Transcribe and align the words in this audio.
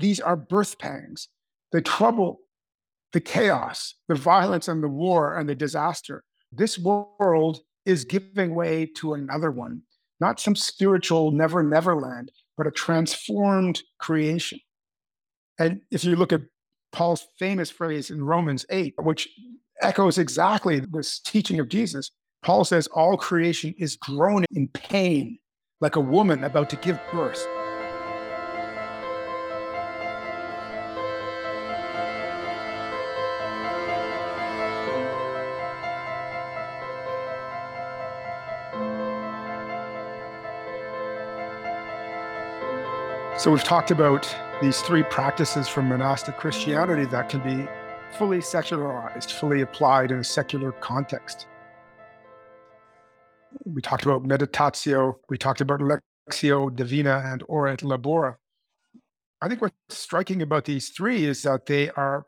these 0.00 0.20
are 0.20 0.36
birth 0.36 0.78
pangs. 0.78 1.28
The 1.72 1.82
trouble, 1.82 2.40
the 3.12 3.20
chaos, 3.20 3.94
the 4.08 4.14
violence 4.14 4.68
and 4.68 4.82
the 4.82 4.88
war 4.88 5.36
and 5.36 5.48
the 5.48 5.54
disaster. 5.54 6.24
This 6.52 6.78
world 6.78 7.60
is 7.84 8.04
giving 8.04 8.54
way 8.54 8.86
to 8.96 9.14
another 9.14 9.50
one, 9.50 9.82
not 10.20 10.40
some 10.40 10.56
spiritual 10.56 11.30
never, 11.30 11.62
never 11.62 11.94
land, 11.94 12.32
but 12.56 12.66
a 12.66 12.70
transformed 12.70 13.82
creation. 13.98 14.58
And 15.58 15.80
if 15.90 16.04
you 16.04 16.16
look 16.16 16.32
at 16.32 16.42
Paul's 16.92 17.26
famous 17.38 17.70
phrase 17.70 18.10
in 18.10 18.24
Romans 18.24 18.66
8, 18.70 18.94
which 19.02 19.28
echoes 19.82 20.18
exactly 20.18 20.80
this 20.80 21.20
teaching 21.20 21.60
of 21.60 21.68
Jesus, 21.68 22.10
Paul 22.42 22.64
says, 22.64 22.86
All 22.88 23.16
creation 23.16 23.74
is 23.78 23.96
groaning 23.96 24.48
in 24.54 24.68
pain 24.68 25.38
like 25.80 25.96
a 25.96 26.00
woman 26.00 26.44
about 26.44 26.70
to 26.70 26.76
give 26.76 26.98
birth. 27.12 27.46
So, 43.40 43.50
we've 43.50 43.64
talked 43.64 43.90
about 43.90 44.28
these 44.60 44.82
three 44.82 45.02
practices 45.02 45.66
from 45.66 45.88
monastic 45.88 46.36
Christianity 46.36 47.06
that 47.06 47.30
can 47.30 47.40
be 47.40 47.66
fully 48.18 48.42
secularized, 48.42 49.32
fully 49.32 49.62
applied 49.62 50.10
in 50.10 50.18
a 50.18 50.24
secular 50.24 50.72
context. 50.72 51.46
We 53.64 53.80
talked 53.80 54.04
about 54.04 54.24
meditatio, 54.24 55.14
we 55.30 55.38
talked 55.38 55.62
about 55.62 55.80
lectio 55.80 56.76
divina 56.76 57.22
and 57.24 57.42
ora 57.48 57.72
et 57.72 57.78
labora. 57.78 58.34
I 59.40 59.48
think 59.48 59.62
what's 59.62 59.74
striking 59.88 60.42
about 60.42 60.66
these 60.66 60.90
three 60.90 61.24
is 61.24 61.42
that 61.44 61.64
they 61.64 61.88
are 61.92 62.26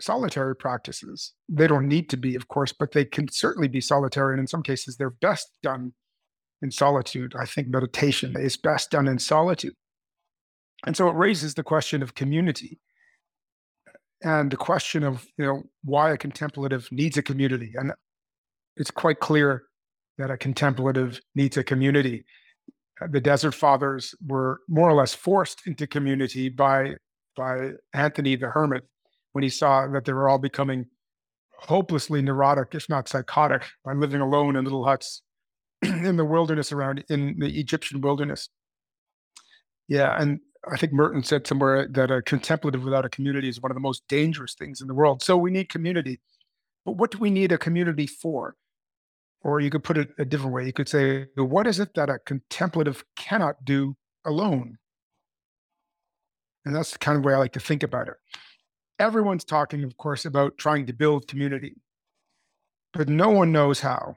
solitary 0.00 0.56
practices. 0.56 1.34
They 1.50 1.66
don't 1.66 1.86
need 1.86 2.08
to 2.08 2.16
be, 2.16 2.34
of 2.34 2.48
course, 2.48 2.72
but 2.72 2.92
they 2.92 3.04
can 3.04 3.28
certainly 3.30 3.68
be 3.68 3.82
solitary. 3.82 4.32
And 4.32 4.40
in 4.40 4.46
some 4.46 4.62
cases, 4.62 4.96
they're 4.96 5.10
best 5.10 5.50
done 5.62 5.92
in 6.62 6.70
solitude. 6.70 7.34
I 7.38 7.44
think 7.44 7.68
meditation 7.68 8.34
is 8.38 8.56
best 8.56 8.90
done 8.90 9.06
in 9.06 9.18
solitude. 9.18 9.74
And 10.84 10.96
so 10.96 11.08
it 11.08 11.14
raises 11.14 11.54
the 11.54 11.62
question 11.62 12.02
of 12.02 12.14
community 12.14 12.78
and 14.22 14.50
the 14.50 14.56
question 14.56 15.02
of, 15.02 15.26
you 15.38 15.46
know, 15.46 15.62
why 15.84 16.12
a 16.12 16.16
contemplative 16.16 16.88
needs 16.90 17.16
a 17.16 17.22
community. 17.22 17.72
And 17.76 17.92
it's 18.76 18.90
quite 18.90 19.20
clear 19.20 19.64
that 20.18 20.30
a 20.30 20.36
contemplative 20.36 21.20
needs 21.34 21.56
a 21.56 21.64
community. 21.64 22.24
The 23.10 23.20
Desert 23.20 23.52
Fathers 23.52 24.14
were 24.26 24.60
more 24.68 24.88
or 24.88 24.94
less 24.94 25.14
forced 25.14 25.66
into 25.66 25.86
community 25.86 26.48
by 26.48 26.96
by 27.36 27.72
Anthony 27.92 28.34
the 28.34 28.48
Hermit 28.48 28.84
when 29.32 29.42
he 29.42 29.50
saw 29.50 29.86
that 29.88 30.06
they 30.06 30.14
were 30.14 30.28
all 30.28 30.38
becoming 30.38 30.86
hopelessly 31.58 32.22
neurotic, 32.22 32.74
if 32.74 32.88
not 32.88 33.08
psychotic, 33.08 33.62
by 33.84 33.92
living 33.92 34.22
alone 34.22 34.56
in 34.56 34.64
little 34.64 34.84
huts 34.84 35.22
in 35.82 36.16
the 36.16 36.24
wilderness 36.24 36.72
around 36.72 37.04
in 37.10 37.36
the 37.38 37.60
Egyptian 37.60 38.00
wilderness. 38.00 38.48
Yeah, 39.88 40.16
and 40.18 40.40
I 40.70 40.76
think 40.76 40.92
Merton 40.92 41.22
said 41.22 41.46
somewhere 41.46 41.86
that 41.88 42.10
a 42.10 42.22
contemplative 42.22 42.82
without 42.82 43.04
a 43.04 43.08
community 43.08 43.48
is 43.48 43.60
one 43.60 43.70
of 43.70 43.76
the 43.76 43.80
most 43.80 44.02
dangerous 44.08 44.54
things 44.54 44.80
in 44.80 44.88
the 44.88 44.94
world. 44.94 45.22
So 45.22 45.36
we 45.36 45.50
need 45.50 45.68
community. 45.68 46.20
But 46.84 46.96
what 46.96 47.10
do 47.10 47.18
we 47.18 47.30
need 47.30 47.52
a 47.52 47.58
community 47.58 48.06
for? 48.06 48.56
Or 49.42 49.60
you 49.60 49.70
could 49.70 49.84
put 49.84 49.96
it 49.96 50.10
a 50.18 50.24
different 50.24 50.54
way. 50.54 50.66
You 50.66 50.72
could 50.72 50.88
say, 50.88 51.26
what 51.36 51.68
is 51.68 51.78
it 51.78 51.94
that 51.94 52.10
a 52.10 52.18
contemplative 52.18 53.04
cannot 53.16 53.64
do 53.64 53.96
alone? 54.24 54.78
And 56.64 56.74
that's 56.74 56.90
the 56.90 56.98
kind 56.98 57.16
of 57.16 57.24
way 57.24 57.34
I 57.34 57.38
like 57.38 57.52
to 57.52 57.60
think 57.60 57.84
about 57.84 58.08
it. 58.08 58.14
Everyone's 58.98 59.44
talking, 59.44 59.84
of 59.84 59.96
course, 59.98 60.24
about 60.24 60.58
trying 60.58 60.86
to 60.86 60.92
build 60.92 61.28
community, 61.28 61.76
but 62.92 63.08
no 63.08 63.30
one 63.30 63.52
knows 63.52 63.78
how. 63.80 64.16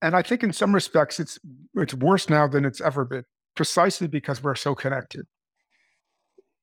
And 0.00 0.14
I 0.14 0.22
think 0.22 0.44
in 0.44 0.52
some 0.52 0.72
respects, 0.74 1.18
it's 1.18 1.40
it's 1.74 1.94
worse 1.94 2.28
now 2.28 2.46
than 2.46 2.64
it's 2.64 2.80
ever 2.80 3.04
been 3.04 3.24
precisely 3.54 4.06
because 4.06 4.42
we're 4.42 4.54
so 4.54 4.74
connected. 4.74 5.26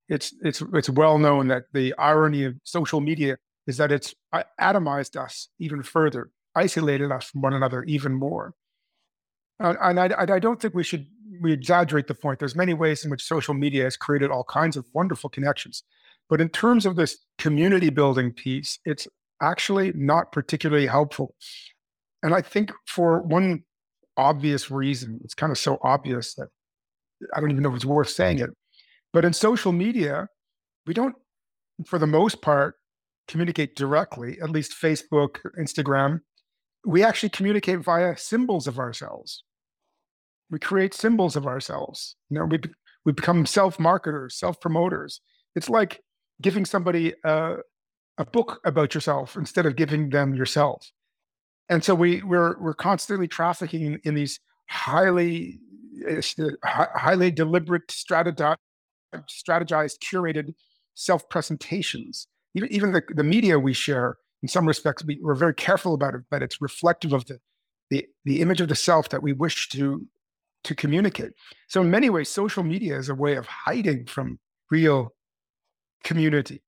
It's 0.09 0.34
it's 0.44 0.62
it's 0.74 0.90
well 0.90 1.18
known 1.18 1.47
that 1.47 1.63
the 1.74 1.94
irony 1.97 2.44
of 2.44 2.56
social 2.63 3.00
media 3.00 3.38
is 3.68 3.78
that 3.78 3.91
it's 3.91 4.13
atomized 4.59 5.16
us 5.16 5.50
even 5.59 5.84
further, 5.84 6.31
isolated 6.56 7.12
us 7.12 7.25
from 7.25 7.41
one 7.41 7.53
another 7.53 7.84
even 7.84 8.13
more. 8.13 8.53
Uh, 9.59 9.75
and 9.81 10.00
I, 10.00 10.09
I 10.18 10.40
don't 10.40 10.59
think 10.59 10.74
we 10.74 10.84
should 10.84 11.07
we 11.41 11.53
exaggerate 11.53 12.07
the 12.07 12.13
point. 12.13 12.40
There's 12.40 12.56
many 12.56 12.74
ways 12.74 13.06
in 13.06 13.12
which 13.12 13.23
social 13.23 13.53
media 13.53 13.84
has 13.85 13.96
created 13.96 14.31
all 14.31 14.44
kinds 14.44 14.75
of 14.75 14.85
wonderful 14.94 15.29
connections, 15.29 15.84
but 16.29 16.41
in 16.41 16.50
terms 16.50 16.85
of 16.85 16.96
this 16.96 17.19
community 17.38 17.90
building 17.90 18.34
piece, 18.34 18.79
it's 18.85 19.08
actually 19.41 19.94
not 19.96 20.31
particularly 20.31 20.88
helpful. 20.88 21.35
And 22.23 22.34
I 22.34 22.41
think 22.41 22.72
for 22.85 23.22
one 23.22 23.63
obvious 24.18 24.69
reason, 24.69 25.19
it's 25.23 25.34
kind 25.34 25.52
of 25.52 25.58
so 25.58 25.79
obvious 25.81 26.35
that 26.35 26.50
I 27.35 27.39
don't 27.39 27.51
even 27.51 27.63
know 27.63 27.69
if 27.69 27.75
it's 27.75 27.85
worth 27.85 28.09
saying 28.09 28.39
it. 28.39 28.49
But 29.13 29.25
in 29.25 29.33
social 29.33 29.71
media, 29.71 30.27
we 30.85 30.93
don't, 30.93 31.15
for 31.85 31.99
the 31.99 32.07
most 32.07 32.41
part, 32.41 32.75
communicate 33.27 33.75
directly, 33.75 34.39
at 34.41 34.49
least 34.49 34.73
Facebook, 34.81 35.37
Instagram. 35.59 36.21
We 36.85 37.03
actually 37.03 37.29
communicate 37.29 37.79
via 37.79 38.17
symbols 38.17 38.67
of 38.67 38.79
ourselves. 38.79 39.43
We 40.49 40.59
create 40.59 40.93
symbols 40.93 41.35
of 41.35 41.47
ourselves. 41.47 42.15
You 42.29 42.39
know, 42.39 42.45
we, 42.45 42.59
we 43.05 43.11
become 43.11 43.45
self 43.45 43.79
marketers, 43.79 44.37
self 44.37 44.59
promoters. 44.59 45.21
It's 45.55 45.69
like 45.69 46.01
giving 46.41 46.65
somebody 46.65 47.13
a, 47.23 47.57
a 48.17 48.25
book 48.25 48.59
about 48.65 48.93
yourself 48.93 49.35
instead 49.35 49.65
of 49.65 49.75
giving 49.75 50.09
them 50.09 50.33
yourself. 50.33 50.91
And 51.69 51.83
so 51.83 51.95
we, 51.95 52.21
we're, 52.21 52.59
we're 52.59 52.73
constantly 52.73 53.27
trafficking 53.27 53.99
in 54.03 54.15
these 54.15 54.39
highly 54.69 55.59
highly 56.63 57.31
deliberate, 57.31 57.88
strategized, 57.88 58.57
curated 59.13 60.53
self 60.95 61.28
presentations. 61.29 62.28
Even, 62.53 62.72
even 62.72 62.91
the, 62.91 63.01
the 63.09 63.23
media 63.23 63.59
we 63.59 63.73
share, 63.73 64.17
in 64.41 64.47
some 64.47 64.67
respects, 64.67 65.06
we, 65.06 65.19
we're 65.22 65.35
very 65.35 65.53
careful 65.53 65.94
about 65.94 66.16
it, 66.16 66.22
but 66.29 66.41
it's 66.41 66.61
reflective 66.61 67.13
of 67.13 67.25
the, 67.25 67.40
the, 67.90 68.06
the 68.25 68.41
image 68.41 68.61
of 68.61 68.67
the 68.67 68.75
self 68.75 69.09
that 69.09 69.23
we 69.23 69.34
wish 69.34 69.69
to, 69.69 70.06
to 70.63 70.75
communicate. 70.75 71.31
So, 71.67 71.81
in 71.81 71.91
many 71.91 72.09
ways, 72.09 72.29
social 72.29 72.63
media 72.63 72.97
is 72.97 73.09
a 73.09 73.16
way 73.16 73.35
of 73.35 73.47
hiding 73.47 74.06
from 74.06 74.40
real 74.69 75.13
community. 76.03 76.61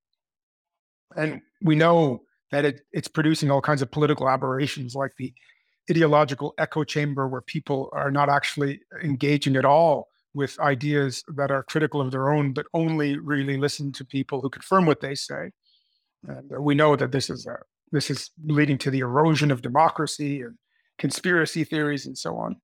And 1.16 1.42
we 1.62 1.76
know 1.76 2.24
that 2.52 2.66
it, 2.66 2.82
it's 2.92 3.08
producing 3.08 3.52
all 3.52 3.62
kinds 3.62 3.82
of 3.82 3.92
political 3.92 4.30
aberrations 4.30 4.96
like 4.96 5.12
the 5.18 5.34
ideological 5.90 6.54
echo 6.58 6.84
chamber 6.84 7.28
where 7.28 7.42
people 7.42 7.90
are 7.94 8.12
not 8.12 8.30
actually 8.30 8.82
engaging 9.04 9.56
at 9.56 9.66
all 9.66 10.08
with 10.34 10.60
ideas 10.60 11.24
that 11.36 11.52
are 11.52 11.64
critical 11.64 12.02
of 12.02 12.12
their 12.12 12.32
own, 12.32 12.54
but 12.54 12.66
only 12.74 13.18
really 13.18 13.58
listen 13.58 13.92
to 13.94 14.06
people 14.06 14.42
who 14.42 14.50
confirm 14.50 14.86
what 14.86 15.02
they 15.02 15.16
say. 15.16 15.52
And 16.28 16.52
we 16.60 16.74
know 16.74 16.96
that 16.96 17.12
this 17.12 17.30
is 17.30 17.46
a, 17.46 17.58
this 17.92 18.10
is 18.10 18.32
leading 18.46 18.78
to 18.80 18.92
the 18.92 19.00
erosion 19.00 19.52
of 19.52 19.62
democracy 19.62 20.42
and 20.42 20.56
conspiracy 20.98 21.64
theories 21.64 22.06
and 22.06 22.18
so 22.18 22.36
on. 22.38 22.56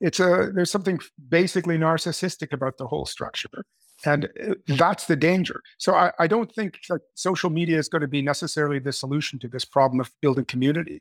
It's 0.00 0.20
a 0.20 0.50
there's 0.52 0.70
something 0.70 0.98
basically 1.28 1.78
narcissistic 1.78 2.52
about 2.52 2.78
the 2.78 2.86
whole 2.86 3.06
structure, 3.06 3.64
and 4.04 4.28
that's 4.66 5.06
the 5.06 5.16
danger. 5.16 5.62
So 5.78 5.94
I, 5.94 6.10
I 6.18 6.26
don't 6.26 6.52
think 6.52 6.80
that 6.88 7.00
social 7.14 7.48
media 7.48 7.78
is 7.78 7.88
going 7.88 8.02
to 8.02 8.08
be 8.08 8.20
necessarily 8.20 8.80
the 8.80 8.92
solution 8.92 9.38
to 9.38 9.48
this 9.48 9.64
problem 9.64 10.00
of 10.00 10.10
building 10.20 10.46
community. 10.46 11.00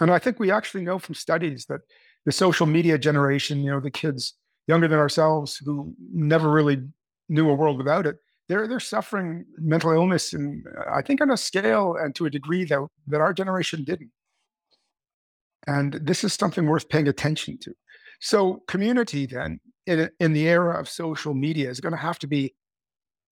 And 0.00 0.10
I 0.10 0.18
think 0.18 0.38
we 0.38 0.50
actually 0.50 0.84
know 0.84 0.98
from 0.98 1.14
studies 1.14 1.66
that 1.66 1.80
the 2.24 2.32
social 2.32 2.66
media 2.66 2.98
generation, 2.98 3.62
you 3.62 3.70
know, 3.70 3.80
the 3.80 3.90
kids 3.90 4.34
younger 4.66 4.88
than 4.88 4.98
ourselves 4.98 5.56
who 5.56 5.94
never 6.12 6.50
really 6.50 6.82
knew 7.28 7.48
a 7.48 7.54
world 7.54 7.78
without 7.78 8.06
it, 8.06 8.16
they're 8.48 8.66
they're 8.66 8.80
suffering 8.80 9.44
mental 9.58 9.92
illness, 9.92 10.32
and 10.32 10.66
uh, 10.76 10.90
I 10.92 11.02
think 11.02 11.20
on 11.20 11.30
a 11.30 11.36
scale 11.36 11.94
and 11.94 12.14
to 12.16 12.26
a 12.26 12.30
degree 12.30 12.64
that 12.64 12.80
that 13.06 13.20
our 13.20 13.32
generation 13.32 13.84
didn't. 13.84 14.10
And 15.66 15.94
this 16.02 16.24
is 16.24 16.32
something 16.32 16.66
worth 16.66 16.88
paying 16.88 17.06
attention 17.06 17.58
to. 17.58 17.72
So, 18.20 18.62
community 18.66 19.26
then 19.26 19.60
in 19.86 20.10
in 20.18 20.32
the 20.32 20.48
era 20.48 20.80
of 20.80 20.88
social 20.88 21.32
media 21.32 21.70
is 21.70 21.80
going 21.80 21.92
to 21.92 22.06
have 22.08 22.18
to 22.20 22.26
be 22.26 22.54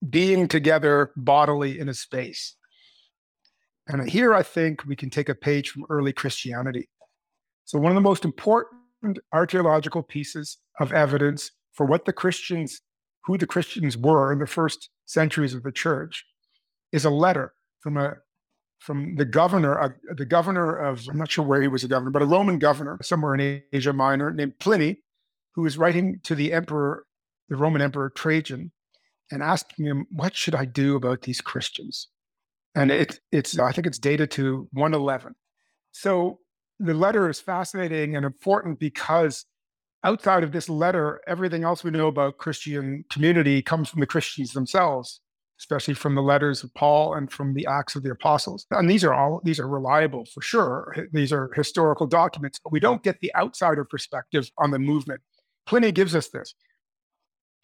being 0.09 0.47
together 0.47 1.11
bodily 1.17 1.81
in 1.81 1.89
a 1.89 1.95
space. 1.95 2.55
And 3.89 4.09
here 4.09 4.35
I 4.35 4.43
think 4.43 4.85
we 4.85 4.97
can 4.97 5.11
take 5.11 5.29
a 5.29 5.35
page 5.35 5.71
from 5.71 5.87
early 5.89 6.13
Christianity. 6.13 6.89
So, 7.65 7.79
one 7.79 7.91
of 7.91 7.97
the 7.97 8.03
most 8.03 8.25
important 8.25 9.19
archaeological 9.33 10.03
pieces 10.03 10.59
of 10.79 10.93
evidence 10.93 11.51
for 11.73 11.87
what 11.87 12.05
the 12.05 12.13
Christians, 12.13 12.81
who 13.25 13.39
the 13.39 13.47
Christians 13.47 13.97
were 13.97 14.33
in 14.33 14.39
the 14.39 14.47
first 14.47 14.91
centuries 15.07 15.55
of 15.55 15.63
the 15.63 15.73
church, 15.73 16.25
is 16.93 17.05
a 17.05 17.11
letter 17.11 17.55
from 17.81 17.97
a 17.97 18.15
from 18.79 19.17
the 19.17 19.25
governor, 19.25 19.81
uh, 19.81 19.89
the 20.17 20.25
governor 20.25 20.77
of 20.77 21.07
I'm 21.11 21.19
not 21.19 21.31
sure 21.31 21.45
where 21.45 21.63
he 21.63 21.69
was 21.69 21.85
a 21.85 21.89
governor, 21.89 22.11
but 22.11 22.23
a 22.23 22.27
Roman 22.27 22.59
governor 22.59 22.99
somewhere 23.03 23.35
in 23.35 23.63
Asia 23.73 23.93
Minor 23.93 24.33
named 24.33 24.59
Pliny, 24.61 25.03
who 25.55 25.63
was 25.63 25.79
writing 25.79 26.21
to 26.25 26.35
the 26.35 26.53
emperor, 26.53 27.05
the 27.49 27.57
Roman 27.57 27.83
emperor 27.83 28.11
Trajan, 28.11 28.71
and 29.31 29.43
asking 29.43 29.87
him, 29.87 30.07
What 30.11 30.37
should 30.37 30.55
I 30.55 30.65
do 30.65 30.95
about 30.95 31.23
these 31.23 31.41
Christians? 31.41 32.09
And 32.79 32.93
it, 32.93 33.19
it's, 33.33 33.59
I 33.59 33.73
think 33.73 33.89
it's 33.89 33.99
dated 33.99 34.31
to 34.33 34.69
111. 34.73 35.35
So 35.91 36.39
the 36.79 36.95
letter 36.95 37.29
is 37.29 37.41
fascinating 37.41 38.15
and 38.15 38.25
important 38.25 38.79
because 38.79 39.47
outside 40.05 40.45
of 40.45 40.53
this 40.53 40.69
letter, 40.69 41.21
everything 41.27 41.65
else 41.65 41.83
we 41.83 41.91
know 41.91 42.07
about 42.07 42.39
Christian 42.39 43.05
community 43.11 43.63
comes 43.63 43.89
from 43.89 43.99
the 43.99 44.07
Christians 44.07 44.53
themselves, 44.53 45.21
especially 45.59 45.95
from 45.95 46.15
the 46.15 46.23
letters 46.23 46.63
of 46.63 46.73
Paul 46.75 47.15
and 47.15 47.33
from 47.33 47.53
the 47.53 47.67
Acts 47.67 47.97
of 47.97 48.05
the 48.05 48.13
Apostles. 48.13 48.65
And 48.71 48.89
these 48.89 49.03
are 49.03 49.13
all 49.13 49.41
these 49.43 49.59
are 49.59 49.67
reliable 49.67 50.25
for 50.33 50.41
sure. 50.41 50.95
These 51.13 51.33
are 51.33 51.51
historical 51.57 52.07
documents, 52.07 52.61
but 52.63 52.73
we 52.73 52.79
don't 52.79 53.03
get 53.03 53.19
the 53.19 53.35
outsider 53.35 53.85
perspective 53.85 54.49
on 54.59 54.71
the 54.71 54.79
movement. 54.79 55.21
Pliny 55.67 55.91
gives 55.91 56.15
us 56.15 56.29
this. 56.29 56.55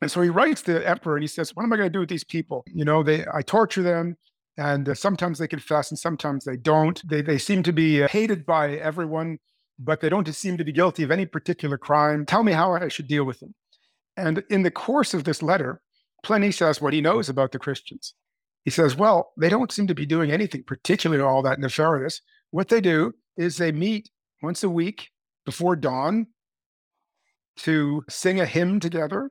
And 0.02 0.10
so 0.10 0.20
he 0.22 0.28
writes 0.28 0.60
to 0.62 0.72
the 0.72 0.88
emperor 0.88 1.14
and 1.14 1.22
he 1.22 1.28
says, 1.28 1.54
What 1.54 1.62
am 1.62 1.72
I 1.72 1.76
going 1.76 1.88
to 1.88 1.92
do 1.92 2.00
with 2.00 2.08
these 2.08 2.24
people? 2.24 2.64
You 2.66 2.84
know, 2.84 3.04
they 3.04 3.24
I 3.32 3.42
torture 3.42 3.82
them 3.82 4.16
and 4.56 4.88
uh, 4.88 4.94
sometimes 4.94 5.38
they 5.38 5.48
confess 5.48 5.90
and 5.90 5.98
sometimes 5.98 6.44
they 6.44 6.56
don't. 6.56 7.00
They, 7.08 7.22
they 7.22 7.38
seem 7.38 7.62
to 7.64 7.72
be 7.72 8.02
uh, 8.02 8.08
hated 8.08 8.46
by 8.46 8.76
everyone, 8.76 9.38
but 9.78 10.00
they 10.00 10.08
don't 10.08 10.32
seem 10.34 10.56
to 10.58 10.64
be 10.64 10.72
guilty 10.72 11.02
of 11.02 11.10
any 11.10 11.26
particular 11.26 11.76
crime. 11.76 12.24
Tell 12.24 12.42
me 12.44 12.52
how 12.52 12.72
I 12.74 12.88
should 12.88 13.08
deal 13.08 13.24
with 13.24 13.40
them. 13.40 13.54
And 14.16 14.44
in 14.50 14.62
the 14.62 14.70
course 14.70 15.12
of 15.12 15.24
this 15.24 15.42
letter, 15.42 15.80
Pliny 16.22 16.52
says 16.52 16.80
what 16.80 16.92
he 16.92 17.00
knows 17.00 17.28
about 17.28 17.52
the 17.52 17.58
Christians. 17.58 18.14
He 18.64 18.70
says, 18.70 18.96
well, 18.96 19.32
they 19.36 19.48
don't 19.48 19.72
seem 19.72 19.86
to 19.88 19.94
be 19.94 20.06
doing 20.06 20.30
anything 20.30 20.62
particularly 20.62 21.22
all 21.22 21.42
that 21.42 21.58
nefarious. 21.58 22.20
What 22.50 22.68
they 22.68 22.80
do 22.80 23.12
is 23.36 23.56
they 23.56 23.72
meet 23.72 24.10
once 24.42 24.62
a 24.62 24.70
week 24.70 25.10
before 25.44 25.76
dawn 25.76 26.28
to 27.56 28.04
sing 28.08 28.40
a 28.40 28.46
hymn 28.46 28.80
together, 28.80 29.30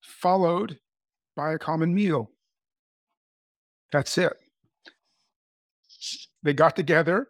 followed 0.00 0.78
by 1.36 1.52
a 1.52 1.58
common 1.58 1.94
meal. 1.94 2.30
That's 3.94 4.18
it. 4.18 4.32
They 6.42 6.52
got 6.52 6.74
together 6.74 7.28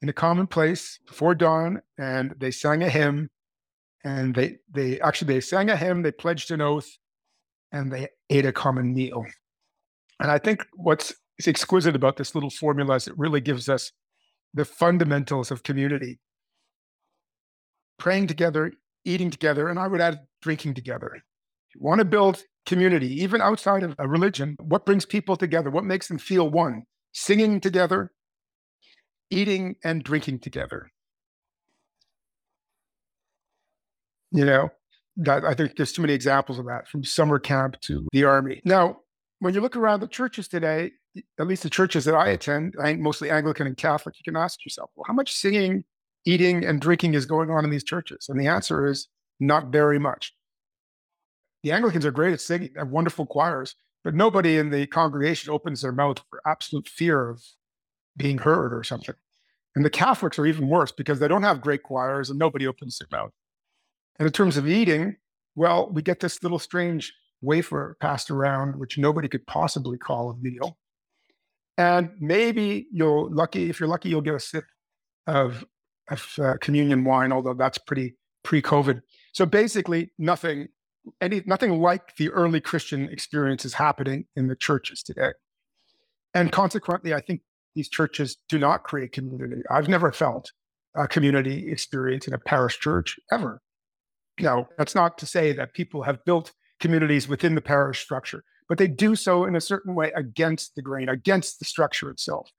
in 0.00 0.08
a 0.08 0.14
common 0.14 0.46
place 0.46 0.98
before 1.06 1.34
dawn 1.34 1.82
and 1.98 2.34
they 2.38 2.50
sang 2.50 2.82
a 2.82 2.88
hymn 2.88 3.28
and 4.02 4.34
they 4.34 4.56
they 4.72 4.98
actually 5.00 5.34
they 5.34 5.42
sang 5.42 5.68
a 5.68 5.76
hymn, 5.76 6.00
they 6.00 6.12
pledged 6.12 6.50
an 6.50 6.62
oath, 6.62 6.88
and 7.70 7.92
they 7.92 8.08
ate 8.30 8.46
a 8.46 8.52
common 8.52 8.94
meal. 8.94 9.26
And 10.18 10.30
I 10.30 10.38
think 10.38 10.64
what's 10.72 11.12
exquisite 11.46 11.94
about 11.94 12.16
this 12.16 12.34
little 12.34 12.48
formula 12.48 12.94
is 12.94 13.08
it 13.08 13.18
really 13.18 13.42
gives 13.42 13.68
us 13.68 13.92
the 14.54 14.64
fundamentals 14.64 15.50
of 15.50 15.64
community. 15.64 16.18
Praying 17.98 18.28
together, 18.28 18.72
eating 19.04 19.30
together, 19.30 19.68
and 19.68 19.78
I 19.78 19.86
would 19.86 20.00
add 20.00 20.20
drinking 20.40 20.74
together. 20.74 21.10
If 21.14 21.74
you 21.74 21.82
want 21.82 21.98
to 21.98 22.06
build 22.06 22.42
community, 22.66 23.22
even 23.22 23.40
outside 23.40 23.82
of 23.82 23.94
a 23.98 24.08
religion, 24.08 24.56
what 24.60 24.84
brings 24.84 25.06
people 25.06 25.36
together? 25.36 25.70
What 25.70 25.84
makes 25.84 26.08
them 26.08 26.18
feel 26.18 26.50
one? 26.50 26.82
Singing 27.12 27.60
together, 27.60 28.12
eating 29.30 29.76
and 29.84 30.02
drinking 30.02 30.40
together. 30.40 30.90
You 34.32 34.44
know, 34.44 34.70
that 35.16 35.44
I 35.44 35.54
think 35.54 35.76
there's 35.76 35.92
too 35.92 36.02
many 36.02 36.12
examples 36.12 36.58
of 36.58 36.66
that 36.66 36.88
from 36.88 37.04
summer 37.04 37.38
camp 37.38 37.80
to 37.82 38.06
the 38.12 38.24
army. 38.24 38.60
Now, 38.64 38.98
when 39.38 39.54
you 39.54 39.60
look 39.60 39.76
around 39.76 40.00
the 40.00 40.08
churches 40.08 40.48
today, 40.48 40.90
at 41.38 41.46
least 41.46 41.62
the 41.62 41.70
churches 41.70 42.04
that 42.04 42.14
I 42.14 42.28
attend, 42.28 42.74
I 42.78 42.84
think 42.84 43.00
mostly 43.00 43.30
Anglican 43.30 43.66
and 43.66 43.76
Catholic, 43.76 44.16
you 44.18 44.30
can 44.30 44.38
ask 44.38 44.64
yourself, 44.64 44.90
well, 44.94 45.04
how 45.06 45.14
much 45.14 45.32
singing, 45.32 45.84
eating, 46.26 46.64
and 46.64 46.80
drinking 46.80 47.14
is 47.14 47.24
going 47.24 47.50
on 47.50 47.64
in 47.64 47.70
these 47.70 47.84
churches? 47.84 48.26
And 48.28 48.38
the 48.38 48.48
answer 48.48 48.86
is 48.86 49.08
not 49.40 49.68
very 49.68 49.98
much. 49.98 50.34
The 51.66 51.72
Anglicans 51.72 52.06
are 52.06 52.12
great 52.12 52.32
at 52.32 52.40
singing, 52.40 52.70
they 52.74 52.78
have 52.78 52.90
wonderful 52.90 53.26
choirs, 53.26 53.74
but 54.04 54.14
nobody 54.14 54.56
in 54.56 54.70
the 54.70 54.86
congregation 54.86 55.50
opens 55.50 55.82
their 55.82 55.90
mouth 55.90 56.20
for 56.30 56.40
absolute 56.46 56.86
fear 56.86 57.28
of 57.28 57.42
being 58.16 58.38
heard 58.38 58.72
or 58.72 58.84
something. 58.84 59.16
And 59.74 59.84
the 59.84 59.90
Catholics 59.90 60.38
are 60.38 60.46
even 60.46 60.68
worse 60.68 60.92
because 60.92 61.18
they 61.18 61.26
don't 61.26 61.42
have 61.42 61.60
great 61.60 61.82
choirs 61.82 62.30
and 62.30 62.38
nobody 62.38 62.68
opens 62.68 62.98
their 62.98 63.08
mouth. 63.10 63.32
And 64.20 64.26
in 64.28 64.32
terms 64.32 64.56
of 64.56 64.68
eating, 64.68 65.16
well, 65.56 65.90
we 65.90 66.02
get 66.02 66.20
this 66.20 66.40
little 66.40 66.60
strange 66.60 67.12
wafer 67.42 67.96
passed 67.98 68.30
around, 68.30 68.78
which 68.78 68.96
nobody 68.96 69.26
could 69.26 69.44
possibly 69.48 69.98
call 69.98 70.30
a 70.30 70.36
meal. 70.36 70.78
And 71.76 72.10
maybe 72.20 72.86
you'll 72.92 73.28
lucky, 73.34 73.70
if 73.70 73.80
you're 73.80 73.88
lucky, 73.88 74.08
you'll 74.08 74.20
get 74.20 74.36
a 74.36 74.38
sip 74.38 74.66
of, 75.26 75.64
of 76.12 76.32
uh, 76.40 76.54
communion 76.60 77.02
wine, 77.02 77.32
although 77.32 77.54
that's 77.54 77.78
pretty 77.78 78.14
pre-COVID. 78.44 79.02
So 79.32 79.46
basically, 79.46 80.12
nothing 80.16 80.68
any 81.20 81.42
nothing 81.46 81.80
like 81.80 82.16
the 82.16 82.30
early 82.30 82.60
Christian 82.60 83.08
experience 83.08 83.64
is 83.64 83.74
happening 83.74 84.26
in 84.36 84.48
the 84.48 84.56
churches 84.56 85.02
today. 85.02 85.32
And 86.34 86.52
consequently, 86.52 87.14
I 87.14 87.20
think 87.20 87.42
these 87.74 87.88
churches 87.88 88.36
do 88.48 88.58
not 88.58 88.84
create 88.84 89.12
community. 89.12 89.62
I've 89.70 89.88
never 89.88 90.12
felt 90.12 90.50
a 90.94 91.06
community 91.06 91.70
experience 91.70 92.26
in 92.26 92.34
a 92.34 92.38
parish 92.38 92.78
church 92.78 93.18
ever. 93.30 93.60
Now, 94.40 94.68
that's 94.76 94.94
not 94.94 95.18
to 95.18 95.26
say 95.26 95.52
that 95.52 95.74
people 95.74 96.02
have 96.02 96.24
built 96.24 96.52
communities 96.80 97.28
within 97.28 97.54
the 97.54 97.60
parish 97.60 98.02
structure, 98.02 98.44
but 98.68 98.78
they 98.78 98.86
do 98.86 99.14
so 99.14 99.44
in 99.44 99.56
a 99.56 99.60
certain 99.60 99.94
way 99.94 100.12
against 100.12 100.74
the 100.74 100.82
grain, 100.82 101.08
against 101.08 101.58
the 101.58 101.64
structure 101.64 102.10
itself. 102.10 102.50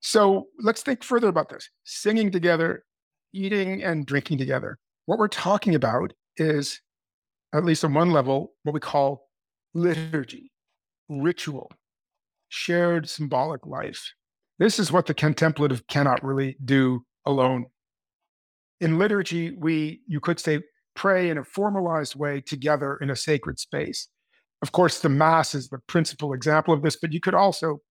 So 0.00 0.48
let's 0.60 0.82
think 0.82 1.02
further 1.02 1.28
about 1.28 1.48
this 1.48 1.70
singing 1.84 2.30
together, 2.30 2.84
eating 3.32 3.82
and 3.82 4.06
drinking 4.06 4.38
together. 4.38 4.78
What 5.06 5.18
we're 5.18 5.28
talking 5.28 5.74
about 5.74 6.12
is, 6.36 6.80
at 7.52 7.64
least 7.64 7.84
on 7.84 7.94
one 7.94 8.10
level, 8.10 8.52
what 8.62 8.72
we 8.72 8.80
call 8.80 9.28
liturgy, 9.74 10.52
ritual, 11.08 11.70
shared 12.48 13.08
symbolic 13.08 13.66
life. 13.66 14.12
This 14.58 14.78
is 14.78 14.90
what 14.90 15.06
the 15.06 15.14
contemplative 15.14 15.86
cannot 15.86 16.24
really 16.24 16.56
do 16.64 17.04
alone. 17.26 17.66
In 18.80 18.98
liturgy, 18.98 19.56
we, 19.56 20.00
you 20.06 20.20
could 20.20 20.40
say, 20.40 20.60
pray 20.94 21.28
in 21.28 21.38
a 21.38 21.44
formalized 21.44 22.16
way 22.16 22.40
together 22.40 22.96
in 22.96 23.10
a 23.10 23.16
sacred 23.16 23.58
space. 23.58 24.08
Of 24.62 24.72
course, 24.72 25.00
the 25.00 25.10
Mass 25.10 25.54
is 25.54 25.68
the 25.68 25.78
principal 25.86 26.32
example 26.32 26.72
of 26.72 26.82
this, 26.82 26.96
but 26.96 27.12
you 27.12 27.20
could 27.20 27.34
also 27.34 27.82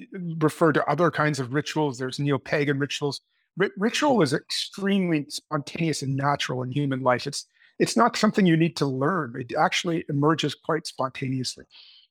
eh, 0.00 0.04
refer 0.38 0.72
to 0.72 0.86
other 0.86 1.10
kinds 1.10 1.40
of 1.40 1.52
rituals. 1.52 1.98
There's 1.98 2.20
neo 2.20 2.38
pagan 2.38 2.78
rituals. 2.78 3.20
R- 3.60 3.70
ritual 3.76 4.22
is 4.22 4.32
extremely 4.32 5.26
spontaneous 5.28 6.02
and 6.02 6.16
natural 6.16 6.62
in 6.62 6.70
human 6.70 7.02
life. 7.02 7.26
It's 7.26 7.46
it's 7.78 7.96
not 7.96 8.16
something 8.16 8.46
you 8.46 8.56
need 8.56 8.76
to 8.76 8.86
learn. 8.86 9.34
It 9.38 9.56
actually 9.56 10.04
emerges 10.08 10.54
quite 10.54 10.86
spontaneously. 10.86 11.64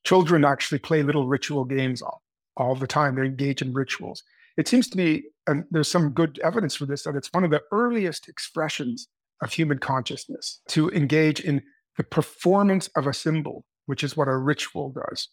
Children 0.04 0.44
actually 0.44 0.78
play 0.78 1.02
little 1.02 1.28
ritual 1.28 1.64
games 1.64 2.02
all, 2.02 2.22
all 2.56 2.74
the 2.74 2.86
time. 2.86 3.14
They 3.14 3.22
engage 3.22 3.62
in 3.62 3.72
rituals. 3.72 4.22
It 4.56 4.68
seems 4.68 4.88
to 4.90 4.98
me, 4.98 5.24
and 5.46 5.64
there's 5.70 5.90
some 5.90 6.10
good 6.10 6.38
evidence 6.42 6.74
for 6.74 6.86
this, 6.86 7.04
that 7.04 7.16
it's 7.16 7.32
one 7.32 7.44
of 7.44 7.50
the 7.50 7.62
earliest 7.70 8.28
expressions 8.28 9.08
of 9.42 9.52
human 9.52 9.78
consciousness 9.78 10.60
to 10.68 10.90
engage 10.90 11.40
in 11.40 11.62
the 11.96 12.04
performance 12.04 12.88
of 12.96 13.06
a 13.06 13.14
symbol, 13.14 13.64
which 13.86 14.04
is 14.04 14.16
what 14.16 14.28
a 14.28 14.36
ritual 14.36 14.90
does. 14.90 15.28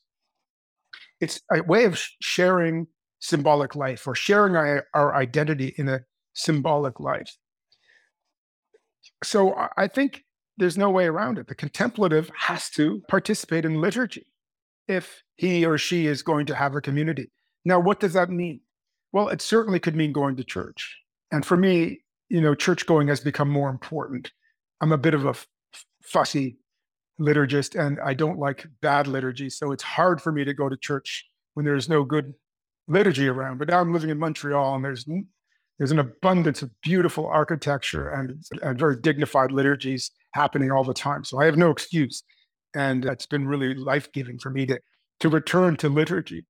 It's 1.20 1.42
a 1.52 1.64
way 1.64 1.86
of 1.86 2.02
sharing 2.22 2.88
symbolic 3.20 3.76
life 3.76 4.08
or 4.08 4.16
sharing 4.16 4.56
our, 4.56 4.88
our 4.94 5.16
identity 5.16 5.74
in 5.78 5.90
a 5.90 6.02
symbolic 6.34 7.00
life. 7.00 7.36
So 9.24 9.56
I 9.78 9.88
think 9.88 10.24
there's 10.58 10.78
no 10.78 10.90
way 10.90 11.06
around 11.06 11.38
it. 11.38 11.48
The 11.48 11.56
contemplative 11.56 12.30
has 12.38 12.70
to 12.72 13.02
participate 13.08 13.66
in 13.66 13.82
liturgy 13.82 14.28
if 14.88 15.24
he 15.36 15.66
or 15.66 15.78
she 15.78 16.08
is 16.08 16.22
going 16.22 16.46
to 16.48 16.56
have 16.56 16.76
a 16.76 16.82
community. 16.82 17.32
Now, 17.64 17.80
what 17.80 18.00
does 18.00 18.14
that 18.14 18.30
mean? 18.30 18.62
Well, 19.12 19.30
it 19.30 19.42
certainly 19.42 19.80
could 19.80 19.96
mean 19.96 20.12
going 20.12 20.36
to 20.38 20.44
church. 20.44 20.98
And 21.32 21.46
for 21.46 21.56
me, 21.58 22.02
you 22.30 22.42
know, 22.42 22.56
church 22.56 22.86
going 22.86 23.08
has 23.08 23.20
become 23.20 23.50
more 23.50 23.70
important. 23.70 24.32
I'm 24.82 24.92
a 24.92 24.98
bit 24.98 25.14
of 25.14 25.26
a 25.26 25.36
fussy 26.04 26.58
liturgist 27.20 27.80
and 27.80 28.00
I 28.00 28.14
don't 28.14 28.40
like 28.40 28.68
bad 28.82 29.08
liturgy. 29.08 29.50
So 29.50 29.72
it's 29.72 29.84
hard 29.84 30.22
for 30.22 30.32
me 30.32 30.44
to 30.46 30.54
go 30.54 30.70
to 30.70 30.78
church 30.78 31.26
when 31.54 31.66
there's 31.66 31.90
no 31.90 32.04
good 32.04 32.34
liturgy 32.88 33.28
around. 33.28 33.58
But 33.58 33.68
now 33.68 33.80
I'm 33.80 33.94
living 33.94 34.10
in 34.10 34.20
Montreal 34.20 34.76
and 34.76 34.84
there's 34.84 35.08
there's 35.80 35.92
an 35.92 36.00
abundance 36.00 36.62
of 36.62 36.70
beautiful 36.82 37.26
architecture 37.26 38.10
and, 38.10 38.44
and 38.62 38.78
very 38.78 38.98
dignified 39.00 39.52
liturgies 39.52 40.12
happening 40.34 40.72
all 40.72 40.84
the 40.84 40.94
time. 40.94 41.24
So 41.24 41.40
I 41.40 41.46
have 41.46 41.58
no 41.58 41.72
excuse. 41.72 42.22
And 42.76 43.06
it's 43.06 43.26
been 43.26 43.48
really 43.48 43.74
life 43.74 44.12
giving 44.12 44.38
for 44.38 44.52
me 44.52 44.66
to, 44.68 44.80
to 45.22 45.30
return 45.30 45.78
to 45.78 45.90
liturgy. 45.90 46.46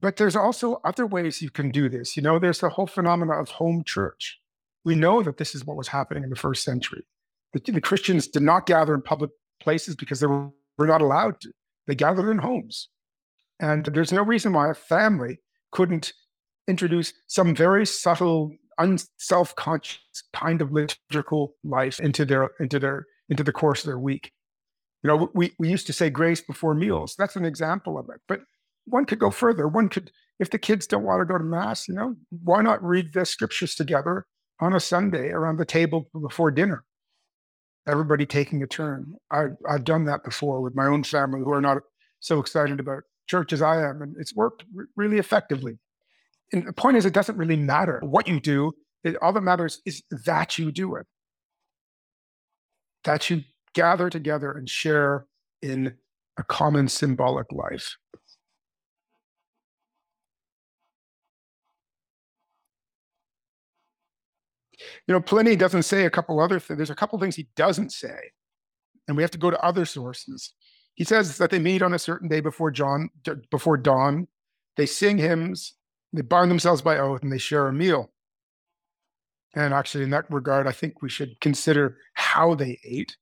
But 0.00 0.16
there's 0.16 0.36
also 0.36 0.80
other 0.84 1.06
ways 1.06 1.40
you 1.40 1.50
can 1.50 1.70
do 1.70 1.88
this. 1.88 2.16
You 2.16 2.22
know, 2.22 2.38
there's 2.38 2.58
the 2.58 2.68
whole 2.68 2.88
phenomena 2.88 3.32
of 3.32 3.48
home 3.48 3.84
church. 3.86 4.38
We 4.84 4.96
know 4.96 5.22
that 5.22 5.38
this 5.38 5.54
is 5.54 5.64
what 5.64 5.76
was 5.76 5.88
happening 5.88 6.24
in 6.24 6.30
the 6.30 6.36
first 6.36 6.64
century. 6.64 7.04
The, 7.52 7.72
the 7.72 7.80
Christians 7.80 8.26
did 8.26 8.42
not 8.42 8.66
gather 8.66 8.92
in 8.92 9.02
public 9.02 9.30
places 9.60 9.94
because 9.94 10.20
they 10.20 10.26
were, 10.26 10.50
were 10.76 10.86
not 10.86 11.00
allowed 11.00 11.40
to. 11.42 11.52
They 11.86 11.94
gathered 11.94 12.30
in 12.30 12.38
homes. 12.38 12.88
And 13.60 13.86
there's 13.86 14.12
no 14.12 14.22
reason 14.22 14.52
why 14.52 14.70
a 14.70 14.74
family 14.74 15.38
couldn't 15.72 16.12
introduce 16.68 17.12
some 17.26 17.54
very 17.54 17.84
subtle, 17.84 18.52
unself-conscious 18.78 20.22
kind 20.32 20.62
of 20.62 20.70
liturgical 20.70 21.54
life 21.64 21.98
into 21.98 22.24
their 22.24 22.50
into 22.60 22.78
their 22.78 23.06
into 23.28 23.42
the 23.42 23.52
course 23.52 23.80
of 23.80 23.86
their 23.86 23.98
week. 23.98 24.30
You 25.02 25.08
know, 25.08 25.30
we, 25.34 25.52
we 25.58 25.68
used 25.68 25.86
to 25.86 25.92
say 25.92 26.10
grace 26.10 26.40
before 26.40 26.74
meals. 26.74 27.14
That's 27.18 27.36
an 27.36 27.44
example 27.44 27.98
of 27.98 28.08
it. 28.08 28.20
But 28.26 28.40
one 28.84 29.04
could 29.04 29.18
go 29.18 29.30
further. 29.30 29.68
One 29.68 29.88
could, 29.88 30.10
if 30.40 30.50
the 30.50 30.58
kids 30.58 30.86
don't 30.86 31.04
want 31.04 31.20
to 31.20 31.24
go 31.24 31.38
to 31.38 31.44
mass, 31.44 31.86
you 31.86 31.94
know, 31.94 32.16
why 32.30 32.62
not 32.62 32.82
read 32.82 33.12
the 33.12 33.24
scriptures 33.24 33.74
together 33.74 34.26
on 34.60 34.74
a 34.74 34.80
Sunday 34.80 35.28
around 35.28 35.58
the 35.58 35.64
table 35.64 36.08
before 36.20 36.50
dinner? 36.50 36.84
Everybody 37.86 38.26
taking 38.26 38.62
a 38.62 38.66
turn. 38.66 39.14
I, 39.30 39.46
I've 39.68 39.84
done 39.84 40.04
that 40.06 40.24
before 40.24 40.60
with 40.60 40.74
my 40.74 40.86
own 40.86 41.04
family 41.04 41.40
who 41.40 41.52
are 41.52 41.60
not 41.60 41.78
so 42.20 42.40
excited 42.40 42.80
about 42.80 43.04
church 43.28 43.52
as 43.52 43.62
I 43.62 43.88
am, 43.88 44.02
and 44.02 44.16
it's 44.18 44.34
worked 44.34 44.64
re- 44.74 44.86
really 44.96 45.18
effectively. 45.18 45.78
And 46.52 46.66
the 46.66 46.72
point 46.72 46.96
is, 46.96 47.04
it 47.04 47.12
doesn't 47.12 47.36
really 47.36 47.56
matter 47.56 48.00
what 48.02 48.26
you 48.26 48.40
do. 48.40 48.72
It, 49.04 49.16
all 49.22 49.32
that 49.32 49.42
matters 49.42 49.80
is 49.84 50.02
that 50.24 50.58
you 50.58 50.72
do 50.72 50.96
it, 50.96 51.06
that 53.04 53.28
you 53.30 53.42
gather 53.74 54.10
together 54.10 54.52
and 54.52 54.68
share 54.68 55.26
in 55.62 55.94
a 56.38 56.42
common 56.42 56.88
symbolic 56.88 57.52
life. 57.52 57.96
You 65.06 65.14
know, 65.14 65.20
Pliny 65.20 65.56
doesn't 65.56 65.82
say 65.82 66.04
a 66.04 66.10
couple 66.10 66.40
other 66.40 66.60
things. 66.60 66.78
There's 66.78 66.90
a 66.90 66.94
couple 66.94 67.18
things 67.18 67.36
he 67.36 67.48
doesn't 67.56 67.92
say, 67.92 68.18
and 69.06 69.16
we 69.16 69.22
have 69.22 69.30
to 69.32 69.38
go 69.38 69.50
to 69.50 69.60
other 69.64 69.84
sources. 69.84 70.52
He 70.94 71.04
says 71.04 71.38
that 71.38 71.50
they 71.50 71.58
meet 71.58 71.82
on 71.82 71.94
a 71.94 71.98
certain 71.98 72.28
day 72.28 72.40
before 72.40 72.70
John 72.70 73.10
before 73.50 73.76
dawn. 73.76 74.28
They 74.76 74.86
sing 74.86 75.18
hymns, 75.18 75.74
they 76.12 76.22
bind 76.22 76.50
themselves 76.50 76.82
by 76.82 76.98
oath, 76.98 77.22
and 77.22 77.32
they 77.32 77.38
share 77.38 77.68
a 77.68 77.72
meal. 77.72 78.10
And 79.54 79.74
actually, 79.74 80.04
in 80.04 80.10
that 80.10 80.30
regard, 80.30 80.66
I 80.66 80.72
think 80.72 81.02
we 81.02 81.08
should 81.08 81.40
consider 81.40 81.98
how 82.14 82.54
they 82.54 82.78
ate. 82.84 83.16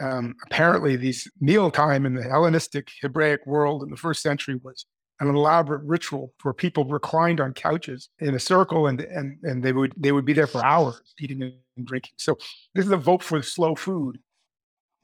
Um, 0.00 0.34
apparently, 0.46 0.96
these 0.96 1.30
mealtime 1.40 2.06
in 2.06 2.14
the 2.14 2.22
Hellenistic 2.22 2.90
Hebraic 3.02 3.46
world 3.46 3.82
in 3.82 3.90
the 3.90 3.96
first 3.96 4.22
century 4.22 4.58
was 4.62 4.86
an 5.20 5.28
elaborate 5.28 5.82
ritual 5.84 6.32
where 6.42 6.54
people 6.54 6.84
reclined 6.86 7.40
on 7.40 7.52
couches 7.52 8.08
in 8.20 8.34
a 8.34 8.38
circle 8.38 8.86
and 8.86 9.02
and 9.02 9.36
and 9.42 9.62
they 9.62 9.72
would 9.72 9.92
they 9.96 10.12
would 10.12 10.24
be 10.24 10.32
there 10.32 10.46
for 10.46 10.64
hours 10.64 11.14
eating 11.20 11.42
and 11.42 11.86
drinking. 11.86 12.12
So 12.16 12.36
this 12.74 12.86
is 12.86 12.92
a 12.92 12.96
vote 12.96 13.22
for 13.22 13.40
slow 13.42 13.74
food. 13.74 14.18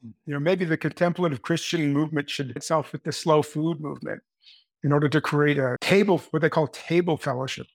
You 0.01 0.33
know, 0.33 0.39
maybe 0.39 0.65
the 0.65 0.77
contemplative 0.77 1.41
Christian 1.41 1.93
movement 1.93 2.29
should 2.29 2.51
itself 2.51 2.91
with 2.91 3.03
the 3.03 3.11
slow 3.11 3.41
food 3.41 3.79
movement 3.79 4.21
in 4.87 4.93
order 4.93 5.09
to 5.09 5.19
create 5.19 5.57
a 5.57 5.75
table, 5.81 6.23
what 6.31 6.41
they 6.41 6.49
call 6.49 6.65
table 6.67 7.17
fellowship, 7.17 7.67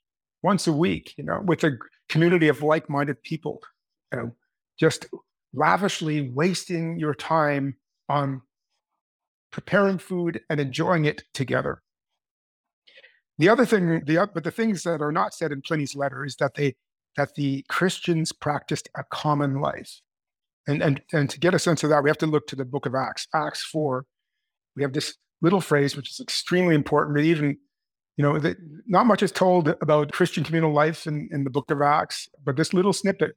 once 0.43 0.67
a 0.67 0.73
week, 0.73 1.13
you 1.19 1.23
know, 1.23 1.43
with 1.45 1.63
a 1.63 1.77
community 2.09 2.49
of 2.49 2.63
like-minded 2.63 3.23
people, 3.23 3.61
you 4.11 4.19
know, 4.19 4.35
just 4.81 5.05
lavishly 5.53 6.31
wasting 6.31 6.99
your 6.99 7.15
time 7.15 7.77
on 8.09 8.41
preparing 9.51 9.99
food 9.99 10.41
and 10.49 10.59
enjoying 10.59 11.05
it 11.05 11.23
together. 11.35 11.83
The 13.37 13.51
other 13.51 13.67
thing, 13.67 14.03
the 14.07 14.31
but 14.33 14.45
the 14.45 14.51
things 14.51 14.83
that 14.85 15.03
are 15.03 15.13
not 15.13 15.35
said 15.35 15.53
in 15.53 15.61
Pliny's 15.61 15.95
letter 15.95 16.25
is 16.25 16.37
that 16.37 16.55
they 16.55 16.77
that 17.19 17.35
the 17.35 17.63
Christians 17.69 18.33
practiced 18.33 18.89
a 18.97 19.05
common 19.11 19.61
life, 19.61 20.01
and 20.67 20.83
and 20.83 21.03
and 21.13 21.29
to 21.29 21.39
get 21.39 21.53
a 21.53 21.59
sense 21.59 21.85
of 21.85 21.91
that, 21.91 22.03
we 22.03 22.09
have 22.09 22.25
to 22.25 22.27
look 22.27 22.47
to 22.47 22.57
the 22.57 22.65
Book 22.65 22.87
of 22.87 22.95
Acts, 22.95 23.29
Acts 23.35 23.63
four. 23.63 24.07
We 24.77 24.83
have 24.83 24.95
this 24.95 25.19
little 25.43 25.61
phrase 25.61 25.97
which 25.97 26.11
is 26.11 26.21
extremely 26.21 26.75
important. 26.75 27.17
But 27.17 27.25
even 27.25 27.59
you 28.17 28.23
know, 28.23 28.39
the, 28.39 28.57
not 28.87 29.07
much 29.07 29.23
is 29.23 29.33
told 29.33 29.69
about 29.81 30.13
Christian 30.13 30.45
communal 30.45 30.73
life 30.73 31.07
in, 31.07 31.29
in 31.33 31.45
the 31.45 31.51
Book 31.51 31.71
of 31.71 31.81
Acts, 31.81 32.29
but 32.45 32.57
this 32.57 32.75
little 32.75 32.93
snippet 32.93 33.33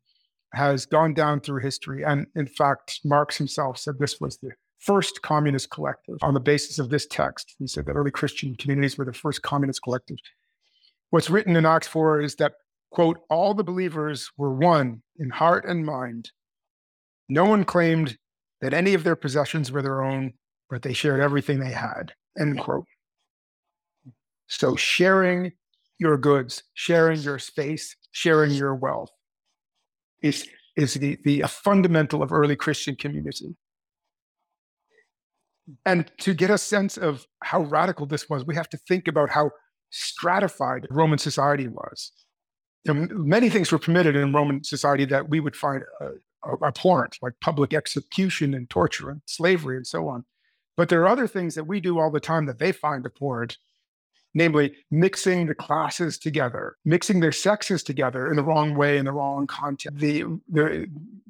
has 0.53 0.85
gone 0.85 1.13
down 1.13 1.39
through 1.39 1.61
history. 1.61 2.03
And 2.03 2.27
in 2.35 2.47
fact, 2.47 2.99
Marx 3.03 3.37
himself 3.37 3.77
said 3.77 3.95
this 3.99 4.19
was 4.19 4.37
the 4.37 4.51
first 4.79 5.21
communist 5.21 5.69
collective 5.69 6.17
on 6.21 6.33
the 6.33 6.39
basis 6.39 6.77
of 6.77 6.89
this 6.89 7.07
text. 7.07 7.55
He 7.57 7.67
said 7.67 7.85
that 7.85 7.93
early 7.93 8.11
Christian 8.11 8.55
communities 8.55 8.97
were 8.97 9.05
the 9.05 9.13
first 9.13 9.41
communist 9.41 9.81
collectives. 9.85 10.19
What's 11.09 11.29
written 11.29 11.55
in 11.55 11.65
Acts 11.65 11.87
4 11.87 12.21
is 12.21 12.35
that, 12.35 12.53
quote, 12.91 13.19
all 13.29 13.53
the 13.53 13.63
believers 13.63 14.29
were 14.37 14.53
one 14.53 15.01
in 15.17 15.29
heart 15.29 15.65
and 15.65 15.85
mind. 15.85 16.31
No 17.29 17.45
one 17.45 17.63
claimed 17.63 18.17
that 18.61 18.73
any 18.73 18.93
of 18.93 19.03
their 19.03 19.15
possessions 19.15 19.71
were 19.71 19.81
their 19.81 20.03
own, 20.03 20.33
but 20.69 20.81
they 20.81 20.93
shared 20.93 21.21
everything 21.21 21.59
they 21.59 21.71
had, 21.71 22.13
end 22.39 22.59
quote. 22.59 22.85
So 24.47 24.75
sharing 24.75 25.53
your 25.99 26.17
goods, 26.17 26.63
sharing 26.73 27.19
your 27.21 27.39
space, 27.39 27.95
sharing 28.11 28.51
your 28.51 28.75
wealth 28.75 29.11
is, 30.21 30.47
is 30.75 30.95
the, 30.95 31.17
the 31.23 31.43
fundamental 31.43 32.21
of 32.21 32.31
early 32.31 32.55
Christian 32.55 32.95
community. 32.95 33.55
And 35.85 36.11
to 36.19 36.33
get 36.33 36.49
a 36.49 36.57
sense 36.57 36.97
of 36.97 37.25
how 37.43 37.61
radical 37.63 38.05
this 38.05 38.29
was, 38.29 38.45
we 38.45 38.55
have 38.55 38.69
to 38.69 38.77
think 38.77 39.07
about 39.07 39.29
how 39.31 39.51
stratified 39.89 40.87
Roman 40.91 41.17
society 41.17 41.67
was. 41.67 42.11
Know, 42.85 43.07
many 43.09 43.49
things 43.49 43.71
were 43.71 43.79
permitted 43.79 44.15
in 44.15 44.31
Roman 44.31 44.63
society 44.63 45.05
that 45.05 45.27
we 45.27 45.39
would 45.39 45.55
find 45.55 45.83
uh, 45.99 46.09
abhorrent, 46.63 47.17
like 47.21 47.33
public 47.41 47.73
execution 47.73 48.53
and 48.53 48.69
torture 48.69 49.09
and 49.09 49.21
slavery 49.25 49.75
and 49.75 49.87
so 49.87 50.07
on. 50.07 50.23
But 50.77 50.89
there 50.89 51.01
are 51.01 51.07
other 51.07 51.27
things 51.27 51.55
that 51.55 51.67
we 51.67 51.79
do 51.79 51.99
all 51.99 52.11
the 52.11 52.19
time 52.19 52.45
that 52.47 52.59
they 52.59 52.71
find 52.71 53.05
abhorrent, 53.05 53.57
namely 54.33 54.75
mixing 54.91 55.47
the 55.47 55.55
classes 55.55 56.17
together, 56.17 56.75
mixing 56.83 57.21
their 57.21 57.31
sexes 57.31 57.81
together 57.81 58.29
in 58.29 58.35
the 58.35 58.43
wrong 58.43 58.75
way, 58.75 58.97
in 58.97 59.05
the 59.05 59.13
wrong 59.13 59.47
context. 59.47 59.97
The, 59.99 60.23
the, 60.49 60.87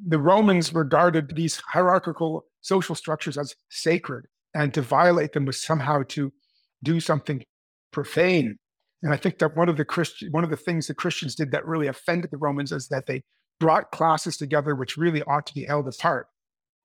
the 0.08 0.20
Romans 0.20 0.74
regarded 0.74 1.36
these 1.36 1.62
hierarchical 1.72 2.46
social 2.62 2.96
structures 2.96 3.38
as 3.38 3.56
sacred, 3.70 4.26
and 4.56 4.74
to 4.74 4.82
violate 4.82 5.34
them 5.34 5.46
was 5.46 5.62
somehow 5.62 6.04
to 6.10 6.34
do 6.82 7.00
something 7.00 7.44
profane. 7.92 8.58
And 9.04 9.14
I 9.14 9.18
think 9.18 9.38
that 9.40 9.56
one 9.56 9.70
of 9.70 9.78
the 9.78 9.86
Christian, 9.86 10.32
one 10.32 10.44
of 10.44 10.50
the 10.50 10.58
things 10.58 10.88
the 10.88 10.96
Christians 10.96 11.36
did 11.36 11.52
that 11.52 11.68
really 11.68 11.88
offended 11.88 12.32
the 12.32 12.38
Romans 12.38 12.72
is 12.72 12.88
that 12.88 13.06
they 13.06 13.22
brought 13.60 13.92
classes 13.92 14.36
together 14.38 14.76
which 14.76 14.98
really 14.98 15.22
ought 15.24 15.46
to 15.46 15.54
be 15.54 15.66
held 15.66 15.88
apart. 15.88 16.28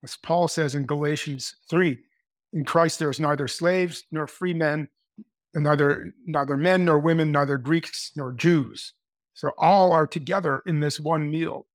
As 0.04 0.16
Paul 0.16 0.48
says 0.48 0.74
in 0.74 0.86
Galatians 0.86 1.54
3, 1.68 1.98
in 2.52 2.64
Christ 2.64 2.98
there 2.98 3.10
is 3.10 3.20
neither 3.20 3.48
slaves 3.48 4.04
nor 4.10 4.26
free 4.26 4.54
men, 4.54 4.88
neither 5.54 6.12
neither 6.26 6.56
men 6.56 6.84
nor 6.84 6.98
women, 6.98 7.32
neither 7.32 7.58
Greeks 7.58 8.12
nor 8.16 8.32
Jews. 8.32 8.94
So 9.34 9.52
all 9.58 9.92
are 9.92 10.06
together 10.06 10.62
in 10.66 10.80
this 10.80 11.00
one 11.00 11.30
meal. 11.30 11.66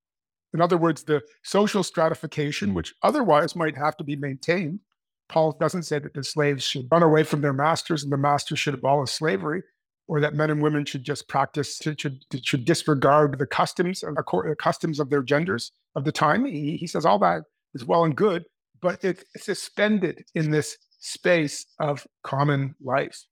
In 0.53 0.61
other 0.61 0.77
words, 0.77 1.03
the 1.03 1.21
social 1.43 1.83
stratification, 1.83 2.73
which 2.73 2.93
otherwise 3.03 3.55
might 3.55 3.75
have 3.75 3.97
to 3.97 4.03
be 4.03 4.15
maintained, 4.15 4.79
Paul 5.27 5.53
doesn't 5.59 5.83
say 5.83 5.99
that 5.99 6.13
the 6.13 6.23
slaves 6.23 6.63
should 6.63 6.87
run 6.91 7.03
away 7.03 7.23
from 7.23 7.41
their 7.41 7.53
masters 7.53 8.03
and 8.03 8.11
the 8.11 8.17
masters 8.17 8.59
should 8.59 8.75
abolish 8.75 9.11
slavery, 9.11 9.63
or 10.07 10.21
that 10.21 10.35
men 10.35 10.51
and 10.51 10.61
women 10.61 10.85
should 10.85 11.03
just 11.03 11.27
practice 11.27 11.77
should 11.77 12.23
should 12.43 12.65
disregard 12.65 13.37
the 13.39 13.47
customs 13.47 14.01
the 14.01 14.55
customs 14.59 14.99
of 14.99 15.09
their 15.09 15.23
genders 15.23 15.71
of 15.95 16.05
the 16.05 16.11
time. 16.11 16.45
He, 16.45 16.77
he 16.77 16.87
says 16.87 17.05
all 17.05 17.19
that 17.19 17.43
is 17.73 17.83
well 17.83 18.05
and 18.05 18.15
good, 18.15 18.45
but 18.81 19.03
it's 19.03 19.23
suspended 19.37 20.25
in 20.33 20.51
this 20.51 20.77
space 20.99 21.65
of 21.79 22.05
common 22.23 22.75
life. 22.81 23.23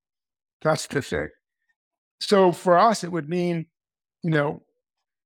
That's 0.62 0.88
the 0.88 1.02
thing. 1.02 1.30
So 2.20 2.52
for 2.52 2.78
us, 2.78 3.04
it 3.04 3.12
would 3.12 3.28
mean, 3.28 3.66
you 4.24 4.32
know, 4.32 4.64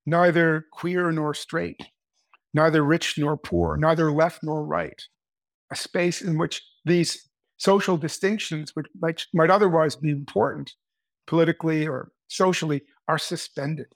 neither 0.05 0.65
queer 0.71 1.11
nor 1.11 1.33
straight, 1.33 1.79
neither 2.53 2.83
rich 2.83 3.17
nor 3.17 3.37
poor, 3.37 3.77
neither 3.77 4.11
left 4.11 4.43
nor 4.43 4.65
right. 4.65 5.01
A 5.71 5.75
space 5.75 6.21
in 6.21 6.37
which 6.37 6.63
these 6.85 7.29
social 7.57 7.97
distinctions, 7.97 8.71
which 8.73 8.87
might, 8.99 9.25
might 9.33 9.49
otherwise 9.49 9.95
be 9.95 10.09
important 10.09 10.71
politically 11.27 11.87
or 11.87 12.11
socially, 12.29 12.81
are 13.07 13.17
suspended. 13.17 13.87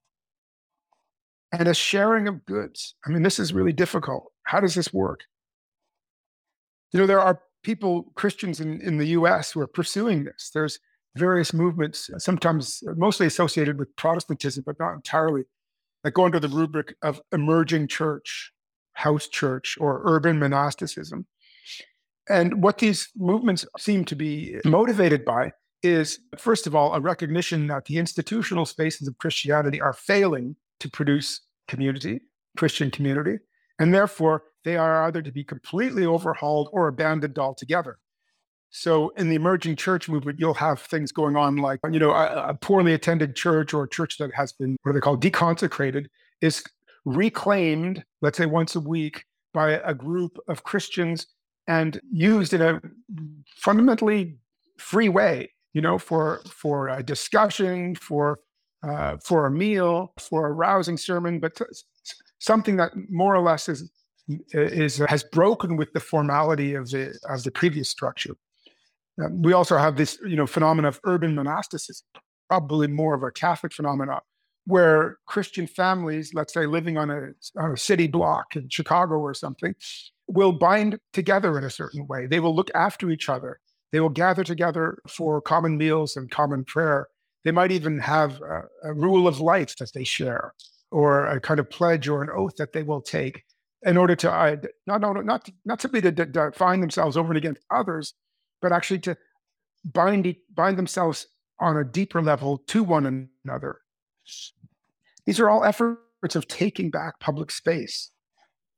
And 1.54 1.68
a 1.68 1.74
sharing 1.74 2.28
of 2.28 2.46
goods. 2.46 2.96
I 3.06 3.10
mean, 3.10 3.24
this 3.24 3.40
is 3.40 3.54
really 3.54 3.74
difficult. 3.74 4.32
How 4.44 4.60
does 4.60 4.76
this 4.76 4.94
work? 4.94 5.22
You 6.92 7.00
know, 7.00 7.08
there 7.08 7.22
are 7.22 7.42
people, 7.64 8.12
Christians 8.16 8.60
in, 8.60 8.82
in 8.82 8.98
the 8.98 9.08
US, 9.08 9.52
who 9.52 9.62
are 9.62 9.68
pursuing 9.68 10.24
this. 10.24 10.50
There's 10.54 10.80
various 11.16 11.54
movements, 11.54 12.10
sometimes 12.18 12.82
mostly 12.96 13.28
associated 13.28 13.78
with 13.78 13.96
Protestantism, 13.96 14.64
but 14.66 14.80
not 14.80 14.94
entirely, 14.94 15.44
that 16.04 16.14
go 16.14 16.26
under 16.26 16.40
the 16.40 16.48
rubric 16.48 16.96
of 17.02 17.22
emerging 17.32 17.88
church, 17.88 18.52
house 18.94 19.28
church, 19.28 19.78
or 19.80 20.02
urban 20.06 20.40
monasticism. 20.40 21.28
And 22.30 22.64
what 22.64 22.78
these 22.78 23.10
movements 23.18 23.66
seem 23.78 24.06
to 24.06 24.16
be 24.16 24.58
motivated 24.64 25.26
by 25.26 25.52
is, 25.84 26.20
first 26.38 26.68
of 26.68 26.76
all, 26.76 26.94
a 26.94 27.02
recognition 27.02 27.68
that 27.68 27.86
the 27.86 27.98
institutional 27.98 28.66
spaces 28.66 29.08
of 29.08 29.18
Christianity 29.18 29.82
are 29.82 29.94
failing 29.94 30.56
to 30.80 30.90
produce 30.90 31.42
community, 31.68 32.22
Christian 32.58 32.92
community, 32.92 33.40
and 33.80 33.94
therefore 33.94 34.44
they 34.64 34.78
are 34.78 35.04
either 35.04 35.22
to 35.22 35.32
be 35.32 35.44
completely 35.44 36.06
overhauled 36.06 36.70
or 36.72 36.88
abandoned 36.88 37.38
altogether. 37.40 37.98
So 38.70 39.10
in 39.18 39.30
the 39.30 39.36
emerging 39.36 39.76
church 39.76 40.08
movement, 40.08 40.40
you'll 40.40 40.54
have 40.54 40.80
things 40.80 41.12
going 41.12 41.36
on 41.36 41.58
like, 41.58 41.80
you 41.92 42.00
know, 42.00 42.12
a, 42.12 42.50
a 42.50 42.54
poorly 42.54 42.94
attended 42.94 43.36
church 43.36 43.74
or 43.74 43.84
a 43.84 43.90
church 43.90 44.18
that 44.18 44.34
has 44.34 44.54
been 44.54 44.78
what 44.84 44.94
they 44.94 45.02
call 45.02 45.18
deconsecrated 45.18 46.08
is 46.42 46.64
reclaimed, 47.04 48.06
let's 48.22 48.38
say 48.38 48.46
once 48.46 48.76
a 48.76 48.80
week, 48.80 49.26
by 49.54 49.72
a 49.72 49.94
group 49.94 50.38
of 50.48 50.64
Christians 50.64 51.28
and 51.68 52.00
used 52.12 52.54
in 52.54 52.62
a 52.62 52.82
fundamentally 53.58 54.38
free 54.78 55.10
way, 55.10 55.52
you 55.74 55.82
know, 55.82 55.98
for 55.98 56.42
for 56.48 56.88
a 56.88 57.04
discussion, 57.04 57.96
for 57.96 58.40
uh, 58.84 59.18
for 59.24 59.46
a 59.46 59.52
meal, 59.52 60.14
for 60.18 60.48
a 60.48 60.52
rousing 60.52 60.98
sermon, 60.98 61.40
but 61.40 61.60
something 62.40 62.78
that 62.78 62.92
more 63.10 63.36
or 63.36 63.42
less 63.42 63.70
is 63.70 63.92
is 64.54 64.98
has 64.98 65.24
broken 65.24 65.78
with 65.78 65.92
the 65.94 66.00
formality 66.00 66.74
of 66.76 66.90
the 66.90 67.18
of 67.30 67.44
the 67.44 67.52
previous 67.52 67.90
structure. 67.90 68.36
Um, 69.22 69.42
we 69.42 69.54
also 69.54 69.78
have 69.78 69.98
this, 69.98 70.18
you 70.26 70.36
know, 70.36 70.48
phenomenon 70.48 70.88
of 70.90 71.00
urban 71.04 71.36
monasticism, 71.36 72.06
probably 72.50 72.88
more 72.88 73.14
of 73.14 73.24
a 73.24 73.32
Catholic 73.32 73.74
phenomenon, 73.74 74.22
where 74.66 75.18
Christian 75.28 75.68
families, 75.68 76.32
let's 76.34 76.54
say 76.54 76.66
living 76.66 76.98
on 76.98 77.10
a, 77.10 77.30
on 77.58 77.72
a 77.72 77.78
city 77.78 78.08
block 78.08 78.56
in 78.56 78.70
Chicago 78.70 79.16
or 79.16 79.34
something, 79.34 79.76
will 80.28 80.54
bind 80.54 80.98
together 81.14 81.58
in 81.58 81.64
a 81.64 81.70
certain 81.70 82.08
way. 82.08 82.26
They 82.26 82.40
will 82.40 82.56
look 82.56 82.72
after 82.74 83.10
each 83.10 83.28
other. 83.28 83.60
They 83.92 84.00
will 84.00 84.10
gather 84.10 84.44
together 84.44 85.00
for 85.10 85.42
common 85.42 85.78
meals 85.78 86.16
and 86.16 86.32
common 86.32 86.64
prayer. 86.64 87.08
They 87.44 87.52
might 87.52 87.72
even 87.72 88.00
have 88.00 88.42
a, 88.42 88.62
a 88.84 88.94
rule 88.94 89.28
of 89.28 89.42
life 89.42 89.76
that 89.78 89.92
they 89.94 90.06
share, 90.06 90.54
or 90.92 91.28
a 91.28 91.42
kind 91.42 91.60
of 91.60 91.70
pledge 91.70 92.08
or 92.08 92.24
an 92.24 92.30
oath 92.30 92.56
that 92.58 92.72
they 92.72 92.84
will 92.84 93.02
take 93.02 93.44
in 93.84 93.98
order 93.98 94.16
to 94.16 94.32
uh, 94.32 94.56
not, 94.88 95.02
not, 95.02 95.26
not, 95.26 95.50
not 95.66 95.82
simply 95.82 96.02
to 96.02 96.12
define 96.12 96.82
themselves 96.82 97.18
over 97.18 97.30
and 97.30 97.38
against 97.38 97.64
others, 97.72 98.14
but 98.62 98.72
actually 98.72 99.00
to 99.00 99.18
bind, 99.86 100.36
bind 100.54 100.78
themselves 100.78 101.28
on 101.60 101.78
a 101.78 101.84
deeper 101.84 102.22
level 102.22 102.60
to 102.68 102.84
one 102.84 103.30
another. 103.46 103.80
These 105.26 105.40
are 105.40 105.50
all 105.50 105.64
efforts 105.64 106.36
of 106.36 106.48
taking 106.48 106.92
back 106.92 107.20
public 107.20 107.52
space 107.52 108.12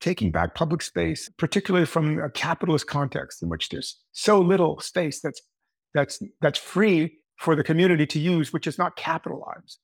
taking 0.04 0.32
back 0.32 0.54
public 0.54 0.82
space, 0.82 1.30
particularly 1.38 1.86
from 1.86 2.20
a 2.20 2.30
capitalist 2.30 2.88
context 2.88 3.42
in 3.42 3.48
which 3.48 3.70
there's 3.70 4.02
so 4.12 4.40
little 4.40 4.80
space 4.82 5.22
that's 5.22 5.42
that's 5.94 6.22
that's 6.42 6.60
free 6.60 7.20
for 7.40 7.56
the 7.56 7.64
community 7.64 8.06
to 8.06 8.20
use, 8.20 8.52
which 8.52 8.68
is 8.68 8.78
not 8.78 8.98
capitalized, 8.98 9.80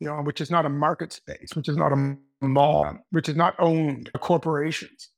you 0.00 0.08
know, 0.08 0.22
which 0.22 0.40
is 0.40 0.50
not 0.50 0.64
a 0.64 0.70
market 0.70 1.12
space, 1.12 1.50
which 1.54 1.68
is 1.68 1.76
not 1.76 1.92
a 1.92 2.16
mall, 2.40 2.96
which 3.10 3.28
is 3.28 3.36
not 3.36 3.54
owned 3.58 4.10
by 4.12 4.20
corporations. 4.20 5.10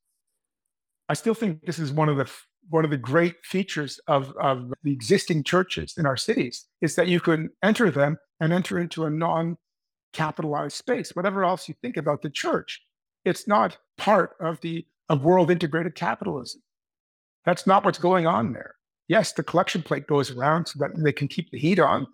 I 1.08 1.14
still 1.14 1.34
think 1.34 1.62
this 1.66 1.78
is 1.78 1.92
one 1.92 2.08
of 2.08 2.16
the 2.16 2.30
one 2.68 2.84
of 2.84 2.90
the 2.90 2.96
great 2.96 3.34
features 3.42 3.98
of, 4.06 4.32
of 4.40 4.72
the 4.84 4.92
existing 4.92 5.42
churches 5.42 5.94
in 5.98 6.06
our 6.06 6.16
cities 6.16 6.66
is 6.80 6.94
that 6.94 7.08
you 7.08 7.18
can 7.18 7.50
enter 7.64 7.90
them 7.90 8.16
and 8.38 8.52
enter 8.52 8.78
into 8.78 9.04
a 9.04 9.10
non-capitalized 9.10 10.76
space. 10.76 11.10
Whatever 11.16 11.42
else 11.42 11.68
you 11.68 11.74
think 11.82 11.96
about 11.96 12.22
the 12.22 12.30
church, 12.30 12.80
it's 13.24 13.48
not 13.48 13.78
part 13.98 14.36
of 14.40 14.60
the 14.60 14.86
of 15.08 15.24
world 15.24 15.50
integrated 15.50 15.96
capitalism. 15.96 16.62
That's 17.44 17.66
not 17.66 17.84
what's 17.84 17.98
going 17.98 18.28
on 18.28 18.52
there. 18.52 18.76
Yes, 19.08 19.32
the 19.32 19.42
collection 19.42 19.82
plate 19.82 20.06
goes 20.06 20.30
around 20.30 20.66
so 20.66 20.78
that 20.78 20.92
they 20.96 21.12
can 21.12 21.26
keep 21.26 21.50
the 21.50 21.58
heat 21.58 21.80
on, 21.80 22.06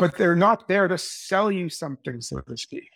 but 0.00 0.16
they're 0.16 0.34
not 0.34 0.66
there 0.66 0.88
to 0.88 0.98
sell 0.98 1.52
you 1.52 1.68
something, 1.68 2.20
so 2.20 2.40
to 2.40 2.56
speak. 2.56 2.88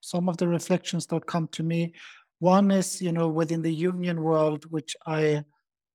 Some 0.00 0.28
of 0.28 0.36
the 0.36 0.48
reflections 0.48 1.06
that 1.06 1.26
come 1.26 1.48
to 1.48 1.62
me, 1.62 1.92
one 2.38 2.70
is, 2.70 3.02
you 3.02 3.12
know, 3.12 3.28
within 3.28 3.62
the 3.62 3.82
Jungian 3.82 4.18
world, 4.18 4.64
which 4.70 4.96
I, 5.06 5.44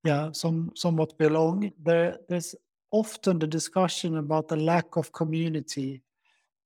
yeah, 0.04 0.32
some 0.32 0.72
somewhat 0.76 1.18
belong. 1.18 1.72
There, 1.84 2.18
there's 2.30 2.56
often 2.92 3.40
the 3.40 3.48
discussion 3.48 4.18
about 4.18 4.48
the 4.48 4.58
lack 4.58 4.96
of 4.96 5.12
community 5.12 6.04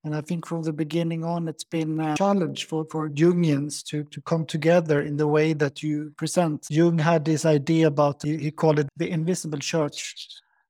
and 0.03 0.15
I 0.15 0.21
think 0.21 0.45
from 0.45 0.63
the 0.63 0.71
beginning 0.71 1.25
on, 1.25 1.47
it's 1.49 1.65
been 1.65 1.99
a 1.99 2.15
challenge 2.15 2.65
for, 2.65 2.85
for 2.89 3.09
Jungians 3.09 3.83
to, 3.87 4.05
to 4.05 4.21
come 4.21 4.45
together 4.45 5.01
in 5.01 5.17
the 5.17 5.27
way 5.27 5.51
that 5.53 5.83
you 5.83 6.13
present. 6.15 6.67
Jung 6.69 6.97
had 6.97 7.25
this 7.25 7.45
idea 7.45 7.87
about, 7.87 8.23
he, 8.23 8.37
he 8.37 8.51
called 8.51 8.79
it 8.79 8.87
the 8.95 9.09
invisible 9.09 9.59
church, 9.59 10.27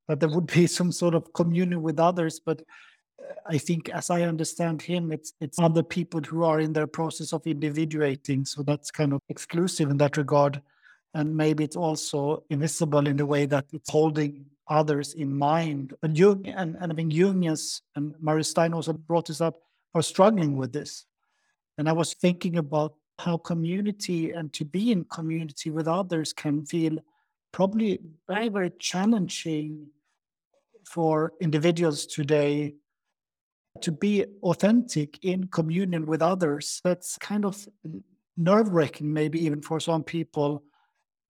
that 0.08 0.20
there 0.20 0.30
would 0.30 0.48
be 0.48 0.66
some 0.66 0.92
sort 0.92 1.14
of 1.14 1.32
communion 1.34 1.84
with 1.84 2.00
others. 2.00 2.40
But 2.40 2.64
I 3.46 3.58
think, 3.58 3.90
as 3.90 4.10
I 4.10 4.22
understand 4.22 4.82
him, 4.82 5.12
it's, 5.12 5.34
it's 5.42 5.58
other 5.60 5.84
people 5.84 6.22
who 6.22 6.44
are 6.44 6.60
in 6.60 6.74
their 6.74 6.88
process 6.88 7.34
of 7.34 7.46
individuating. 7.48 8.46
So 8.46 8.62
that's 8.62 8.92
kind 8.92 9.14
of 9.14 9.22
exclusive 9.30 9.90
in 9.90 9.98
that 9.98 10.18
regard. 10.18 10.62
And 11.16 11.36
maybe 11.36 11.64
it's 11.64 11.76
also 11.76 12.44
invisible 12.50 13.08
in 13.08 13.18
the 13.18 13.26
way 13.26 13.48
that 13.48 13.66
it's 13.74 13.90
holding 13.90 14.46
others 14.68 15.16
in 15.16 15.36
mind. 15.36 15.96
But 16.02 16.16
Jung 16.16 16.46
and, 16.46 16.78
and 16.80 16.92
I 16.92 16.96
mean 16.96 17.10
Jungians 17.10 17.82
and 17.96 18.14
Murray 18.20 18.44
Stein 18.44 18.74
also 18.74 18.94
brought 18.94 19.26
this 19.26 19.42
up 19.42 19.56
are 19.96 20.04
struggling 20.04 20.56
with 20.56 20.72
this. 20.72 21.06
And 21.78 21.90
I 21.90 21.94
was 21.94 22.14
thinking 22.14 22.58
about 22.58 22.94
how 23.18 23.38
community 23.38 24.32
and 24.32 24.54
to 24.54 24.64
be 24.64 24.92
in 24.92 25.06
community 25.06 25.72
with 25.72 25.88
others 25.88 26.32
can 26.34 26.66
feel 26.66 26.98
probably 27.52 28.00
very, 28.28 28.50
very 28.50 28.72
challenging 28.80 29.88
for 30.86 31.34
individuals 31.42 32.06
today 32.06 32.76
to 33.84 33.92
be 33.92 34.26
authentic 34.44 35.24
in 35.24 35.48
communion 35.48 36.06
with 36.06 36.22
others. 36.22 36.82
That's 36.84 37.18
kind 37.18 37.46
of 37.46 37.68
nerve 38.38 38.70
wracking, 38.70 39.12
maybe 39.12 39.44
even 39.46 39.62
for 39.62 39.80
some 39.80 40.04
people, 40.04 40.64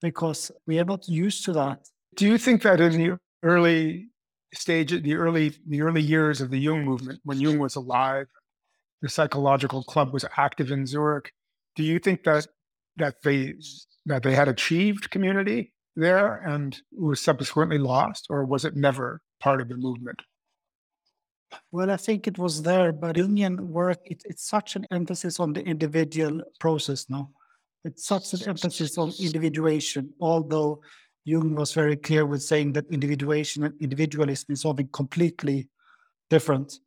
because 0.00 0.50
we 0.66 0.78
are 0.78 0.84
not 0.84 1.08
used 1.08 1.44
to 1.46 1.52
that. 1.54 1.88
Do 2.14 2.26
you 2.26 2.38
think 2.38 2.62
that 2.62 2.80
in 2.80 2.92
the 2.92 3.18
early 3.42 4.08
stage, 4.52 4.90
the 4.90 5.14
early 5.14 5.54
the 5.66 5.82
early 5.82 6.02
years 6.02 6.40
of 6.40 6.50
the 6.50 6.58
Jung 6.58 6.84
movement, 6.84 7.20
when 7.24 7.40
Jung 7.40 7.58
was 7.58 7.76
alive, 7.76 8.26
the 9.02 9.08
psychological 9.08 9.82
club 9.82 10.12
was 10.12 10.24
active 10.36 10.70
in 10.70 10.86
Zurich. 10.86 11.32
Do 11.76 11.82
you 11.82 11.98
think 11.98 12.24
that 12.24 12.46
that 12.96 13.22
they 13.22 13.54
that 14.06 14.22
they 14.22 14.34
had 14.34 14.48
achieved 14.48 15.10
community 15.10 15.72
there 15.96 16.36
and 16.36 16.76
was 16.92 17.20
subsequently 17.20 17.78
lost, 17.78 18.26
or 18.30 18.44
was 18.44 18.64
it 18.64 18.76
never 18.76 19.20
part 19.40 19.60
of 19.60 19.68
the 19.68 19.76
movement? 19.76 20.20
Well, 21.72 21.90
I 21.90 21.96
think 21.96 22.26
it 22.26 22.38
was 22.38 22.62
there, 22.62 22.92
but 22.92 23.16
Jungian 23.16 23.58
work, 23.60 23.98
it, 24.04 24.22
it's 24.24 24.48
such 24.48 24.76
an 24.76 24.86
emphasis 24.90 25.40
on 25.40 25.52
the 25.52 25.62
individual 25.62 26.42
process 26.58 27.08
now. 27.08 27.30
It's 27.84 28.06
such 28.06 28.34
an 28.34 28.48
emphasis 28.48 28.98
on 28.98 29.12
individuation, 29.18 30.12
although 30.20 30.82
Jung 31.24 31.54
was 31.54 31.72
very 31.72 31.96
clear 31.96 32.26
with 32.26 32.42
saying 32.42 32.72
that 32.74 32.90
individuation 32.90 33.64
and 33.64 33.74
individualism 33.80 34.52
is 34.52 34.60
something 34.62 34.88
completely 34.92 35.68
different. 36.28 36.78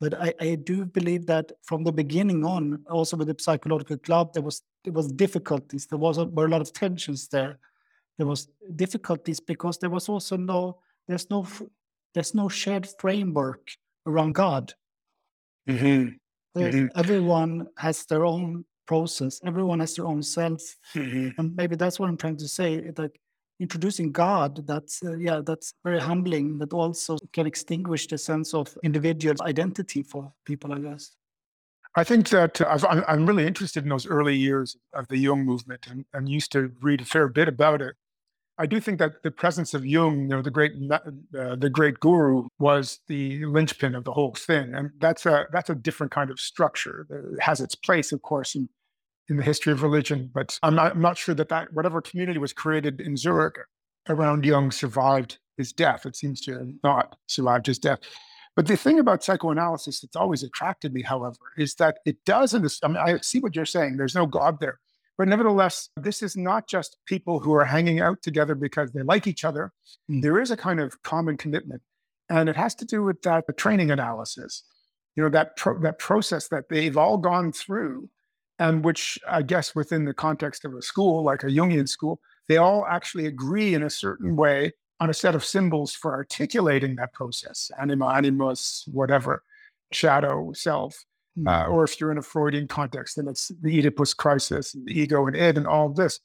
But 0.00 0.14
I, 0.14 0.34
I 0.40 0.54
do 0.54 0.84
believe 0.84 1.26
that 1.26 1.52
from 1.62 1.82
the 1.84 1.92
beginning 1.92 2.44
on, 2.44 2.84
also 2.88 3.16
with 3.16 3.28
the 3.28 3.36
psychological 3.38 3.98
club, 3.98 4.32
there 4.32 4.42
was 4.42 4.62
there 4.84 4.92
was 4.92 5.10
difficulties. 5.12 5.86
There 5.86 5.98
was 5.98 6.18
a, 6.18 6.24
were 6.24 6.46
a 6.46 6.48
lot 6.48 6.60
of 6.60 6.72
tensions 6.72 7.28
there. 7.28 7.58
There 8.16 8.26
was 8.26 8.48
difficulties 8.76 9.40
because 9.40 9.78
there 9.78 9.90
was 9.90 10.08
also 10.08 10.36
no 10.36 10.78
there's 11.08 11.28
no 11.30 11.46
there's 12.14 12.34
no 12.34 12.48
shared 12.48 12.88
framework 12.98 13.70
around 14.06 14.34
God. 14.34 14.74
Mm-hmm. 15.68 16.60
Mm-hmm. 16.60 16.86
Everyone 16.98 17.68
has 17.76 18.04
their 18.06 18.24
own 18.24 18.64
process. 18.86 19.40
Everyone 19.44 19.80
has 19.80 19.94
their 19.94 20.06
own 20.06 20.22
self, 20.22 20.62
mm-hmm. 20.94 21.38
and 21.38 21.54
maybe 21.54 21.76
that's 21.76 22.00
what 22.00 22.08
I'm 22.08 22.16
trying 22.16 22.38
to 22.38 22.48
say. 22.48 22.90
Like 22.96 23.20
introducing 23.60 24.12
God, 24.12 24.66
that's 24.66 25.02
uh, 25.04 25.16
yeah, 25.16 25.40
that's 25.44 25.74
very 25.84 26.00
humbling. 26.00 26.58
That 26.58 26.72
also 26.72 27.18
can 27.32 27.46
extinguish 27.46 28.06
the 28.06 28.18
sense 28.18 28.54
of 28.54 28.76
individual 28.82 29.36
identity 29.42 30.02
for 30.02 30.32
people, 30.44 30.72
I 30.72 30.78
guess. 30.78 31.12
I 31.94 32.04
think 32.04 32.28
that 32.28 32.60
uh, 32.60 33.02
i 33.08 33.14
am 33.14 33.26
really 33.26 33.46
interested 33.46 33.82
in 33.82 33.88
those 33.88 34.06
early 34.06 34.36
years 34.36 34.76
of 34.92 35.08
the 35.08 35.16
Jung 35.16 35.44
movement 35.44 35.86
and, 35.90 36.04
and 36.12 36.28
used 36.28 36.52
to 36.52 36.70
read 36.80 37.00
a 37.00 37.04
fair 37.04 37.28
bit 37.28 37.48
about 37.48 37.82
it. 37.82 37.96
I 38.58 38.66
do 38.66 38.80
think 38.80 38.98
that 38.98 39.22
the 39.22 39.30
presence 39.30 39.72
of 39.72 39.86
Jung, 39.86 40.22
you 40.22 40.28
know, 40.28 40.42
the 40.42 40.50
great 40.50 40.72
uh, 40.90 40.98
the 41.56 41.70
great 41.70 42.00
guru, 42.00 42.48
was 42.58 43.00
the 43.06 43.44
linchpin 43.46 43.94
of 43.94 44.04
the 44.04 44.12
whole 44.12 44.34
thing, 44.34 44.74
and 44.74 44.90
that's 44.98 45.26
a 45.26 45.46
that's 45.52 45.70
a 45.70 45.74
different 45.74 46.12
kind 46.12 46.30
of 46.30 46.40
structure. 46.40 47.06
It 47.08 47.42
has 47.42 47.60
its 47.60 47.74
place, 47.74 48.12
of 48.12 48.22
course, 48.22 48.54
in 48.54 48.68
in 49.28 49.36
the 49.36 49.42
history 49.42 49.72
of 49.72 49.82
religion. 49.82 50.30
But 50.32 50.58
I'm 50.62 50.74
not, 50.74 50.92
I'm 50.92 51.00
not 51.00 51.18
sure 51.18 51.34
that, 51.34 51.48
that 51.50 51.72
whatever 51.72 52.00
community 52.00 52.38
was 52.38 52.52
created 52.52 53.00
in 53.00 53.16
Zurich 53.16 53.58
around 54.08 54.44
Jung 54.44 54.70
survived 54.70 55.38
his 55.56 55.72
death. 55.72 56.06
It 56.06 56.16
seems 56.16 56.40
to 56.42 56.52
have 56.52 56.68
not 56.82 57.16
survived 57.26 57.66
his 57.66 57.78
death. 57.78 57.98
But 58.56 58.66
the 58.66 58.76
thing 58.76 58.98
about 58.98 59.22
psychoanalysis 59.22 60.00
that's 60.00 60.16
always 60.16 60.42
attracted 60.42 60.92
me, 60.92 61.02
however, 61.02 61.36
is 61.56 61.74
that 61.76 61.98
it 62.04 62.24
does. 62.24 62.54
In 62.54 62.62
this, 62.62 62.80
I 62.82 62.88
mean, 62.88 62.96
I 62.96 63.18
see 63.18 63.38
what 63.38 63.54
you're 63.54 63.64
saying. 63.64 63.96
There's 63.96 64.16
no 64.16 64.26
God 64.26 64.58
there, 64.60 64.80
but 65.18 65.28
nevertheless, 65.28 65.90
this 65.96 66.22
is 66.22 66.36
not 66.36 66.68
just 66.68 66.96
people 67.06 67.40
who 67.40 67.52
are 67.52 67.64
hanging 67.64 68.00
out 68.00 68.22
together 68.22 68.54
because 68.54 68.92
they 68.92 69.02
like 69.02 69.26
each 69.26 69.44
other. 69.44 69.72
Mm. 70.10 70.22
There 70.22 70.40
is 70.40 70.50
a 70.50 70.56
kind 70.56 70.80
of 70.80 71.02
common 71.02 71.36
commitment, 71.36 71.82
and 72.30 72.48
it 72.48 72.56
has 72.56 72.74
to 72.76 72.84
do 72.84 73.02
with 73.02 73.20
that 73.22 73.44
training 73.58 73.90
analysis. 73.90 74.62
You 75.16 75.24
know 75.24 75.30
that 75.30 75.56
pro- 75.56 75.80
that 75.80 75.98
process 75.98 76.48
that 76.48 76.68
they've 76.70 76.96
all 76.96 77.18
gone 77.18 77.52
through 77.52 78.08
and 78.58 78.84
which 78.84 79.18
I 79.28 79.42
guess 79.42 79.74
within 79.74 80.04
the 80.04 80.14
context 80.14 80.64
of 80.64 80.74
a 80.74 80.82
school, 80.82 81.22
like 81.22 81.44
a 81.44 81.46
Jungian 81.46 81.88
school, 81.88 82.20
they 82.48 82.56
all 82.56 82.86
actually 82.86 83.26
agree 83.26 83.74
in 83.74 83.82
a 83.82 83.90
certain 83.90 84.36
way 84.36 84.72
on 85.00 85.10
a 85.10 85.14
set 85.14 85.34
of 85.34 85.44
symbols 85.44 85.92
for 85.94 86.12
articulating 86.12 86.96
that 86.96 87.12
process 87.12 87.70
anima, 87.80 88.08
animus, 88.08 88.84
whatever, 88.90 89.44
shadow, 89.92 90.52
self. 90.52 91.04
Mm-hmm. 91.38 91.48
Uh, 91.48 91.66
or 91.66 91.84
if 91.84 92.00
you're 92.00 92.10
in 92.10 92.18
a 92.18 92.22
Freudian 92.22 92.66
context, 92.66 93.16
then 93.16 93.28
it's 93.28 93.52
the 93.62 93.78
Oedipus 93.78 94.14
crisis, 94.14 94.72
the 94.72 94.98
ego 94.98 95.26
and 95.26 95.36
id, 95.36 95.56
and 95.56 95.66
all 95.66 95.88
this. 95.88 96.20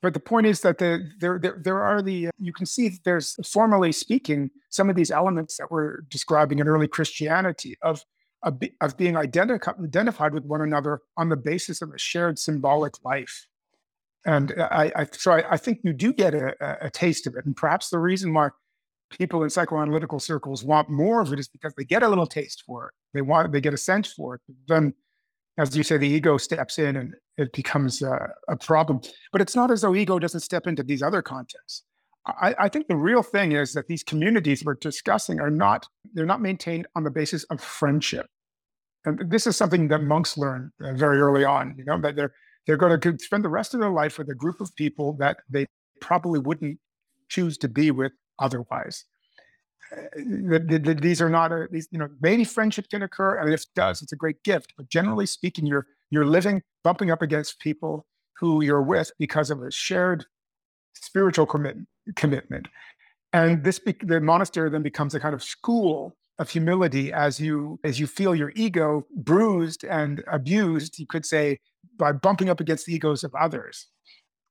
but 0.00 0.14
the 0.14 0.20
point 0.20 0.46
is 0.46 0.60
that 0.60 0.78
the, 0.78 1.10
there, 1.18 1.38
there 1.38 1.60
there 1.62 1.82
are 1.82 2.00
the 2.00 2.28
you 2.38 2.52
can 2.52 2.66
see 2.66 2.88
that 2.88 3.04
there's 3.04 3.34
formally 3.46 3.92
speaking 3.92 4.50
some 4.70 4.88
of 4.88 4.96
these 4.96 5.10
elements 5.10 5.56
that 5.58 5.70
we're 5.70 6.02
describing 6.08 6.60
in 6.60 6.68
early 6.68 6.88
Christianity 6.88 7.76
of 7.82 8.04
of, 8.44 8.60
of 8.80 8.96
being 8.96 9.14
identi- 9.14 9.84
identified 9.84 10.34
with 10.34 10.44
one 10.44 10.60
another 10.60 11.00
on 11.16 11.30
the 11.30 11.36
basis 11.36 11.82
of 11.82 11.90
a 11.90 11.98
shared 11.98 12.38
symbolic 12.38 13.02
life. 13.04 13.46
And 14.26 14.52
I, 14.58 14.92
I 14.94 15.06
so 15.12 15.32
I, 15.32 15.52
I, 15.52 15.56
think 15.56 15.80
you 15.82 15.92
do 15.92 16.12
get 16.12 16.34
a, 16.34 16.54
a, 16.86 16.90
taste 16.90 17.26
of 17.26 17.36
it. 17.36 17.44
And 17.44 17.54
perhaps 17.56 17.90
the 17.90 17.98
reason 17.98 18.32
why 18.32 18.50
people 19.10 19.42
in 19.42 19.48
psychoanalytical 19.48 20.20
circles 20.20 20.64
want 20.64 20.88
more 20.88 21.20
of 21.20 21.32
it 21.32 21.38
is 21.38 21.48
because 21.48 21.72
they 21.74 21.84
get 21.84 22.02
a 22.02 22.08
little 22.08 22.26
taste 22.26 22.62
for 22.66 22.88
it. 22.88 22.94
They 23.12 23.22
want 23.22 23.52
they 23.52 23.60
get 23.60 23.74
a 23.74 23.78
sense 23.78 24.12
for 24.12 24.36
it. 24.36 24.40
Then, 24.66 24.94
as 25.58 25.76
you 25.76 25.82
say, 25.82 25.96
the 25.96 26.08
ego 26.08 26.36
steps 26.36 26.78
in 26.78 26.96
and 26.96 27.14
it 27.36 27.52
becomes 27.52 28.02
a, 28.02 28.30
a 28.48 28.56
problem. 28.56 29.00
But 29.32 29.40
it's 29.40 29.56
not 29.56 29.70
as 29.70 29.82
though 29.82 29.94
ego 29.94 30.18
doesn't 30.18 30.40
step 30.40 30.66
into 30.66 30.82
these 30.82 31.02
other 31.02 31.22
contexts. 31.22 31.84
I, 32.26 32.54
I, 32.58 32.68
think 32.70 32.88
the 32.88 32.96
real 32.96 33.22
thing 33.22 33.52
is 33.52 33.74
that 33.74 33.86
these 33.86 34.02
communities 34.02 34.64
we're 34.64 34.74
discussing 34.74 35.40
are 35.40 35.50
not 35.50 35.86
they're 36.14 36.24
not 36.24 36.40
maintained 36.40 36.86
on 36.96 37.04
the 37.04 37.10
basis 37.10 37.44
of 37.44 37.60
friendship 37.60 38.26
and 39.04 39.30
this 39.30 39.46
is 39.46 39.56
something 39.56 39.88
that 39.88 40.02
monks 40.02 40.38
learn 40.38 40.72
uh, 40.82 40.94
very 40.94 41.20
early 41.20 41.44
on 41.44 41.74
you 41.76 41.84
know 41.84 42.00
that 42.00 42.16
they're 42.16 42.32
they're 42.66 42.78
going 42.78 42.98
to 42.98 43.18
spend 43.18 43.44
the 43.44 43.48
rest 43.48 43.74
of 43.74 43.80
their 43.80 43.90
life 43.90 44.16
with 44.16 44.28
a 44.30 44.34
group 44.34 44.60
of 44.60 44.74
people 44.74 45.12
that 45.18 45.38
they 45.50 45.66
probably 46.00 46.40
wouldn't 46.40 46.78
choose 47.28 47.58
to 47.58 47.68
be 47.68 47.90
with 47.90 48.12
otherwise. 48.38 49.04
Uh, 49.92 50.58
these 51.00 51.20
are 51.20 51.28
not 51.28 51.52
a, 51.52 51.68
these 51.70 51.88
you 51.90 51.98
know 51.98 52.08
maybe 52.20 52.42
friendship 52.42 52.88
can 52.88 53.02
occur 53.02 53.36
and 53.36 53.52
if 53.52 53.62
it 53.62 53.68
does. 53.76 54.00
it's 54.00 54.12
a 54.12 54.16
great 54.16 54.42
gift 54.42 54.72
but 54.78 54.88
generally 54.88 55.26
speaking 55.26 55.66
you're 55.66 55.86
you're 56.10 56.24
living 56.24 56.62
bumping 56.82 57.10
up 57.10 57.20
against 57.20 57.60
people 57.60 58.06
who 58.38 58.62
you're 58.62 58.82
with 58.82 59.10
because 59.18 59.50
of 59.50 59.62
a 59.62 59.70
shared 59.70 60.24
spiritual 60.94 61.46
commit, 61.46 61.76
commitment. 62.16 62.68
And 63.32 63.64
this 63.64 63.78
be, 63.78 63.94
the 64.02 64.20
monastery 64.20 64.70
then 64.70 64.82
becomes 64.82 65.14
a 65.14 65.20
kind 65.20 65.34
of 65.34 65.42
school 65.42 66.16
of 66.38 66.50
humility 66.50 67.12
as 67.12 67.38
you 67.38 67.78
as 67.84 68.00
you 68.00 68.06
feel 68.06 68.34
your 68.34 68.52
ego 68.56 69.06
bruised 69.16 69.84
and 69.84 70.22
abused 70.30 70.98
you 70.98 71.06
could 71.06 71.24
say 71.24 71.58
by 71.96 72.10
bumping 72.10 72.48
up 72.48 72.60
against 72.60 72.86
the 72.86 72.94
egos 72.94 73.22
of 73.24 73.34
others. 73.34 73.86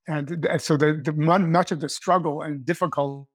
And 0.08 0.48
so 0.58 0.76
the, 0.76 1.02
the 1.04 1.13
much 1.13 1.72
of 1.72 1.80
the 1.80 1.88
struggle 1.88 2.41
and 2.41 2.65
difficulty 2.65 3.30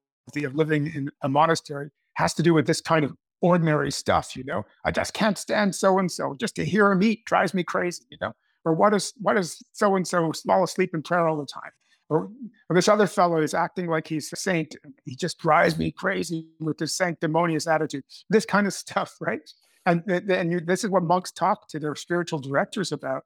of 0.44 0.54
living 0.54 0.86
in 0.94 1.10
a 1.22 1.28
monastery 1.28 1.90
has 2.14 2.34
to 2.34 2.42
do 2.42 2.54
with 2.54 2.66
this 2.66 2.80
kind 2.80 3.04
of 3.04 3.14
ordinary 3.40 3.90
stuff 3.90 4.34
you 4.34 4.42
know 4.44 4.64
i 4.84 4.90
just 4.90 5.14
can't 5.14 5.38
stand 5.38 5.74
so 5.74 5.98
and 5.98 6.10
so 6.10 6.34
just 6.40 6.56
to 6.56 6.64
hear 6.64 6.90
him 6.90 7.02
eat 7.02 7.24
drives 7.24 7.54
me 7.54 7.62
crazy 7.62 8.02
you 8.10 8.18
know 8.20 8.32
or 8.64 8.72
what 8.72 8.92
is 8.92 9.12
what 9.20 9.36
is 9.36 9.62
so 9.72 9.94
and 9.94 10.06
so 10.06 10.32
fall 10.44 10.64
asleep 10.64 10.92
in 10.92 11.02
prayer 11.02 11.28
all 11.28 11.36
the 11.36 11.46
time 11.46 11.70
or, 12.10 12.30
or, 12.68 12.74
this 12.74 12.88
other 12.88 13.06
fellow 13.06 13.40
is 13.40 13.54
acting 13.54 13.86
like 13.86 14.08
he's 14.08 14.32
a 14.32 14.36
saint. 14.36 14.74
He 15.04 15.14
just 15.14 15.38
drives 15.38 15.78
me 15.78 15.90
crazy 15.90 16.46
with 16.58 16.78
his 16.78 16.96
sanctimonious 16.96 17.66
attitude. 17.66 18.04
This 18.30 18.46
kind 18.46 18.66
of 18.66 18.72
stuff, 18.84 19.16
right? 19.20 19.40
And, 19.86 20.02
and 20.08 20.52
you, 20.52 20.60
this 20.60 20.84
is 20.84 20.90
what 20.90 21.02
monks 21.02 21.32
talk 21.32 21.68
to 21.68 21.78
their 21.78 21.94
spiritual 21.94 22.38
directors 22.38 22.92
about. 22.92 23.24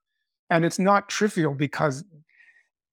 And 0.51 0.65
it's 0.65 0.79
not 0.79 1.09
trivial 1.09 1.55
because 1.55 2.05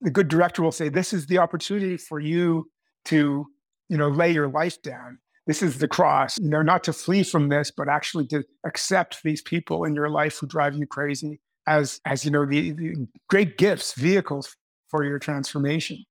the 0.01 0.09
good 0.09 0.27
director 0.27 0.61
will 0.61 0.71
say, 0.71 0.89
"This 0.89 1.11
is 1.11 1.27
the 1.27 1.39
opportunity 1.39 1.97
for 1.97 2.19
you 2.19 2.69
to, 3.05 3.47
you 3.89 3.97
know, 3.97 4.07
lay 4.07 4.31
your 4.31 4.47
life 4.47 4.81
down. 4.81 5.19
This 5.47 5.61
is 5.61 5.79
the 5.79 5.87
cross. 5.87 6.37
You 6.39 6.49
know, 6.49 6.61
not 6.61 6.83
to 6.85 6.93
flee 6.93 7.23
from 7.23 7.49
this, 7.49 7.71
but 7.75 7.89
actually 7.89 8.27
to 8.27 8.43
accept 8.65 9.23
these 9.23 9.41
people 9.41 9.83
in 9.83 9.95
your 9.95 10.09
life 10.09 10.37
who 10.37 10.47
drive 10.47 10.75
you 10.75 10.87
crazy." 10.87 11.41
As, 11.67 12.01
as 12.03 12.25
you 12.25 12.31
know, 12.31 12.47
the, 12.47 12.71
the 12.71 13.07
great 13.29 13.57
gifts, 13.59 13.93
vehicles 13.93 14.55
for 14.89 15.03
your 15.03 15.19
transformation. 15.19 16.03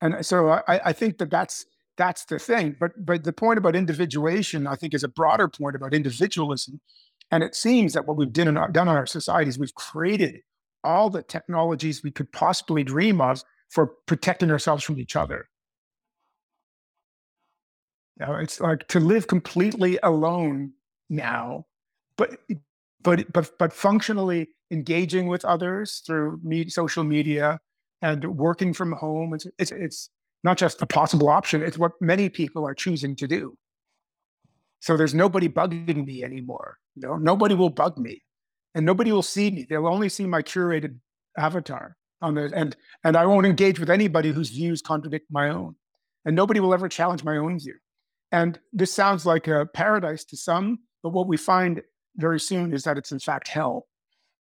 And 0.00 0.26
so 0.26 0.48
I, 0.48 0.80
I 0.86 0.92
think 0.92 1.18
that 1.18 1.30
that's 1.30 1.66
that's 1.96 2.24
the 2.24 2.38
thing. 2.38 2.76
But 2.80 2.92
but 2.98 3.22
the 3.22 3.32
point 3.32 3.58
about 3.58 3.76
individuation, 3.76 4.66
I 4.66 4.74
think, 4.74 4.92
is 4.92 5.04
a 5.04 5.08
broader 5.08 5.48
point 5.48 5.76
about 5.76 5.94
individualism. 5.94 6.80
And 7.30 7.42
it 7.42 7.54
seems 7.54 7.92
that 7.92 8.06
what 8.06 8.16
we've 8.16 8.32
done 8.32 8.48
in 8.48 8.56
our, 8.56 8.70
done 8.70 8.88
in 8.88 8.94
our 8.94 9.06
societies, 9.06 9.58
we've 9.58 9.74
created 9.74 10.40
all 10.82 11.10
the 11.10 11.22
technologies 11.22 12.02
we 12.02 12.10
could 12.10 12.30
possibly 12.32 12.82
dream 12.82 13.20
of 13.20 13.42
for 13.70 13.92
protecting 14.06 14.50
ourselves 14.50 14.84
from 14.84 14.98
each 14.98 15.16
other. 15.16 15.48
Now 18.18 18.36
it's 18.36 18.60
like 18.60 18.86
to 18.88 19.00
live 19.00 19.26
completely 19.26 19.98
alone 20.02 20.72
now, 21.10 21.66
but 22.16 22.38
but 23.02 23.32
but 23.32 23.58
but 23.58 23.72
functionally 23.72 24.48
engaging 24.70 25.26
with 25.26 25.44
others 25.44 26.02
through 26.06 26.40
social 26.68 27.04
media, 27.04 27.58
and 28.04 28.36
working 28.36 28.74
from 28.74 28.92
home. 28.92 29.32
It's, 29.32 29.46
it's, 29.58 29.72
it's 29.72 30.10
not 30.44 30.58
just 30.58 30.82
a 30.82 30.86
possible 30.86 31.30
option, 31.30 31.62
it's 31.62 31.78
what 31.78 31.92
many 32.00 32.28
people 32.28 32.66
are 32.66 32.74
choosing 32.74 33.16
to 33.16 33.26
do. 33.26 33.56
So 34.80 34.98
there's 34.98 35.14
nobody 35.14 35.48
bugging 35.48 36.04
me 36.04 36.22
anymore. 36.22 36.76
You 36.94 37.08
know, 37.08 37.16
nobody 37.16 37.54
will 37.54 37.70
bug 37.70 37.96
me 37.96 38.22
and 38.74 38.84
nobody 38.84 39.10
will 39.10 39.22
see 39.22 39.50
me. 39.50 39.66
They'll 39.68 39.86
only 39.86 40.10
see 40.10 40.26
my 40.26 40.42
curated 40.42 40.98
avatar 41.38 41.96
on 42.20 42.34
the 42.34 42.52
and 42.54 42.76
and 43.02 43.16
I 43.16 43.24
won't 43.24 43.46
engage 43.46 43.80
with 43.80 43.88
anybody 43.88 44.30
whose 44.30 44.50
views 44.50 44.82
contradict 44.82 45.26
my 45.30 45.48
own. 45.48 45.74
And 46.26 46.36
nobody 46.36 46.60
will 46.60 46.74
ever 46.74 46.88
challenge 46.88 47.24
my 47.24 47.38
own 47.38 47.58
view. 47.58 47.74
And 48.34 48.58
this 48.72 48.92
sounds 48.92 49.24
like 49.24 49.46
a 49.48 49.66
paradise 49.66 50.24
to 50.26 50.36
some, 50.36 50.80
but 51.02 51.10
what 51.10 51.28
we 51.28 51.36
find 51.36 51.82
very 52.16 52.40
soon 52.40 52.72
is 52.74 52.82
that 52.84 52.98
it's 52.98 53.12
in 53.12 53.20
fact 53.20 53.48
hell. 53.48 53.86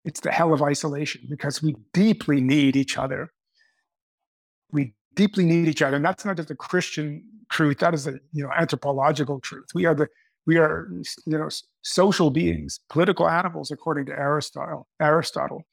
It's 0.06 0.20
the 0.20 0.32
hell 0.32 0.54
of 0.54 0.62
isolation 0.62 1.22
because 1.30 1.62
we 1.62 1.76
deeply 1.94 2.40
need 2.42 2.76
each 2.76 2.98
other 2.98 3.32
we 4.72 4.94
deeply 5.16 5.46
need 5.46 5.68
each 5.68 5.82
other. 5.82 5.96
And 5.96 6.06
that's 6.06 6.26
not 6.26 6.38
just 6.38 6.52
a 6.52 6.56
Christian 6.56 7.24
truth, 7.50 7.80
that 7.80 7.94
is 7.94 8.08
a 8.08 8.20
you 8.34 8.44
know 8.44 8.52
anthropological 8.52 9.40
truth. 9.40 9.68
We 9.74 9.86
are 9.86 9.96
the 9.96 10.08
we 10.46 10.58
are 10.58 10.88
you 11.26 11.38
know 11.38 11.50
social 11.82 12.30
beings, 12.30 12.80
political 12.90 13.28
animals, 13.30 13.72
according 13.72 14.06
to 14.08 14.14
Aristotle. 14.14 14.88
Aristotle, 15.02 15.64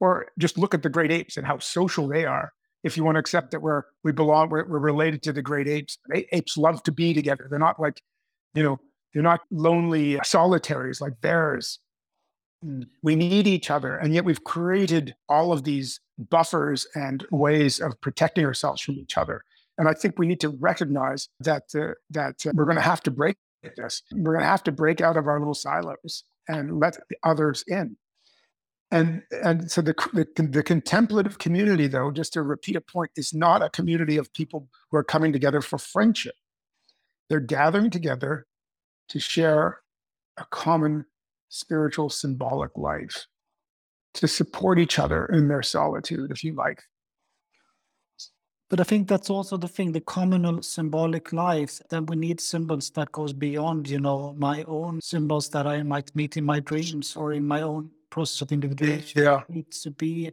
or 0.00 0.26
just 0.38 0.58
look 0.58 0.74
at 0.74 0.82
the 0.82 0.90
great 0.90 1.10
apes 1.10 1.36
and 1.36 1.46
how 1.46 1.58
social 1.58 2.08
they 2.08 2.24
are. 2.24 2.52
If 2.82 2.96
you 2.96 3.04
want 3.04 3.16
to 3.16 3.20
accept 3.20 3.52
that 3.52 3.60
we're 3.60 3.82
we 4.02 4.12
belong, 4.12 4.48
we're, 4.50 4.66
we're 4.66 4.78
related 4.78 5.22
to 5.24 5.32
the 5.32 5.42
great 5.42 5.68
apes. 5.68 5.98
Apes 6.32 6.56
love 6.56 6.82
to 6.84 6.92
be 6.92 7.14
together. 7.14 7.46
They're 7.48 7.58
not 7.58 7.78
like, 7.80 8.02
you 8.54 8.62
know, 8.62 8.80
they're 9.12 9.22
not 9.22 9.40
lonely 9.50 10.18
solitaries 10.24 11.00
like 11.00 11.20
bears. 11.20 11.78
Mm. 12.64 12.86
We 13.02 13.16
need 13.16 13.46
each 13.46 13.70
other, 13.70 13.96
and 13.96 14.14
yet 14.14 14.24
we've 14.24 14.44
created 14.44 15.14
all 15.28 15.52
of 15.52 15.64
these 15.64 16.00
buffers 16.18 16.86
and 16.94 17.26
ways 17.30 17.80
of 17.80 18.00
protecting 18.00 18.44
ourselves 18.44 18.80
from 18.80 18.94
each 18.96 19.16
other. 19.16 19.42
And 19.78 19.88
I 19.88 19.94
think 19.94 20.18
we 20.18 20.26
need 20.26 20.40
to 20.40 20.50
recognize 20.50 21.28
that 21.40 21.64
uh, 21.74 21.94
that 22.10 22.46
uh, 22.46 22.52
we're 22.54 22.64
going 22.64 22.76
to 22.76 22.82
have 22.82 23.02
to 23.04 23.10
break 23.10 23.36
this. 23.76 24.02
We're 24.12 24.32
going 24.32 24.44
to 24.44 24.50
have 24.50 24.64
to 24.64 24.72
break 24.72 25.00
out 25.00 25.16
of 25.16 25.26
our 25.26 25.38
little 25.38 25.54
silos 25.54 26.24
and 26.48 26.80
let 26.80 26.96
the 27.08 27.16
others 27.22 27.64
in. 27.66 27.96
And 28.92 29.22
and 29.42 29.70
so 29.70 29.80
the, 29.80 29.94
the 30.12 30.42
the 30.42 30.62
contemplative 30.62 31.38
community, 31.38 31.86
though, 31.86 32.10
just 32.10 32.34
to 32.34 32.42
repeat 32.42 32.76
a 32.76 32.80
point, 32.80 33.10
is 33.16 33.32
not 33.32 33.62
a 33.62 33.70
community 33.70 34.18
of 34.18 34.32
people 34.34 34.68
who 34.90 34.98
are 34.98 35.04
coming 35.04 35.32
together 35.32 35.62
for 35.62 35.78
friendship. 35.78 36.34
They're 37.30 37.40
gathering 37.40 37.90
together 37.90 38.46
to 39.08 39.18
share 39.18 39.80
a 40.36 40.44
common 40.50 41.06
spiritual 41.48 42.10
symbolic 42.10 42.76
life 42.76 43.26
to 44.14 44.28
support 44.28 44.78
each 44.78 44.98
other 44.98 45.24
in 45.24 45.48
their 45.48 45.62
solitude, 45.62 46.30
if 46.30 46.44
you 46.44 46.54
like. 46.54 46.82
But 48.68 48.80
I 48.80 48.84
think 48.84 49.08
that's 49.08 49.30
also 49.30 49.56
the 49.56 49.68
thing, 49.68 49.92
the 49.92 50.00
communal 50.02 50.62
symbolic 50.62 51.32
life, 51.32 51.80
that 51.88 52.08
we 52.08 52.16
need 52.16 52.40
symbols 52.40 52.90
that 52.90 53.12
goes 53.12 53.32
beyond, 53.32 53.88
you 53.88 54.00
know, 54.00 54.34
my 54.36 54.64
own 54.64 55.00
symbols 55.00 55.48
that 55.50 55.66
I 55.66 55.82
might 55.82 56.14
meet 56.14 56.36
in 56.36 56.44
my 56.44 56.60
dreams 56.60 57.16
or 57.16 57.32
in 57.32 57.46
my 57.46 57.62
own 57.62 57.90
process 58.12 58.42
of 58.42 58.52
individuation. 58.52 59.22
Yeah. 59.22 59.40
It 59.48 59.54
needs 59.54 59.82
to 59.82 59.90
be 59.90 60.30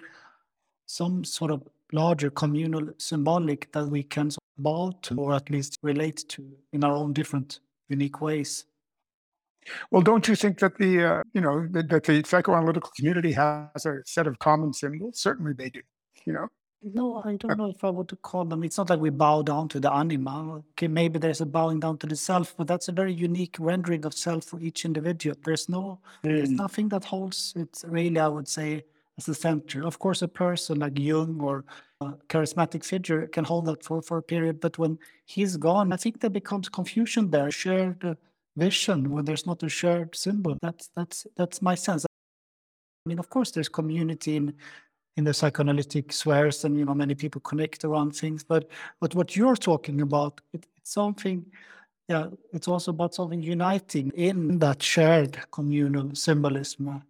some 0.85 1.23
sort 1.23 1.51
of 1.51 1.63
larger 1.91 2.29
communal 2.29 2.89
symbolic 2.97 3.71
that 3.71 3.87
we 3.87 4.03
can 4.03 4.29
bow 4.57 4.91
to 5.01 5.15
or 5.15 5.33
at 5.33 5.49
least 5.49 5.79
relate 5.81 6.25
to 6.29 6.41
in 6.73 6.83
our 6.83 6.93
own 6.93 7.13
different 7.13 7.59
unique 7.87 8.21
ways. 8.21 8.65
Well, 9.91 10.01
don't 10.01 10.27
you 10.27 10.35
think 10.35 10.59
that 10.59 10.77
the 10.77 10.91
uh, 11.03 11.23
you 11.33 11.41
know 11.41 11.67
that, 11.71 11.89
that 11.89 12.03
the 12.03 12.23
psychoanalytical 12.23 12.91
community 12.97 13.31
has 13.33 13.85
a 13.85 14.01
set 14.05 14.27
of 14.27 14.39
common 14.39 14.73
symbols? 14.73 15.19
Certainly, 15.19 15.53
they 15.53 15.69
do. 15.69 15.81
You 16.25 16.33
know. 16.33 16.47
No, 16.81 17.21
I 17.25 17.35
don't 17.35 17.57
know 17.57 17.69
if 17.69 17.83
I 17.83 17.89
would 17.89 18.07
to 18.07 18.15
call 18.15 18.45
them. 18.45 18.63
It's 18.63 18.77
not 18.77 18.89
like 18.89 19.01
we 19.01 19.09
bow 19.09 19.41
down 19.41 19.67
to 19.69 19.79
the 19.81 19.91
anima. 19.91 20.63
Okay, 20.71 20.87
maybe 20.87 21.19
there's 21.19 21.41
a 21.41 21.45
bowing 21.45 21.81
down 21.81 21.97
to 21.97 22.07
the 22.07 22.15
self, 22.15 22.55
but 22.55 22.67
that's 22.67 22.87
a 22.87 22.93
very 22.93 23.13
unique 23.13 23.57
rendering 23.59 24.05
of 24.05 24.13
self 24.13 24.45
for 24.45 24.61
each 24.61 24.85
individual. 24.85 25.35
There's 25.43 25.67
no, 25.67 25.99
there's 26.21 26.49
mm. 26.49 26.57
nothing 26.57 26.87
that 26.89 27.03
holds 27.03 27.53
it 27.57 27.81
really. 27.85 28.17
I 28.17 28.29
would 28.29 28.47
say 28.47 28.85
as 29.17 29.25
the 29.25 29.35
center. 29.35 29.85
Of 29.85 29.99
course, 29.99 30.21
a 30.21 30.27
person 30.29 30.79
like 30.79 30.97
Jung 30.97 31.41
or 31.41 31.65
a 31.99 32.13
charismatic 32.29 32.85
figure 32.85 33.27
can 33.27 33.43
hold 33.43 33.65
that 33.65 33.83
for 33.83 34.01
for 34.01 34.17
a 34.19 34.23
period, 34.23 34.61
but 34.61 34.77
when 34.77 34.97
he's 35.25 35.57
gone, 35.57 35.91
I 35.91 35.97
think 35.97 36.21
there 36.21 36.29
becomes 36.29 36.69
confusion 36.69 37.29
there. 37.29 37.51
Shared. 37.51 38.05
Uh, 38.05 38.15
vision 38.57 39.09
when 39.11 39.25
there's 39.25 39.45
not 39.45 39.63
a 39.63 39.69
shared 39.69 40.15
symbol. 40.15 40.57
That's 40.61 40.89
that's 40.95 41.25
that's 41.37 41.61
my 41.61 41.75
sense. 41.75 42.05
I 42.05 43.09
mean, 43.09 43.19
of 43.19 43.29
course, 43.29 43.51
there's 43.51 43.69
community 43.69 44.35
in 44.35 44.53
in 45.17 45.23
the 45.23 45.33
psychoanalytic 45.33 46.11
spheres, 46.11 46.63
and 46.63 46.77
you 46.77 46.85
know 46.85 46.93
many 46.93 47.15
people 47.15 47.41
connect 47.41 47.83
around 47.83 48.15
things. 48.15 48.43
But 48.43 48.69
but 48.99 49.15
what 49.15 49.35
you're 49.35 49.55
talking 49.55 50.01
about, 50.01 50.41
it, 50.53 50.65
it's 50.77 50.93
something. 50.93 51.45
Yeah, 52.07 52.27
it's 52.53 52.67
also 52.67 52.89
about 52.89 53.13
something 53.13 53.43
uniting 53.43 54.11
in 54.15 54.57
that 54.59 54.81
shared 54.81 55.39
communal 55.51 56.15
symbolism. 56.15 57.03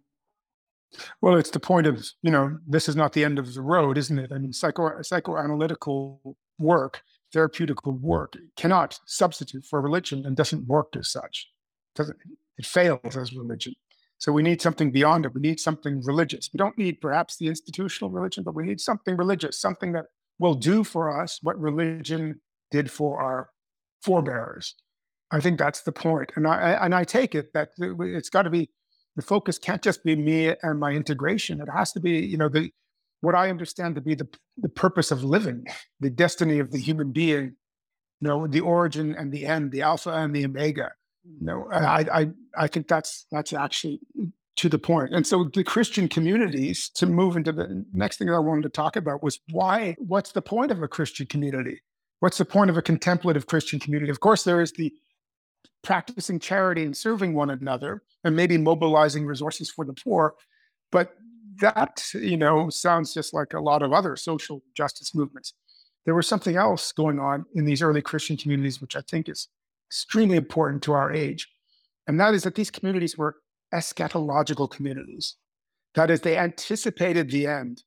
Well, 1.22 1.36
it's 1.36 1.50
the 1.50 1.60
point 1.60 1.86
of, 1.86 2.06
you 2.20 2.30
know, 2.30 2.58
this 2.66 2.86
is 2.88 2.96
not 2.96 3.12
the 3.12 3.24
end 3.24 3.38
of 3.38 3.54
the 3.54 3.62
road, 3.62 3.96
isn't 3.96 4.18
it? 4.18 4.30
I 4.30 4.38
mean, 4.38 4.52
psycho 4.52 4.90
psychoanalytical 4.98 6.34
work, 6.58 7.02
therapeutical 7.34 7.98
work 8.00 8.36
cannot 8.56 8.98
substitute 9.06 9.64
for 9.64 9.80
religion 9.80 10.26
and 10.26 10.36
doesn't 10.36 10.66
work 10.66 10.94
as 10.96 11.10
such. 11.10 11.48
Doesn't 11.94 12.18
it 12.60 12.66
fails 12.66 13.16
as 13.16 13.32
religion. 13.32 13.74
So 14.20 14.32
we 14.32 14.42
need 14.42 14.60
something 14.60 14.92
beyond 14.92 15.24
it. 15.24 15.34
We 15.34 15.40
need 15.40 15.58
something 15.58 16.02
religious. 16.04 16.50
We 16.52 16.58
don't 16.58 16.76
need 16.76 17.00
perhaps 17.00 17.38
the 17.38 17.48
institutional 17.48 18.10
religion, 18.10 18.44
but 18.44 18.54
we 18.54 18.64
need 18.64 18.78
something 18.78 19.16
religious, 19.16 19.58
something 19.58 19.92
that 19.92 20.04
will 20.38 20.54
do 20.54 20.84
for 20.84 21.22
us 21.22 21.38
what 21.42 21.58
religion 21.58 22.40
did 22.70 22.90
for 22.90 23.18
our 23.20 23.48
forebears. 24.02 24.74
I 25.30 25.40
think 25.40 25.58
that's 25.58 25.82
the 25.82 25.92
point. 25.92 26.32
And 26.36 26.46
I 26.46 26.72
and 26.72 26.94
I 26.94 27.04
take 27.04 27.34
it 27.34 27.54
that 27.54 27.70
it's 27.78 28.28
got 28.28 28.42
to 28.42 28.50
be 28.50 28.68
the 29.16 29.22
focus 29.22 29.58
can't 29.58 29.82
just 29.82 30.04
be 30.04 30.16
me 30.16 30.54
and 30.62 30.78
my 30.78 30.92
integration. 30.92 31.60
It 31.60 31.68
has 31.74 31.92
to 31.92 32.00
be, 32.00 32.18
you 32.20 32.36
know, 32.36 32.50
the 32.50 32.70
what 33.22 33.34
I 33.34 33.48
understand 33.48 33.94
to 33.94 34.02
be 34.02 34.14
the 34.14 34.28
the 34.58 34.68
purpose 34.68 35.10
of 35.10 35.24
living, 35.24 35.66
the 35.98 36.10
destiny 36.10 36.58
of 36.58 36.72
the 36.72 36.78
human 36.78 37.10
being, 37.12 37.56
you 38.20 38.28
know, 38.28 38.46
the 38.46 38.60
origin 38.60 39.14
and 39.14 39.32
the 39.32 39.46
end, 39.46 39.72
the 39.72 39.82
alpha 39.82 40.10
and 40.10 40.36
the 40.36 40.44
omega. 40.44 40.90
Know, 41.40 41.68
I 41.72 42.06
I 42.12 42.30
I 42.56 42.66
think 42.66 42.88
that's 42.88 43.26
that's 43.30 43.52
actually 43.52 44.00
to 44.56 44.68
the 44.68 44.78
point. 44.78 45.14
And 45.14 45.26
so 45.26 45.44
the 45.54 45.64
Christian 45.64 46.08
communities, 46.08 46.90
to 46.94 47.06
move 47.06 47.36
into 47.36 47.52
the 47.52 47.84
next 47.92 48.18
thing 48.18 48.28
that 48.28 48.34
I 48.34 48.40
wanted 48.40 48.62
to 48.64 48.68
talk 48.68 48.94
about 48.96 49.22
was 49.22 49.40
why, 49.50 49.96
what's 49.98 50.32
the 50.32 50.42
point 50.42 50.70
of 50.70 50.82
a 50.82 50.88
Christian 50.88 51.26
community? 51.26 51.80
What's 52.18 52.36
the 52.36 52.44
point 52.44 52.68
of 52.68 52.76
a 52.76 52.82
contemplative 52.82 53.46
Christian 53.46 53.80
community? 53.80 54.10
Of 54.10 54.20
course, 54.20 54.44
there 54.44 54.60
is 54.60 54.72
the 54.72 54.92
practicing 55.82 56.38
charity 56.38 56.84
and 56.84 56.94
serving 56.94 57.34
one 57.34 57.48
another 57.48 58.02
and 58.22 58.36
maybe 58.36 58.58
mobilizing 58.58 59.24
resources 59.24 59.70
for 59.70 59.86
the 59.86 59.94
poor. 59.94 60.34
But 60.92 61.14
that, 61.60 62.04
you 62.12 62.36
know, 62.36 62.68
sounds 62.68 63.14
just 63.14 63.32
like 63.32 63.54
a 63.54 63.60
lot 63.60 63.82
of 63.82 63.92
other 63.92 64.14
social 64.16 64.62
justice 64.76 65.14
movements. 65.14 65.54
There 66.04 66.14
was 66.14 66.28
something 66.28 66.56
else 66.56 66.92
going 66.92 67.18
on 67.18 67.46
in 67.54 67.64
these 67.64 67.80
early 67.80 68.02
Christian 68.02 68.36
communities, 68.36 68.80
which 68.80 68.96
I 68.96 69.00
think 69.08 69.28
is 69.28 69.48
extremely 69.90 70.36
important 70.36 70.82
to 70.84 70.92
our 70.92 71.12
age. 71.12 71.48
And 72.06 72.18
that 72.20 72.34
is 72.34 72.44
that 72.44 72.54
these 72.54 72.70
communities 72.70 73.18
were 73.18 73.36
eschatological 73.74 74.70
communities. 74.70 75.36
That 75.94 76.10
is, 76.10 76.20
they 76.20 76.38
anticipated 76.38 77.30
the 77.30 77.46
end. 77.46 77.82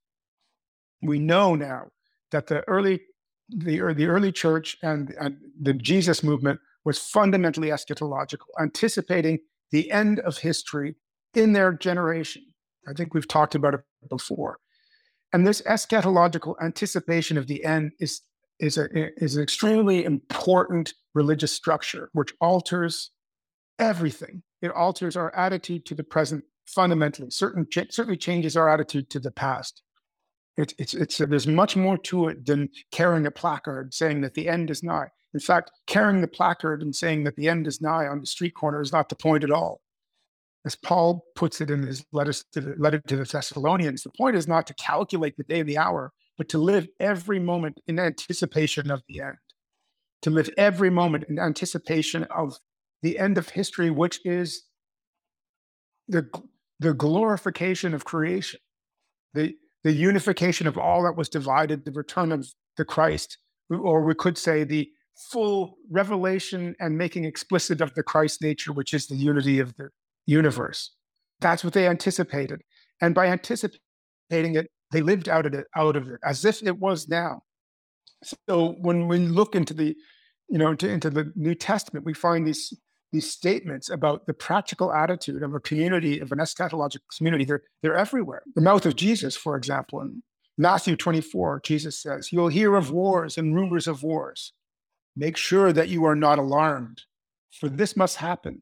We 1.01 1.19
know 1.19 1.55
now 1.55 1.87
that 2.31 2.47
the 2.47 2.67
early 2.67 3.01
the, 3.49 3.93
the 3.93 4.07
early 4.07 4.31
church 4.31 4.77
and, 4.81 5.13
and 5.19 5.37
the 5.61 5.73
Jesus 5.73 6.23
movement 6.23 6.59
was 6.85 6.99
fundamentally 6.99 7.69
eschatological, 7.69 8.47
anticipating 8.59 9.39
the 9.71 9.91
end 9.91 10.19
of 10.19 10.37
history 10.37 10.95
in 11.33 11.53
their 11.53 11.73
generation. 11.73 12.43
I 12.87 12.93
think 12.93 13.13
we've 13.13 13.27
talked 13.27 13.55
about 13.55 13.73
it 13.73 13.81
before. 14.09 14.59
And 15.31 15.47
this 15.47 15.61
eschatological 15.63 16.55
anticipation 16.61 17.37
of 17.37 17.47
the 17.47 17.63
end 17.63 17.91
is, 17.99 18.21
is, 18.63 18.77
a, 18.77 18.87
is 19.21 19.35
an 19.35 19.43
extremely 19.43 20.05
important 20.05 20.93
religious 21.13 21.51
structure 21.51 22.09
which 22.13 22.33
alters 22.39 23.11
everything. 23.77 24.41
It 24.61 24.71
alters 24.71 25.17
our 25.17 25.35
attitude 25.35 25.85
to 25.87 25.95
the 25.95 26.03
present 26.03 26.45
fundamentally, 26.65 27.29
Certain, 27.29 27.67
certainly 27.89 28.17
changes 28.17 28.55
our 28.55 28.69
attitude 28.69 29.09
to 29.09 29.19
the 29.19 29.31
past. 29.31 29.81
It, 30.55 30.73
it's, 30.77 30.93
it's, 30.93 31.19
uh, 31.19 31.25
there's 31.25 31.47
much 31.47 31.75
more 31.75 31.97
to 31.97 32.29
it 32.29 32.45
than 32.45 32.69
carrying 32.91 33.25
a 33.25 33.31
placard 33.31 33.93
saying 33.93 34.21
that 34.21 34.33
the 34.33 34.47
end 34.47 34.69
is 34.69 34.83
nigh. 34.83 35.09
In 35.33 35.39
fact, 35.39 35.71
carrying 35.87 36.21
the 36.21 36.27
placard 36.27 36.81
and 36.81 36.95
saying 36.95 37.23
that 37.23 37.35
the 37.35 37.49
end 37.49 37.67
is 37.67 37.81
nigh 37.81 38.07
on 38.07 38.21
the 38.21 38.27
street 38.27 38.53
corner 38.53 38.79
is 38.79 38.93
not 38.93 39.09
the 39.09 39.15
point 39.15 39.43
at 39.43 39.51
all. 39.51 39.81
As 40.65 40.75
Paul 40.75 41.25
puts 41.35 41.59
it 41.59 41.69
in 41.69 41.83
his 41.83 42.05
letters 42.13 42.45
to 42.53 42.61
the, 42.61 42.75
letter 42.77 43.01
to 43.07 43.17
the 43.17 43.25
Thessalonians, 43.25 44.03
the 44.03 44.11
point 44.11 44.37
is 44.37 44.47
not 44.47 44.67
to 44.67 44.73
calculate 44.75 45.35
the 45.35 45.43
day 45.43 45.59
and 45.59 45.67
the 45.67 45.79
hour, 45.79 46.13
but 46.37 46.49
to 46.49 46.57
live 46.57 46.87
every 46.99 47.39
moment 47.39 47.79
in 47.87 47.99
anticipation 47.99 48.89
of 48.89 49.01
the 49.07 49.21
end, 49.21 49.37
to 50.21 50.29
live 50.29 50.49
every 50.57 50.89
moment 50.89 51.25
in 51.29 51.39
anticipation 51.39 52.23
of 52.25 52.57
the 53.01 53.19
end 53.19 53.37
of 53.37 53.49
history, 53.49 53.89
which 53.89 54.19
is 54.25 54.63
the, 56.07 56.27
the 56.79 56.93
glorification 56.93 57.93
of 57.93 58.05
creation, 58.05 58.59
the, 59.33 59.55
the 59.83 59.91
unification 59.91 60.67
of 60.67 60.77
all 60.77 61.03
that 61.03 61.17
was 61.17 61.29
divided, 61.29 61.85
the 61.85 61.91
return 61.91 62.31
of 62.31 62.47
the 62.77 62.85
Christ, 62.85 63.37
or 63.69 64.03
we 64.03 64.15
could 64.15 64.37
say 64.37 64.63
the 64.63 64.89
full 65.31 65.75
revelation 65.91 66.75
and 66.79 66.97
making 66.97 67.25
explicit 67.25 67.81
of 67.81 67.93
the 67.93 68.03
Christ 68.03 68.41
nature, 68.41 68.73
which 68.73 68.93
is 68.93 69.07
the 69.07 69.15
unity 69.15 69.59
of 69.59 69.75
the 69.75 69.89
universe. 70.25 70.95
That's 71.39 71.63
what 71.63 71.73
they 71.73 71.87
anticipated. 71.87 72.61
And 73.01 73.13
by 73.13 73.27
anticipating 73.27 74.55
it, 74.55 74.67
they 74.93 75.01
lived 75.01 75.27
out 75.27 75.45
of 75.45 75.53
it, 75.53 75.67
out 75.75 75.95
of 75.95 76.07
it 76.07 76.19
as 76.23 76.45
if 76.45 76.63
it 76.63 76.79
was 76.79 77.09
now. 77.09 77.41
So 78.47 78.75
when 78.79 79.07
we 79.07 79.17
look 79.17 79.55
into 79.55 79.73
the, 79.73 79.95
you 80.47 80.57
know, 80.57 80.71
into, 80.71 80.87
into 80.87 81.09
the 81.09 81.33
New 81.35 81.55
Testament, 81.55 82.05
we 82.05 82.13
find 82.13 82.47
these 82.47 82.73
these 83.11 83.29
statements 83.29 83.91
about 83.91 84.25
the 84.25 84.33
practical 84.33 84.91
attitude 84.91 85.43
of 85.43 85.53
a 85.53 85.59
community, 85.59 86.19
of 86.19 86.31
an 86.31 86.39
eschatological 86.39 87.01
community. 87.17 87.43
They're 87.43 87.63
they're 87.81 87.97
everywhere. 87.97 88.43
The 88.55 88.61
mouth 88.61 88.85
of 88.85 88.95
Jesus, 88.95 89.35
for 89.35 89.55
example, 89.55 90.01
in 90.01 90.23
Matthew 90.57 90.95
24, 90.95 91.61
Jesus 91.63 91.99
says, 91.99 92.31
"You'll 92.31 92.47
hear 92.47 92.75
of 92.75 92.91
wars 92.91 93.37
and 93.37 93.55
rumors 93.55 93.87
of 93.87 94.03
wars." 94.03 94.53
Make 95.15 95.37
sure 95.37 95.71
that 95.73 95.89
you 95.89 96.05
are 96.05 96.15
not 96.15 96.39
alarmed, 96.39 97.03
for 97.51 97.69
this 97.69 97.95
must 97.95 98.17
happen. 98.17 98.61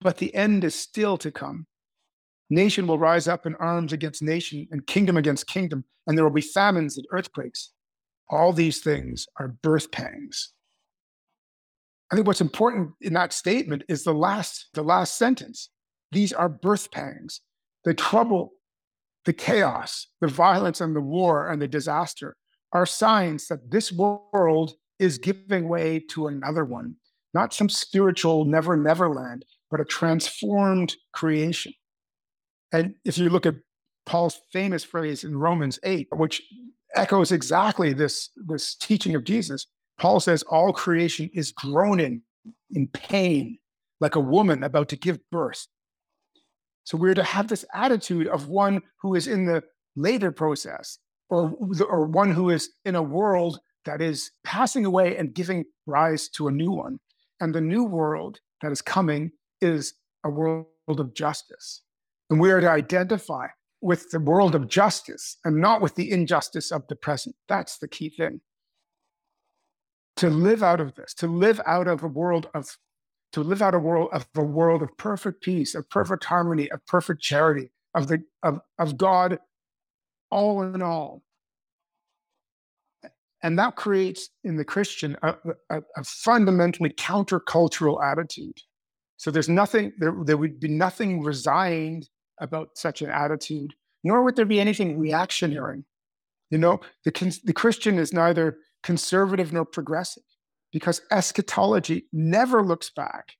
But 0.00 0.18
the 0.18 0.34
end 0.34 0.64
is 0.64 0.74
still 0.74 1.16
to 1.18 1.30
come. 1.30 1.66
Nation 2.48 2.86
will 2.86 2.98
rise 2.98 3.26
up 3.26 3.44
in 3.46 3.56
arms 3.56 3.92
against 3.92 4.22
nation 4.22 4.68
and 4.70 4.86
kingdom 4.86 5.16
against 5.16 5.46
kingdom, 5.46 5.84
and 6.06 6.16
there 6.16 6.24
will 6.24 6.30
be 6.30 6.40
famines 6.40 6.96
and 6.96 7.06
earthquakes. 7.10 7.70
All 8.28 8.52
these 8.52 8.80
things 8.80 9.26
are 9.38 9.48
birth 9.48 9.90
pangs. 9.90 10.52
I 12.10 12.14
think 12.14 12.26
what's 12.26 12.40
important 12.40 12.92
in 13.00 13.14
that 13.14 13.32
statement 13.32 13.82
is 13.88 14.04
the 14.04 14.14
last, 14.14 14.68
the 14.74 14.82
last 14.82 15.18
sentence. 15.18 15.70
These 16.12 16.32
are 16.32 16.48
birth 16.48 16.92
pangs. 16.92 17.40
The 17.84 17.94
trouble, 17.94 18.52
the 19.24 19.32
chaos, 19.32 20.06
the 20.20 20.28
violence 20.28 20.80
and 20.80 20.94
the 20.94 21.00
war 21.00 21.48
and 21.50 21.60
the 21.60 21.66
disaster 21.66 22.36
are 22.72 22.86
signs 22.86 23.48
that 23.48 23.70
this 23.70 23.90
world 23.90 24.74
is 24.98 25.18
giving 25.18 25.68
way 25.68 25.98
to 26.10 26.28
another 26.28 26.64
one, 26.64 26.94
not 27.34 27.52
some 27.52 27.68
spiritual 27.68 28.44
never, 28.44 28.76
never 28.76 29.12
land, 29.12 29.44
but 29.70 29.80
a 29.80 29.84
transformed 29.84 30.94
creation. 31.12 31.72
And 32.72 32.94
if 33.04 33.18
you 33.18 33.28
look 33.30 33.46
at 33.46 33.56
Paul's 34.04 34.40
famous 34.52 34.84
phrase 34.84 35.24
in 35.24 35.36
Romans 35.36 35.78
8, 35.82 36.08
which 36.12 36.42
echoes 36.94 37.32
exactly 37.32 37.92
this, 37.92 38.30
this 38.36 38.74
teaching 38.74 39.14
of 39.14 39.24
Jesus, 39.24 39.66
Paul 39.98 40.20
says, 40.20 40.42
All 40.44 40.72
creation 40.72 41.30
is 41.32 41.52
groaning 41.52 42.22
in 42.70 42.88
pain, 42.88 43.58
like 44.00 44.14
a 44.14 44.20
woman 44.20 44.62
about 44.62 44.88
to 44.90 44.96
give 44.96 45.18
birth. 45.30 45.66
So 46.84 46.96
we're 46.96 47.14
to 47.14 47.24
have 47.24 47.48
this 47.48 47.64
attitude 47.74 48.28
of 48.28 48.48
one 48.48 48.82
who 49.00 49.14
is 49.14 49.26
in 49.26 49.44
the 49.44 49.64
later 49.96 50.30
process, 50.30 50.98
or, 51.28 51.52
or 51.88 52.06
one 52.06 52.30
who 52.30 52.50
is 52.50 52.70
in 52.84 52.94
a 52.94 53.02
world 53.02 53.58
that 53.84 54.00
is 54.00 54.30
passing 54.44 54.84
away 54.84 55.16
and 55.16 55.34
giving 55.34 55.64
rise 55.86 56.28
to 56.28 56.48
a 56.48 56.52
new 56.52 56.70
one. 56.70 57.00
And 57.40 57.54
the 57.54 57.60
new 57.60 57.84
world 57.84 58.38
that 58.62 58.72
is 58.72 58.82
coming 58.82 59.32
is 59.60 59.94
a 60.24 60.30
world 60.30 60.66
of 60.88 61.14
justice. 61.14 61.82
And 62.30 62.40
we 62.40 62.50
are 62.50 62.60
to 62.60 62.70
identify 62.70 63.48
with 63.80 64.10
the 64.10 64.20
world 64.20 64.54
of 64.54 64.68
justice 64.68 65.36
and 65.44 65.60
not 65.60 65.80
with 65.80 65.94
the 65.94 66.10
injustice 66.10 66.72
of 66.72 66.86
the 66.88 66.96
present. 66.96 67.36
That's 67.48 67.78
the 67.78 67.88
key 67.88 68.10
thing. 68.10 68.40
To 70.16 70.30
live 70.30 70.62
out 70.62 70.80
of 70.80 70.94
this, 70.94 71.14
to 71.14 71.26
live 71.26 71.60
out 71.66 71.86
of 71.86 72.02
a 72.02 72.08
world 72.08 72.48
of 72.54 72.76
to 73.32 73.42
live 73.42 73.60
out 73.60 73.74
a 73.74 73.78
world 73.78 74.08
of 74.12 74.26
a 74.34 74.42
world 74.42 74.82
of 74.82 74.96
perfect 74.96 75.42
peace, 75.42 75.74
of 75.74 75.88
perfect 75.90 76.24
harmony, 76.24 76.70
of 76.70 76.84
perfect 76.86 77.20
charity, 77.20 77.70
of 77.94 78.08
the 78.08 78.22
of, 78.42 78.60
of 78.78 78.96
God 78.96 79.38
all 80.30 80.62
in 80.62 80.80
all, 80.80 81.22
and 83.42 83.58
that 83.58 83.76
creates 83.76 84.30
in 84.42 84.56
the 84.56 84.64
Christian 84.64 85.16
a, 85.22 85.34
a, 85.70 85.82
a 85.96 86.04
fundamentally 86.04 86.90
countercultural 86.90 88.02
attitude. 88.02 88.58
So 89.18 89.30
there's 89.30 89.48
nothing, 89.48 89.92
there, 89.98 90.14
there 90.24 90.36
would 90.36 90.58
be 90.58 90.68
nothing 90.68 91.22
resigned 91.22 92.08
about 92.40 92.70
such 92.74 93.02
an 93.02 93.10
attitude, 93.10 93.74
nor 94.04 94.22
would 94.22 94.36
there 94.36 94.44
be 94.44 94.60
anything 94.60 94.98
reactionary. 94.98 95.84
You 96.50 96.58
know, 96.58 96.80
the, 97.04 97.40
the 97.44 97.52
Christian 97.52 97.98
is 97.98 98.12
neither 98.12 98.58
conservative 98.82 99.52
nor 99.52 99.64
progressive 99.64 100.22
because 100.72 101.00
eschatology 101.10 102.06
never 102.12 102.62
looks 102.62 102.90
back. 102.90 103.32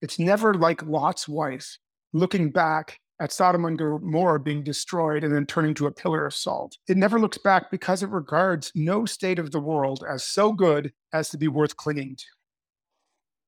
It's 0.00 0.18
never 0.18 0.54
like 0.54 0.82
Lot's 0.82 1.28
wife 1.28 1.78
looking 2.12 2.50
back 2.50 2.98
at 3.20 3.32
Sodom 3.32 3.64
and 3.64 3.78
Gomorrah 3.78 4.40
being 4.40 4.62
destroyed 4.62 5.24
and 5.24 5.34
then 5.34 5.46
turning 5.46 5.74
to 5.74 5.86
a 5.86 5.92
pillar 5.92 6.26
of 6.26 6.34
salt. 6.34 6.76
It 6.88 6.96
never 6.96 7.18
looks 7.18 7.38
back 7.38 7.70
because 7.70 8.02
it 8.02 8.10
regards 8.10 8.72
no 8.74 9.06
state 9.06 9.38
of 9.38 9.52
the 9.52 9.60
world 9.60 10.04
as 10.08 10.24
so 10.24 10.52
good 10.52 10.92
as 11.12 11.30
to 11.30 11.38
be 11.38 11.48
worth 11.48 11.76
clinging 11.76 12.16
to. 12.16 12.24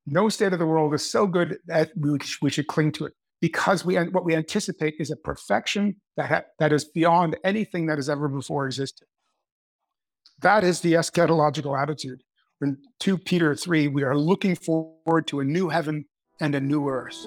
No 0.07 0.31
state 0.31 0.55
of 0.55 0.59
the 0.59 0.67
world 0.67 0.95
is 0.95 1.11
so 1.11 1.27
good 1.27 1.59
that 1.67 1.91
we, 1.97 2.19
we 2.41 2.51
should 2.51 2.67
cling 2.67 2.93
to 2.93 3.07
it 3.07 3.13
because 3.41 3.85
we 3.85 3.97
what 3.97 4.25
we 4.25 4.35
anticipate 4.35 4.95
is 4.99 5.11
a 5.11 5.17
perfection 5.17 5.97
that 6.17 6.29
ha- 6.29 6.45
that 6.59 6.73
is 6.73 6.85
beyond 6.85 7.37
anything 7.45 7.87
that 7.87 7.99
has 7.99 8.09
ever 8.09 8.29
before 8.29 8.67
existed. 8.67 9.07
That 10.41 10.65
is 10.65 10.81
the 10.81 10.95
eschatological 10.95 11.81
attitude. 11.81 12.23
In 12.61 12.79
2 13.01 13.19
Peter 13.19 13.55
3, 13.55 13.89
we 13.89 14.03
are 14.03 14.17
looking 14.17 14.57
forward 14.57 15.27
to 15.29 15.41
a 15.41 15.45
new 15.45 15.69
heaven 15.69 16.07
and 16.41 16.55
a 16.55 16.61
new 16.61 16.89
earth. 16.89 17.27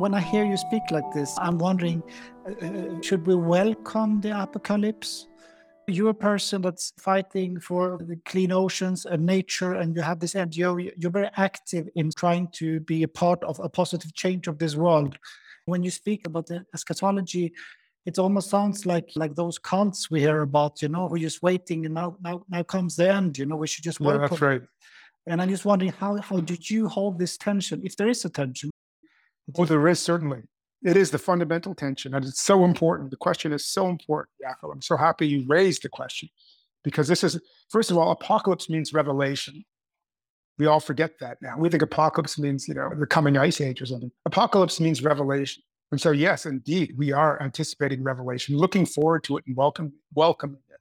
When 0.00 0.14
I 0.14 0.20
hear 0.20 0.46
you 0.46 0.56
speak 0.56 0.90
like 0.90 1.12
this, 1.12 1.36
I'm 1.38 1.58
wondering 1.58 2.02
uh, 2.48 2.66
uh, 2.66 3.02
should 3.02 3.26
we 3.26 3.34
welcome 3.34 4.22
the 4.22 4.30
apocalypse? 4.30 5.26
You're 5.88 6.08
a 6.08 6.14
person 6.14 6.62
that's 6.62 6.94
fighting 6.98 7.60
for 7.60 7.98
the 7.98 8.16
clean 8.24 8.50
oceans 8.50 9.04
and 9.04 9.26
nature, 9.26 9.74
and 9.74 9.94
you 9.94 10.00
have 10.00 10.18
this 10.18 10.32
NGO. 10.32 10.90
You're 10.96 11.10
very 11.10 11.28
active 11.36 11.86
in 11.96 12.10
trying 12.16 12.48
to 12.52 12.80
be 12.80 13.02
a 13.02 13.08
part 13.08 13.44
of 13.44 13.60
a 13.60 13.68
positive 13.68 14.14
change 14.14 14.48
of 14.48 14.56
this 14.56 14.74
world. 14.74 15.18
When 15.66 15.82
you 15.82 15.90
speak 15.90 16.26
about 16.26 16.46
the 16.46 16.64
eschatology, 16.72 17.52
it 18.06 18.18
almost 18.18 18.48
sounds 18.48 18.86
like 18.86 19.10
like 19.16 19.34
those 19.34 19.58
cults 19.58 20.10
we 20.10 20.20
hear 20.20 20.40
about. 20.40 20.80
You 20.80 20.88
know, 20.88 21.08
we're 21.10 21.18
just 21.18 21.42
waiting, 21.42 21.84
and 21.84 21.94
now 21.94 22.16
now 22.24 22.42
now 22.48 22.62
comes 22.62 22.96
the 22.96 23.12
end. 23.12 23.36
You 23.36 23.44
know, 23.44 23.56
we 23.56 23.66
should 23.66 23.84
just 23.84 24.00
Yeah, 24.00 24.06
welcome. 24.06 24.28
that's 24.30 24.40
right. 24.40 24.62
And 25.26 25.42
I'm 25.42 25.50
just 25.50 25.66
wondering 25.66 25.92
how 25.92 26.16
how 26.22 26.40
did 26.40 26.70
you 26.70 26.88
hold 26.88 27.18
this 27.18 27.36
tension, 27.36 27.82
if 27.84 27.96
there 27.96 28.08
is 28.08 28.24
a 28.24 28.30
tension? 28.30 28.70
Oh, 29.56 29.64
there 29.64 29.88
is 29.88 30.00
certainly. 30.00 30.42
It 30.82 30.96
is 30.96 31.10
the 31.10 31.18
fundamental 31.18 31.74
tension, 31.74 32.14
and 32.14 32.24
it's 32.24 32.42
so 32.42 32.64
important. 32.64 33.10
The 33.10 33.16
question 33.16 33.52
is 33.52 33.66
so 33.66 33.88
important. 33.88 34.30
I'm 34.62 34.80
so 34.80 34.96
happy 34.96 35.28
you 35.28 35.44
raised 35.46 35.82
the 35.82 35.90
question 35.90 36.28
because 36.84 37.06
this 37.06 37.22
is, 37.22 37.38
first 37.68 37.90
of 37.90 37.98
all, 37.98 38.10
apocalypse 38.10 38.70
means 38.70 38.94
revelation. 38.94 39.62
We 40.58 40.66
all 40.66 40.80
forget 40.80 41.18
that 41.20 41.38
now. 41.42 41.58
We 41.58 41.68
think 41.68 41.82
apocalypse 41.82 42.38
means, 42.38 42.66
you 42.66 42.74
know, 42.74 42.90
the 42.98 43.06
coming 43.06 43.36
ice 43.36 43.60
age 43.60 43.82
or 43.82 43.86
something. 43.86 44.10
Apocalypse 44.24 44.80
means 44.80 45.02
revelation. 45.02 45.62
And 45.92 46.00
so, 46.00 46.12
yes, 46.12 46.46
indeed, 46.46 46.94
we 46.96 47.12
are 47.12 47.40
anticipating 47.42 48.02
revelation, 48.02 48.56
looking 48.56 48.86
forward 48.86 49.24
to 49.24 49.36
it 49.36 49.44
and 49.46 49.56
welcome, 49.56 49.92
welcoming 50.14 50.62
it. 50.70 50.79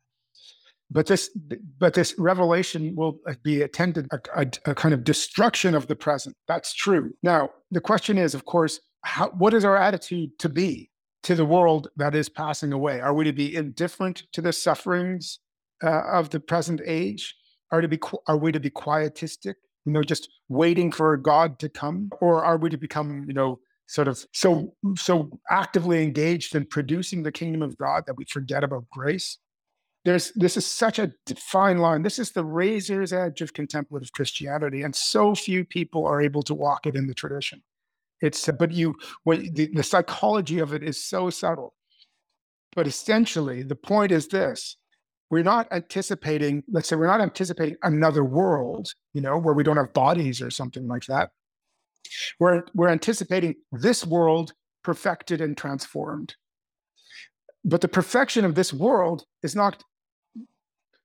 But 0.92 1.06
this, 1.06 1.30
but 1.78 1.94
this 1.94 2.16
revelation 2.18 2.96
will 2.96 3.20
uh, 3.28 3.36
be 3.44 3.62
attended 3.62 4.08
a, 4.12 4.20
a, 4.36 4.72
a 4.72 4.76
kind 4.76 4.94
of 4.94 5.04
destruction 5.04 5.76
of 5.76 5.86
the 5.88 5.96
present. 5.96 6.36
That's 6.48 6.74
true. 6.74 7.14
Now, 7.22 7.52
the 7.70 7.82
question 7.82 8.18
is, 8.18 8.34
of 8.34 8.46
course, 8.46 8.80
how, 9.04 9.30
what 9.30 9.54
is 9.54 9.64
our 9.64 9.78
attitude 9.78 10.38
to 10.40 10.50
be 10.50 10.90
to 11.24 11.36
the 11.36 11.46
world 11.46 11.90
that 11.98 12.16
is 12.16 12.28
passing 12.28 12.74
away? 12.74 13.00
Are 13.02 13.14
we 13.14 13.26
to 13.26 13.34
be 13.34 13.56
indifferent 13.56 14.24
to 14.34 14.42
the 14.42 14.52
sufferings 14.52 15.40
uh, 15.84 16.04
of 16.12 16.32
the 16.32 16.40
present 16.40 16.82
age? 16.86 17.36
Are 17.72 17.82
to 17.82 17.88
be 17.88 18.00
are 18.28 18.38
we 18.38 18.52
to 18.52 18.60
be 18.60 18.72
quietistic? 18.72 19.56
You 19.86 19.94
know, 19.94 20.04
just 20.04 20.30
waiting 20.50 20.92
for 20.92 21.16
God 21.18 21.60
to 21.60 21.70
come, 21.70 22.10
or 22.20 22.44
are 22.44 22.58
we 22.58 22.70
to 22.70 22.78
become, 22.78 23.26
you 23.28 23.34
know, 23.34 23.60
sort 23.86 24.08
of 24.08 24.26
so 24.34 24.74
so 24.98 25.40
actively 25.50 26.02
engaged 26.02 26.56
in 26.56 26.66
producing 26.66 27.22
the 27.22 27.32
kingdom 27.32 27.62
of 27.62 27.78
God 27.78 28.06
that 28.08 28.18
we 28.18 28.26
forget 28.26 28.64
about 28.64 28.90
grace? 28.92 29.38
There's 30.06 30.32
this 30.32 30.56
is 30.56 30.66
such 30.66 30.98
a 30.98 31.12
fine 31.38 31.80
line. 31.80 32.04
This 32.04 32.20
is 32.20 32.32
the 32.32 32.46
razor's 32.46 33.12
edge 33.12 33.42
of 33.42 33.54
contemplative 33.54 34.12
Christianity, 34.14 34.82
and 34.82 34.96
so 34.96 35.36
few 35.36 35.66
people 35.66 36.06
are 36.06 36.22
able 36.22 36.42
to 36.44 36.56
walk 36.56 36.86
it 36.86 36.96
in 36.96 37.08
the 37.08 37.14
tradition. 37.14 37.62
It's 38.22 38.48
uh, 38.48 38.54
but 38.54 38.72
you 38.72 38.96
the, 39.26 39.70
the 39.74 39.84
psychology 39.84 40.60
of 40.60 40.74
it 40.74 40.84
is 40.84 41.04
so 41.04 41.30
subtle. 41.30 41.74
But 42.76 42.88
essentially, 42.88 43.62
the 43.62 43.76
point 43.76 44.12
is 44.14 44.30
this: 44.30 44.78
we're 45.30 45.44
not 45.44 45.68
anticipating. 45.72 46.64
Let's 46.72 46.88
say 46.88 46.96
we're 46.96 47.08
not 47.08 47.22
anticipating 47.22 47.76
another 47.84 48.24
world, 48.24 48.94
you 49.14 49.22
know, 49.22 49.38
where 49.38 49.54
we 49.54 49.64
don't 49.64 49.78
have 49.78 49.94
bodies 49.94 50.42
or 50.42 50.50
something 50.50 50.88
like 50.88 51.06
that. 51.08 51.32
We're 52.40 52.64
we're 52.74 52.90
anticipating 52.90 53.56
this 53.74 54.06
world 54.06 54.54
perfected 54.84 55.42
and 55.42 55.58
transformed. 55.58 56.36
But 57.66 57.82
the 57.82 57.90
perfection 57.90 58.46
of 58.46 58.56
this 58.56 58.74
world 58.74 59.26
is 59.44 59.56
not 59.56 59.84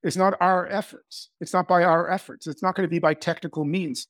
is 0.05 0.17
not 0.17 0.35
our 0.41 0.69
efforts. 0.69 1.31
It's 1.41 1.53
not 1.53 1.67
by 1.67 1.83
our 1.83 2.11
efforts. 2.11 2.47
It's 2.47 2.63
not 2.63 2.77
going 2.77 2.87
to 2.87 2.91
be 2.91 2.99
by 2.99 3.15
technical 3.15 3.65
means. 3.65 4.07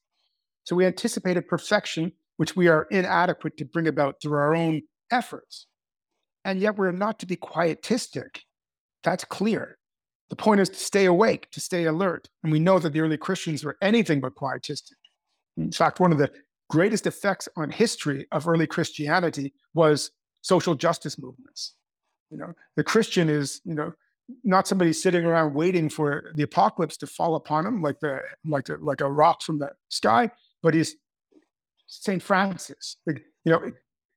So 0.65 0.77
we 0.77 0.85
anticipate 0.85 1.37
a 1.37 1.43
perfection 1.43 2.13
which 2.37 2.57
we 2.57 2.69
are 2.69 2.89
inadequate 2.91 3.57
to 3.59 3.65
bring 3.65 3.87
about 3.87 4.17
through 4.21 4.37
our 4.37 4.55
own 4.55 4.83
efforts. 5.11 5.67
And 6.45 6.61
yet 6.61 6.77
we're 6.77 6.91
not 6.91 7.19
to 7.21 7.27
be 7.27 7.37
quietistic. 7.37 8.41
That's 9.05 9.25
clear. 9.25 9.79
The 10.31 10.37
point 10.37 10.61
is 10.61 10.69
to 10.71 10.77
stay 10.77 11.05
awake, 11.05 11.51
to 11.53 11.61
stay 11.61 11.85
alert. 11.85 12.29
And 12.43 12.51
we 12.51 12.59
know 12.59 12.79
that 12.79 12.93
the 12.93 13.01
early 13.01 13.17
Christians 13.17 13.65
were 13.65 13.77
anything 13.81 14.21
but 14.21 14.35
quietistic. 14.35 14.97
In 15.57 15.71
fact, 15.71 16.01
one 16.01 16.11
of 16.11 16.19
the 16.19 16.33
greatest 16.71 17.07
effects 17.07 17.49
on 17.57 17.71
history 17.71 18.27
of 18.33 18.49
early 18.49 18.67
Christianity 18.67 19.55
was 19.75 20.11
social 20.43 20.75
justice 20.75 21.19
movements. 21.19 21.75
You 22.31 22.39
know, 22.39 22.53
the 22.75 22.83
Christian 22.83 23.29
is, 23.29 23.61
you 23.65 23.75
know, 23.75 23.93
not 24.43 24.67
somebody 24.67 24.93
sitting 24.93 25.25
around 25.25 25.55
waiting 25.55 25.89
for 25.89 26.33
the 26.35 26.43
apocalypse 26.43 26.97
to 26.99 27.07
fall 27.07 27.35
upon 27.37 27.67
him 27.67 27.83
like 27.83 28.01
the 28.01 28.21
like 28.47 28.67
the, 28.67 28.77
like 28.79 29.01
a 29.01 29.11
rock 29.11 29.43
from 29.43 29.59
the 29.59 29.71
sky, 29.89 30.31
but 30.63 30.75
he's 30.75 30.97
Saint 31.87 32.23
Francis, 32.23 32.97
you 33.07 33.21
know, 33.45 33.61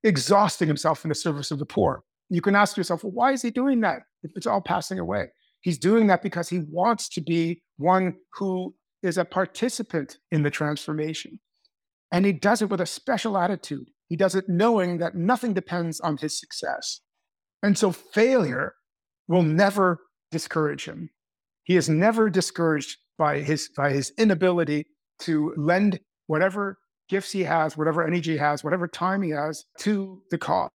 exhausting 0.04 0.68
himself 0.68 1.04
in 1.04 1.10
the 1.10 1.16
service 1.16 1.52
of 1.52 1.60
the 1.60 1.66
poor. 1.66 2.04
You 2.30 2.42
can 2.42 2.56
ask 2.56 2.78
yourself, 2.78 3.04
well, 3.04 3.12
why 3.12 3.32
is 3.32 3.42
he 3.42 3.52
doing 3.52 3.82
that 3.82 4.04
if 4.24 4.32
it's 4.36 4.48
all 4.48 4.62
passing 4.62 5.00
away? 5.00 5.28
He's 5.62 5.78
doing 5.78 6.08
that 6.08 6.24
because 6.24 6.50
he 6.50 6.60
wants 6.70 7.10
to 7.10 7.22
be 7.22 7.62
one 7.78 8.16
who 8.34 8.74
is 9.04 9.18
a 9.18 9.26
participant 9.26 10.18
in 10.32 10.44
the 10.44 10.50
transformation. 10.50 11.40
And 12.12 12.26
he 12.26 12.32
does 12.32 12.62
it 12.62 12.70
with 12.70 12.82
a 12.82 12.86
special 12.86 13.38
attitude. 13.38 13.90
He 14.08 14.16
does 14.16 14.36
it 14.36 14.46
knowing 14.48 14.98
that 15.00 15.16
nothing 15.16 15.54
depends 15.54 16.00
on 16.00 16.18
his 16.18 16.40
success. 16.40 17.02
And 17.62 17.78
so 17.78 17.92
failure 17.92 18.76
will 19.28 19.44
never 19.44 20.00
discourage 20.32 20.86
him. 20.86 21.10
He 21.64 21.76
is 21.76 21.90
never 21.90 22.30
discouraged 22.30 22.98
by 23.18 23.40
his, 23.40 23.70
by 23.76 23.92
his 23.92 24.12
inability 24.18 24.86
to 25.20 25.54
lend 25.58 26.00
whatever 26.28 26.78
gifts 27.10 27.32
he 27.32 27.44
has, 27.44 27.76
whatever 27.76 28.06
energy 28.06 28.34
he 28.34 28.38
has, 28.38 28.64
whatever 28.64 28.88
time 28.88 29.22
he 29.22 29.32
has 29.32 29.66
to 29.80 30.22
the 30.30 30.38
cause. 30.38 30.70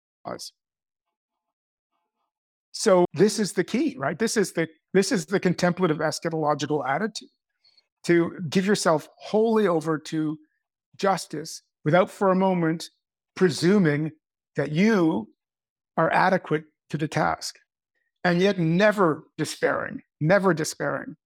So 2.72 3.06
this 3.14 3.40
is 3.40 3.54
the 3.54 3.64
key, 3.64 3.96
right? 3.98 4.18
This 4.18 4.38
is 4.38 4.54
the 4.54 4.68
this 4.94 5.12
is 5.12 5.26
the 5.26 5.40
contemplative 5.40 5.98
eschatological 5.98 6.88
attitude 6.88 7.30
to 8.06 8.38
give 8.50 8.66
yourself 8.66 9.08
wholly 9.18 9.68
over 9.68 9.98
to 9.98 10.38
justice 10.98 11.62
without 11.86 12.10
for 12.10 12.32
a 12.32 12.36
moment 12.36 12.90
presuming 13.36 14.12
that 14.56 14.72
you 14.72 15.30
are 15.98 16.12
adequate 16.12 16.64
to 16.90 16.98
the 16.98 17.08
task 17.08 17.58
and 18.24 18.42
yet 18.42 18.60
never 18.60 19.24
despairing 19.38 20.02
never 20.22 20.54
despairing. 20.54 21.18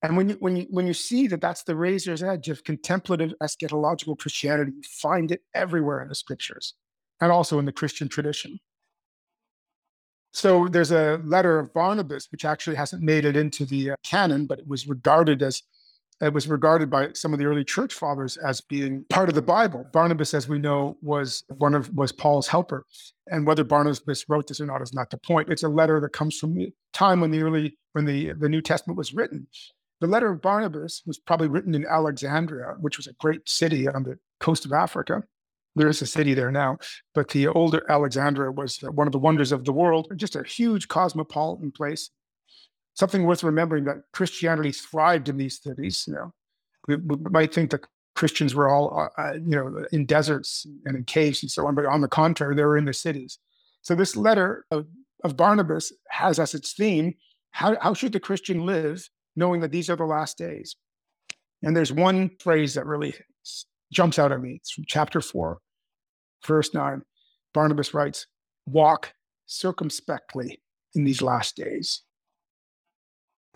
And 0.00 0.16
when 0.16 0.28
you 0.28 0.36
when 0.38 0.56
you 0.56 0.66
when 0.70 0.86
you 0.86 0.94
see 0.94 1.26
that 1.26 1.40
that's 1.40 1.64
the 1.64 1.74
razor's 1.74 2.22
edge 2.22 2.48
of 2.48 2.62
contemplative 2.62 3.34
eschatological 3.42 4.16
christianity 4.16 4.72
you 4.76 4.82
find 4.84 5.32
it 5.32 5.42
everywhere 5.54 6.00
in 6.00 6.08
the 6.08 6.14
scriptures 6.14 6.74
and 7.20 7.32
also 7.32 7.58
in 7.58 7.64
the 7.64 7.72
christian 7.72 8.08
tradition. 8.08 8.60
So 10.32 10.68
there's 10.68 10.92
a 10.92 11.20
letter 11.24 11.58
of 11.58 11.74
barnabas 11.74 12.28
which 12.30 12.44
actually 12.44 12.76
hasn't 12.76 13.02
made 13.02 13.24
it 13.24 13.36
into 13.36 13.66
the 13.66 13.90
uh, 13.90 13.96
canon 14.04 14.46
but 14.46 14.60
it 14.60 14.68
was 14.68 14.86
regarded 14.86 15.42
as 15.42 15.62
it 16.20 16.32
was 16.32 16.48
regarded 16.48 16.90
by 16.90 17.12
some 17.12 17.32
of 17.32 17.38
the 17.38 17.44
early 17.44 17.64
church 17.64 17.94
fathers 17.94 18.36
as 18.36 18.60
being 18.60 19.04
part 19.08 19.28
of 19.28 19.34
the 19.34 19.42
Bible. 19.42 19.86
Barnabas, 19.92 20.34
as 20.34 20.48
we 20.48 20.58
know, 20.58 20.96
was 21.00 21.44
one 21.58 21.74
of 21.74 21.94
was 21.94 22.12
Paul's 22.12 22.48
helper, 22.48 22.84
and 23.28 23.46
whether 23.46 23.64
Barnabas 23.64 24.24
wrote 24.28 24.48
this 24.48 24.60
or 24.60 24.66
not 24.66 24.82
is 24.82 24.92
not 24.92 25.10
the 25.10 25.18
point. 25.18 25.48
It's 25.48 25.62
a 25.62 25.68
letter 25.68 26.00
that 26.00 26.12
comes 26.12 26.36
from 26.36 26.54
the 26.54 26.72
time 26.92 27.20
when 27.20 27.30
the 27.30 27.42
early 27.42 27.78
when 27.92 28.04
the 28.04 28.32
the 28.32 28.48
New 28.48 28.62
Testament 28.62 28.98
was 28.98 29.14
written. 29.14 29.46
The 30.00 30.06
letter 30.06 30.30
of 30.30 30.42
Barnabas 30.42 31.02
was 31.06 31.18
probably 31.18 31.48
written 31.48 31.74
in 31.74 31.84
Alexandria, 31.84 32.76
which 32.80 32.98
was 32.98 33.08
a 33.08 33.12
great 33.14 33.48
city 33.48 33.88
on 33.88 34.04
the 34.04 34.18
coast 34.38 34.64
of 34.64 34.72
Africa. 34.72 35.24
there 35.74 35.88
is 35.88 36.02
a 36.02 36.06
city 36.06 36.34
there 36.34 36.50
now, 36.50 36.78
but 37.14 37.28
the 37.28 37.46
older 37.48 37.84
Alexandria 37.88 38.50
was 38.50 38.78
one 38.78 39.06
of 39.06 39.12
the 39.12 39.18
wonders 39.18 39.52
of 39.52 39.64
the 39.64 39.72
world, 39.72 40.12
just 40.16 40.36
a 40.36 40.42
huge 40.42 40.88
cosmopolitan 40.88 41.70
place. 41.70 42.10
Something 42.98 43.24
worth 43.24 43.44
remembering 43.44 43.84
that 43.84 44.02
Christianity 44.12 44.72
thrived 44.72 45.28
in 45.28 45.36
these 45.36 45.62
cities. 45.62 46.04
You 46.08 46.14
know, 46.14 46.32
we, 46.88 46.96
we 46.96 47.16
might 47.30 47.54
think 47.54 47.70
that 47.70 47.86
Christians 48.16 48.54
were 48.54 48.68
all, 48.68 49.10
uh, 49.16 49.20
uh, 49.20 49.34
you 49.34 49.54
know, 49.54 49.84
in 49.92 50.04
deserts 50.04 50.66
and 50.84 50.96
in 50.96 51.04
caves 51.04 51.42
and 51.42 51.50
so 51.50 51.66
on, 51.66 51.76
but 51.76 51.86
on 51.86 52.00
the 52.00 52.08
contrary, 52.08 52.56
they 52.56 52.64
were 52.64 52.76
in 52.76 52.86
the 52.86 52.92
cities. 52.92 53.38
So 53.82 53.94
this 53.94 54.16
letter 54.16 54.64
of, 54.72 54.86
of 55.22 55.36
Barnabas 55.36 55.92
has 56.10 56.40
as 56.40 56.54
its 56.54 56.72
theme 56.72 57.14
how, 57.50 57.76
how 57.80 57.94
should 57.94 58.12
the 58.12 58.20
Christian 58.20 58.66
live 58.66 59.08
knowing 59.36 59.60
that 59.60 59.72
these 59.72 59.90
are 59.90 59.96
the 59.96 60.04
last 60.04 60.38
days? 60.38 60.76
And 61.62 61.76
there's 61.76 61.92
one 61.92 62.30
phrase 62.40 62.74
that 62.74 62.86
really 62.86 63.14
jumps 63.92 64.18
out 64.18 64.32
at 64.32 64.40
me. 64.40 64.56
It's 64.60 64.70
from 64.70 64.84
chapter 64.86 65.20
4, 65.20 65.58
verse 66.46 66.72
9. 66.72 67.02
Barnabas 67.54 67.94
writes, 67.94 68.26
Walk 68.66 69.12
circumspectly 69.46 70.60
in 70.94 71.04
these 71.04 71.22
last 71.22 71.56
days. 71.56 72.02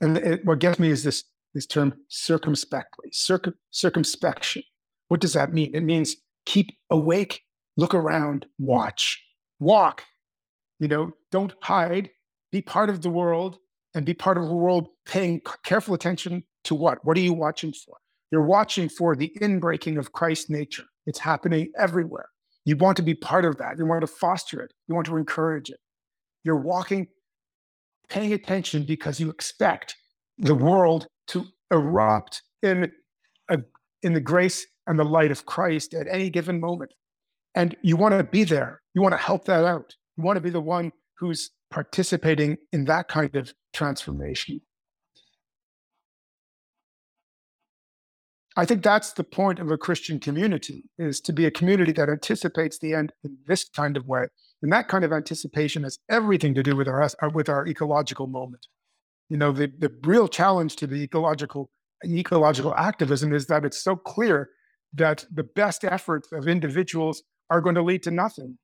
And 0.03 0.18
it, 0.18 0.44
what 0.44 0.59
gets 0.59 0.78
me 0.78 0.90
is 0.90 1.05
this, 1.05 1.24
this 1.55 1.64
term 1.64 1.94
circumspectly, 2.09 3.09
circum, 3.12 3.55
circumspection. 3.70 4.62
What 5.09 5.20
does 5.20 5.32
that 5.32 5.55
mean? 5.55 5.74
It 5.74 5.84
means 5.84 6.16
keep 6.44 6.70
awake, 6.90 7.42
look 7.76 7.94
around, 7.94 8.46
watch, 8.59 9.22
walk. 9.61 10.05
You 10.80 10.88
know, 10.88 11.12
don't 11.30 11.55
hide, 11.62 12.11
be 12.50 12.61
part 12.61 12.90
of 12.90 13.00
the 13.00 13.11
world, 13.11 13.59
and 13.94 14.05
be 14.05 14.14
part 14.14 14.38
of 14.38 14.46
the 14.46 14.55
world 14.55 14.88
paying 15.07 15.40
careful 15.64 15.94
attention 15.94 16.42
to 16.64 16.74
what? 16.74 17.05
What 17.05 17.16
are 17.16 17.20
you 17.20 17.32
watching 17.32 17.72
for? 17.72 17.96
You're 18.30 18.46
watching 18.46 18.88
for 18.88 19.14
the 19.14 19.32
inbreaking 19.40 19.98
of 19.98 20.12
Christ's 20.12 20.50
nature. 20.50 20.84
It's 21.07 21.18
happening 21.18 21.70
everywhere. 21.78 22.28
You 22.64 22.76
want 22.76 22.96
to 22.96 23.03
be 23.03 23.14
part 23.14 23.44
of 23.44 23.59
that. 23.59 23.76
You 23.78 23.86
want 23.86 24.00
to 24.00 24.07
foster 24.07 24.61
it. 24.61 24.72
You 24.88 24.94
want 24.94 25.07
to 25.09 25.16
encourage 25.16 25.70
it. 25.70 25.78
You're 26.44 26.57
walking, 26.57 27.09
paying 28.09 28.32
attention 28.32 28.84
because 28.84 29.20
you 29.20 29.30
expect 29.30 29.96
the 30.38 30.55
world 30.55 31.07
to 31.28 31.44
erupt 31.70 32.42
in, 32.62 32.90
a, 33.48 33.59
in 34.03 34.12
the 34.12 34.20
grace 34.20 34.66
and 34.86 34.98
the 34.98 35.05
light 35.05 35.30
of 35.30 35.46
Christ 35.46 35.94
at 35.94 36.07
any 36.09 36.30
given 36.30 36.61
moment. 36.61 36.92
And 37.55 37.76
you 37.82 37.96
want 37.96 38.16
to 38.16 38.24
be 38.24 38.44
there. 38.44 38.80
You 38.94 39.03
want 39.03 39.12
to 39.12 39.18
help 39.18 39.44
that 39.46 39.64
out. 39.64 39.94
You 40.16 40.24
want 40.24 40.36
to 40.36 40.40
be 40.40 40.50
the 40.50 40.61
one 40.61 40.92
who's 41.18 41.50
participating 41.70 42.59
in 42.72 42.84
that 42.86 43.09
kind 43.09 43.34
of 43.36 43.53
transformation. 43.72 44.61
I 48.57 48.66
think 48.66 48.82
that's 48.82 49.12
the 49.12 49.24
point 49.24 49.59
of 49.59 49.70
a 49.70 49.78
Christian 49.78 50.20
community 50.20 50.84
is 50.98 51.20
to 51.22 51.32
be 51.32 51.46
a 51.46 51.50
community 51.50 51.92
that 51.92 52.11
anticipates 52.11 52.78
the 52.78 52.92
end 52.92 53.12
in 53.24 53.38
this 53.46 53.64
kind 53.64 53.96
of 53.96 54.07
way. 54.07 54.26
And 54.62 54.72
that 54.72 54.88
kind 54.88 55.04
of 55.04 55.12
anticipation 55.12 55.82
has 55.82 55.98
everything 56.08 56.54
to 56.54 56.62
do 56.62 56.76
with 56.76 56.88
our 56.88 57.02
uh, 57.02 57.30
with 57.34 57.48
our 57.48 57.66
ecological 57.66 58.26
moment. 58.28 58.66
You 59.28 59.36
know, 59.36 59.50
the, 59.52 59.72
the 59.78 59.92
real 60.04 60.28
challenge 60.28 60.76
to 60.76 60.86
the 60.86 61.02
ecological 61.02 61.70
ecological 62.04 62.70
mm-hmm. 62.72 62.86
activism 62.86 63.32
is 63.32 63.46
that 63.46 63.64
it's 63.64 63.82
so 63.82 63.96
clear 63.96 64.50
that 64.94 65.24
the 65.32 65.44
best 65.44 65.84
efforts 65.84 66.30
of 66.32 66.46
individuals 66.46 67.22
are 67.50 67.60
going 67.60 67.74
to 67.74 67.82
lead 67.82 68.02
to 68.04 68.10
nothing. 68.10 68.58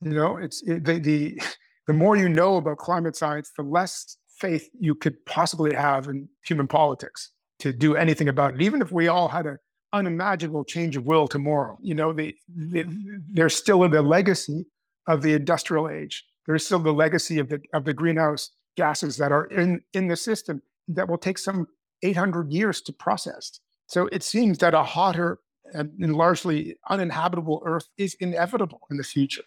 You 0.00 0.10
know, 0.10 0.36
it's 0.36 0.62
it, 0.66 0.84
the, 0.84 0.98
the 0.98 1.42
the 1.86 1.92
more 1.92 2.16
you 2.16 2.28
know 2.28 2.56
about 2.56 2.78
climate 2.78 3.16
science, 3.16 3.50
the 3.56 3.62
less 3.62 4.16
faith 4.38 4.68
you 4.78 4.94
could 4.94 5.24
possibly 5.26 5.74
have 5.74 6.06
in 6.08 6.28
human 6.44 6.66
politics 6.66 7.30
to 7.58 7.72
do 7.72 7.96
anything 7.96 8.28
about 8.28 8.54
it. 8.54 8.62
Even 8.62 8.80
if 8.80 8.90
we 8.90 9.08
all 9.08 9.28
had 9.28 9.46
an 9.46 9.58
unimaginable 9.92 10.64
change 10.64 10.96
of 10.96 11.04
will 11.04 11.28
tomorrow, 11.28 11.76
you 11.82 11.94
know, 11.94 12.12
the, 12.12 12.34
the, 12.48 12.84
there's 13.30 13.54
still 13.54 13.86
the 13.88 14.02
legacy 14.02 14.64
of 15.06 15.22
the 15.22 15.34
industrial 15.34 15.88
age. 15.88 16.24
There's 16.46 16.64
still 16.64 16.78
the 16.78 16.92
legacy 16.92 17.38
of 17.38 17.48
the 17.48 17.60
of 17.72 17.84
the 17.84 17.94
greenhouse 17.94 18.50
gases 18.76 19.16
that 19.18 19.32
are 19.32 19.46
in 19.46 19.82
in 19.92 20.08
the 20.08 20.16
system 20.16 20.62
that 20.88 21.08
will 21.08 21.18
take 21.18 21.38
some 21.38 21.68
800 22.02 22.52
years 22.52 22.80
to 22.82 22.92
process. 22.92 23.60
So 23.86 24.08
it 24.08 24.22
seems 24.22 24.58
that 24.58 24.74
a 24.74 24.82
hotter 24.82 25.38
and 25.72 26.16
largely 26.16 26.76
uninhabitable 26.88 27.62
Earth 27.64 27.88
is 27.96 28.14
inevitable 28.20 28.80
in 28.90 28.96
the 28.96 29.04
future. 29.04 29.44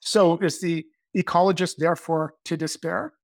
So 0.00 0.36
is 0.38 0.60
the 0.60 0.84
ecologist 1.16 1.76
therefore 1.76 2.34
to 2.44 2.56
despair? 2.56 3.14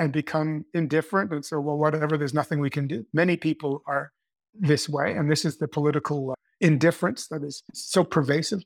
and 0.00 0.14
become 0.14 0.64
indifferent 0.72 1.30
and 1.30 1.44
so 1.44 1.60
well 1.60 1.76
whatever 1.76 2.16
there's 2.16 2.34
nothing 2.34 2.58
we 2.58 2.70
can 2.70 2.88
do 2.88 3.04
many 3.12 3.36
people 3.36 3.82
are 3.86 4.10
this 4.54 4.88
way 4.88 5.12
and 5.12 5.30
this 5.30 5.44
is 5.44 5.58
the 5.58 5.68
political 5.68 6.30
uh, 6.30 6.34
indifference 6.60 7.28
that 7.28 7.44
is 7.44 7.62
so 7.74 8.02
pervasive 8.02 8.62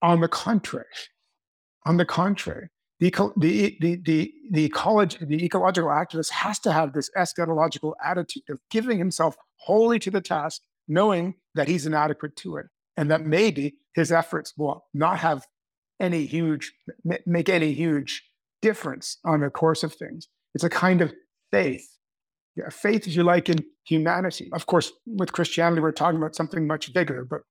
on 0.00 0.20
the 0.20 0.28
contrary 0.28 0.86
on 1.86 1.96
the 1.96 2.04
contrary 2.04 2.68
the, 2.98 3.10
the, 3.36 3.76
the, 3.80 4.00
the, 4.04 4.32
the, 4.50 4.68
the 5.20 5.44
ecological 5.44 5.90
activist 5.90 6.30
has 6.30 6.58
to 6.60 6.72
have 6.72 6.92
this 6.92 7.10
eschatological 7.16 7.92
attitude 8.02 8.44
of 8.48 8.58
giving 8.70 8.98
himself 8.98 9.36
wholly 9.56 9.98
to 9.98 10.10
the 10.10 10.20
task, 10.20 10.62
knowing 10.88 11.34
that 11.54 11.68
he's 11.68 11.86
inadequate 11.86 12.36
to 12.36 12.56
it, 12.56 12.66
and 12.96 13.10
that 13.10 13.26
maybe 13.26 13.76
his 13.94 14.10
efforts 14.10 14.54
will 14.56 14.86
not 14.94 15.18
have 15.18 15.46
any 16.00 16.24
huge, 16.24 16.72
make 17.26 17.48
any 17.48 17.72
huge 17.72 18.22
difference 18.62 19.18
on 19.24 19.40
the 19.40 19.50
course 19.50 19.82
of 19.82 19.92
things. 19.94 20.28
It's 20.54 20.64
a 20.64 20.70
kind 20.70 21.02
of 21.02 21.12
faith. 21.50 21.86
Yeah, 22.54 22.70
faith, 22.70 23.06
if 23.06 23.14
you 23.14 23.22
like, 23.22 23.50
in 23.50 23.58
humanity. 23.86 24.48
Of 24.54 24.64
course, 24.64 24.90
with 25.04 25.32
Christianity, 25.32 25.82
we're 25.82 25.92
talking 25.92 26.18
about 26.18 26.34
something 26.34 26.66
much 26.66 26.94
bigger, 26.94 27.26
but 27.28 27.42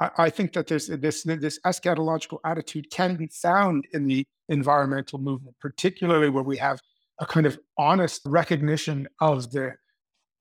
I, 0.00 0.30
think 0.30 0.52
that 0.52 0.68
there's 0.68 0.86
this 0.86 1.24
this 1.24 1.58
eschatological 1.66 2.38
attitude 2.44 2.90
can 2.90 3.16
be 3.16 3.26
found 3.26 3.86
in 3.92 4.06
the 4.06 4.24
environmental 4.48 5.18
movement, 5.18 5.56
particularly 5.60 6.30
where 6.30 6.44
we 6.44 6.56
have 6.58 6.78
a 7.20 7.26
kind 7.26 7.46
of 7.46 7.58
honest 7.76 8.22
recognition 8.24 9.08
of 9.20 9.50
the 9.50 9.74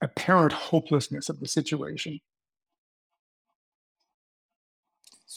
apparent 0.01 0.53
hopelessness 0.53 1.27
of 1.27 1.39
the 1.39 1.47
situation. 1.47 2.19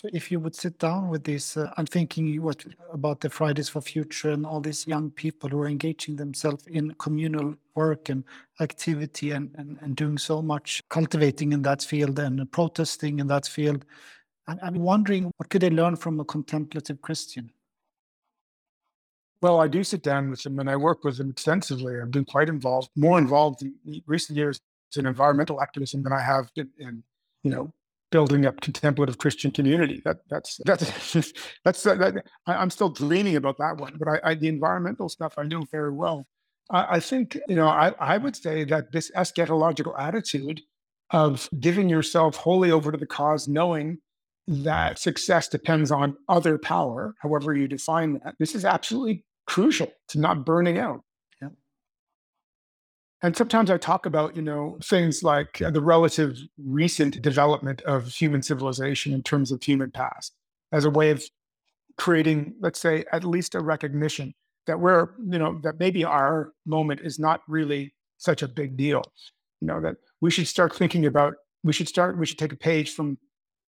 So 0.00 0.08
if 0.14 0.32
you 0.32 0.40
would 0.40 0.56
sit 0.56 0.78
down 0.78 1.10
with 1.10 1.24
this, 1.24 1.58
uh, 1.58 1.74
I'm 1.76 1.84
thinking 1.84 2.40
what 2.40 2.64
about 2.90 3.20
the 3.20 3.28
Fridays 3.28 3.68
for 3.68 3.82
Future 3.82 4.30
and 4.30 4.46
all 4.46 4.58
these 4.58 4.86
young 4.86 5.10
people 5.10 5.50
who 5.50 5.60
are 5.60 5.68
engaging 5.68 6.16
themselves 6.16 6.66
in 6.68 6.94
communal 6.94 7.54
work 7.74 8.08
and 8.08 8.24
activity 8.62 9.32
and, 9.32 9.54
and, 9.58 9.76
and 9.82 9.96
doing 9.96 10.16
so 10.16 10.40
much 10.40 10.80
cultivating 10.88 11.52
in 11.52 11.60
that 11.62 11.82
field 11.82 12.18
and 12.18 12.50
protesting 12.50 13.18
in 13.18 13.26
that 13.26 13.46
field. 13.46 13.84
And 14.48 14.58
I'm 14.62 14.76
wondering 14.76 15.30
what 15.36 15.50
could 15.50 15.60
they 15.60 15.68
learn 15.68 15.96
from 15.96 16.18
a 16.18 16.24
contemplative 16.24 17.02
Christian? 17.02 17.52
Well, 19.42 19.60
I 19.60 19.68
do 19.68 19.84
sit 19.84 20.02
down 20.02 20.30
with 20.30 20.42
them 20.42 20.58
and 20.60 20.70
I 20.70 20.76
work 20.76 21.04
with 21.04 21.18
them 21.18 21.28
extensively. 21.28 22.00
I've 22.00 22.10
been 22.10 22.24
quite 22.24 22.48
involved, 22.48 22.88
more 22.96 23.18
involved 23.18 23.60
in 23.60 23.74
recent 24.06 24.38
years 24.38 24.62
in 24.96 25.04
environmental 25.04 25.60
activism 25.60 26.02
than 26.02 26.14
I 26.14 26.22
have 26.22 26.50
in, 26.56 26.70
in 26.78 27.02
you 27.42 27.50
know, 27.50 27.74
building 28.10 28.46
up 28.46 28.60
contemplative 28.60 29.18
Christian 29.18 29.50
community. 29.50 30.02
That 30.04 30.18
that's 30.28 30.60
that's 30.64 31.32
that's 31.64 31.82
that, 31.84 32.24
I, 32.46 32.62
am 32.62 32.70
still 32.70 32.90
dreaming 32.90 33.36
about 33.36 33.58
that 33.58 33.76
one, 33.76 33.96
but 33.98 34.08
I, 34.08 34.30
I, 34.30 34.34
the 34.34 34.48
environmental 34.48 35.08
stuff 35.08 35.34
I 35.38 35.44
know 35.44 35.64
very 35.70 35.92
well. 35.92 36.26
I, 36.70 36.96
I 36.96 37.00
think 37.00 37.38
you 37.48 37.56
know 37.56 37.68
I, 37.68 37.92
I 37.98 38.18
would 38.18 38.36
say 38.36 38.64
that 38.64 38.92
this 38.92 39.10
eschatological 39.16 39.98
attitude 39.98 40.60
of 41.10 41.48
giving 41.58 41.88
yourself 41.88 42.36
wholly 42.36 42.70
over 42.70 42.92
to 42.92 42.98
the 42.98 43.06
cause, 43.06 43.48
knowing 43.48 43.98
that 44.46 44.98
success 44.98 45.48
depends 45.48 45.90
on 45.90 46.16
other 46.28 46.58
power, 46.58 47.14
however 47.20 47.54
you 47.54 47.68
define 47.68 48.14
that. 48.24 48.34
This 48.38 48.54
is 48.54 48.64
absolutely 48.64 49.24
crucial 49.46 49.92
to 50.08 50.20
not 50.20 50.44
burning 50.44 50.78
out. 50.78 51.02
And 53.22 53.36
sometimes 53.36 53.70
I 53.70 53.76
talk 53.76 54.06
about, 54.06 54.34
you 54.34 54.42
know, 54.42 54.78
things 54.82 55.22
like 55.22 55.60
uh, 55.60 55.70
the 55.70 55.82
relative 55.82 56.38
recent 56.56 57.20
development 57.20 57.82
of 57.82 58.08
human 58.08 58.42
civilization 58.42 59.12
in 59.12 59.22
terms 59.22 59.52
of 59.52 59.62
human 59.62 59.90
past 59.90 60.34
as 60.72 60.86
a 60.86 60.90
way 60.90 61.10
of 61.10 61.22
creating, 61.98 62.54
let's 62.60 62.80
say, 62.80 63.04
at 63.12 63.24
least 63.24 63.54
a 63.54 63.60
recognition 63.60 64.34
that 64.66 64.80
we're, 64.80 65.10
you 65.18 65.38
know, 65.38 65.60
that 65.62 65.78
maybe 65.78 66.02
our 66.02 66.52
moment 66.64 67.00
is 67.02 67.18
not 67.18 67.42
really 67.46 67.94
such 68.16 68.42
a 68.42 68.48
big 68.48 68.76
deal. 68.76 69.02
You 69.60 69.66
know, 69.66 69.80
that 69.82 69.96
we 70.22 70.30
should 70.30 70.48
start 70.48 70.74
thinking 70.74 71.04
about, 71.04 71.34
we 71.62 71.74
should 71.74 71.88
start, 71.88 72.18
we 72.18 72.24
should 72.24 72.38
take 72.38 72.52
a 72.52 72.56
page 72.56 72.94
from 72.94 73.18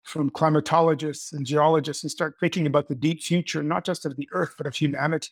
from 0.05 0.31
climatologists 0.31 1.33
and 1.33 1.47
geologists 1.47 2.03
and 2.03 2.11
start 2.11 2.35
thinking 2.41 2.67
about 2.67 2.89
the 2.89 2.95
deep 2.95 3.23
future, 3.23 3.63
not 3.63 3.85
just 3.85 4.05
of 4.05 4.17
the 4.17 4.29
earth, 4.33 4.55
but 4.59 4.67
of 4.67 4.75
humanity. 4.75 5.29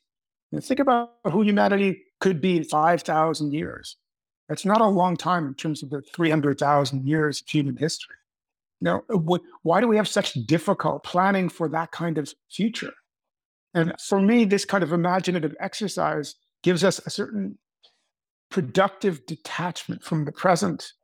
And 0.52 0.62
think 0.62 0.80
about 0.80 1.10
who 1.24 1.42
humanity 1.42 2.02
could 2.20 2.40
be 2.40 2.56
in 2.56 2.64
5,000 2.64 3.52
years. 3.52 3.96
That's 4.50 4.64
not 4.64 4.80
a 4.80 4.86
long 4.86 5.16
time 5.16 5.46
in 5.46 5.54
terms 5.54 5.80
of 5.84 5.90
the 5.90 6.02
300,000 6.02 7.06
years 7.06 7.40
of 7.40 7.48
human 7.48 7.76
history. 7.76 8.16
Now, 8.80 9.02
why 9.62 9.80
do 9.80 9.86
we 9.86 9.96
have 9.96 10.08
such 10.08 10.34
difficult 10.44 11.04
planning 11.04 11.48
for 11.48 11.68
that 11.68 11.92
kind 11.92 12.18
of 12.18 12.34
future? 12.50 12.92
And 13.74 13.94
for 14.00 14.20
me, 14.20 14.44
this 14.44 14.64
kind 14.64 14.82
of 14.82 14.92
imaginative 14.92 15.54
exercise 15.60 16.34
gives 16.64 16.82
us 16.82 16.98
a 17.06 17.10
certain 17.10 17.58
productive 18.50 19.24
detachment 19.24 20.02
from 20.02 20.24
the 20.24 20.32
present 20.32 20.94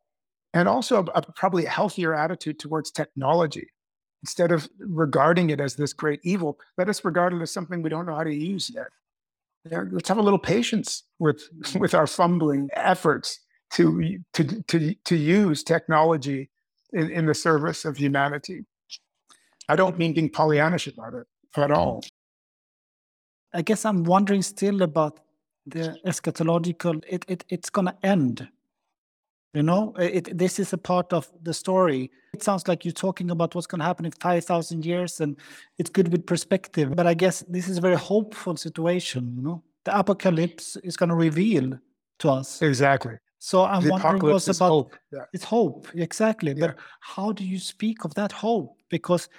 and 0.53 0.68
also 0.68 1.05
a, 1.05 1.05
a, 1.14 1.22
probably 1.32 1.66
a 1.66 1.70
healthier 1.70 2.14
attitude 2.14 2.59
towards 2.59 2.90
technology. 2.90 3.68
instead 4.22 4.51
of 4.51 4.68
regarding 4.80 5.51
it 5.51 5.61
as 5.61 5.76
this 5.76 5.92
great 5.92 6.18
evil, 6.24 6.59
let 6.78 6.88
us 6.88 7.05
regard 7.05 7.32
it 7.32 7.40
as 7.42 7.53
something 7.53 7.80
we 7.80 7.90
don't 7.90 8.07
know 8.07 8.16
how 8.16 8.24
to 8.24 8.34
use 8.34 8.68
yet. 8.74 8.88
You 9.71 9.77
know, 9.77 9.89
let's 9.91 10.09
have 10.09 10.19
a 10.19 10.23
little 10.23 10.39
patience 10.39 11.03
with 11.19 11.43
with 11.79 11.95
our 11.95 12.07
fumbling 12.07 12.69
efforts 12.75 13.41
to 13.73 14.19
to 14.35 14.62
to 14.62 14.95
to 14.95 15.17
use 15.17 15.62
technology 15.62 16.51
in, 16.93 17.11
in 17.11 17.27
the 17.27 17.35
service 17.35 17.85
of 17.85 17.97
humanity. 17.97 18.64
I 19.69 19.77
don't 19.77 19.99
mean 19.99 20.14
being 20.14 20.31
Pollyannish 20.31 20.93
about 20.93 21.14
it 21.14 21.27
at 21.57 21.71
all. 21.71 22.05
I 23.53 23.62
guess 23.62 23.85
I'm 23.85 24.05
wondering 24.05 24.43
still 24.43 24.83
about 24.83 25.21
the 25.67 25.99
eschatological. 26.07 27.03
It, 27.09 27.25
it 27.29 27.45
it's 27.49 27.71
gonna 27.71 27.97
end. 28.03 28.49
You 29.57 29.62
know, 29.62 29.94
it, 29.98 30.36
this 30.36 30.59
is 30.59 30.74
a 30.74 30.78
part 30.78 31.14
of 31.14 31.30
the 31.42 31.54
story. 31.54 32.11
It 32.34 32.42
sounds 32.42 32.68
like 32.68 32.84
you're 32.84 32.92
talking 32.92 33.30
about 33.30 33.54
what's 33.54 33.66
going 33.66 33.78
to 33.78 33.86
happen 33.86 34.04
in 34.04 34.12
5,000 34.12 34.84
years, 34.84 35.18
and 35.22 35.34
it's 35.78 35.88
good 35.88 36.12
with 36.12 36.26
perspective. 36.26 36.94
But 36.94 37.07
I 37.07 37.14
guess 37.14 37.42
this 37.48 37.66
is 37.66 37.78
a 37.78 37.80
very 37.80 37.96
hopeful 37.96 38.57
situation. 38.57 39.32
You 39.34 39.42
know, 39.42 39.62
the 39.86 39.98
apocalypse 39.98 40.76
is 40.84 40.98
going 40.98 41.09
to 41.09 41.14
reveal 41.14 41.78
to 42.18 42.28
us 42.28 42.61
Exactly. 42.61 43.14
So 43.38 43.64
I'm 43.64 43.82
The 43.82 43.92
wondering 43.92 44.36
is 44.36 44.48
about 44.48 44.68
hope. 44.68 44.96
Yeah. 45.11 45.24
it's 45.32 45.44
hope, 45.44 45.88
exactly. 45.94 46.52
Yeah. 46.52 46.66
But 46.66 46.76
how 47.00 47.32
do 47.32 47.42
you 47.42 47.59
speak 47.59 48.04
of 48.04 48.12
that 48.14 48.32
hope? 48.32 48.76
Because 48.90 49.30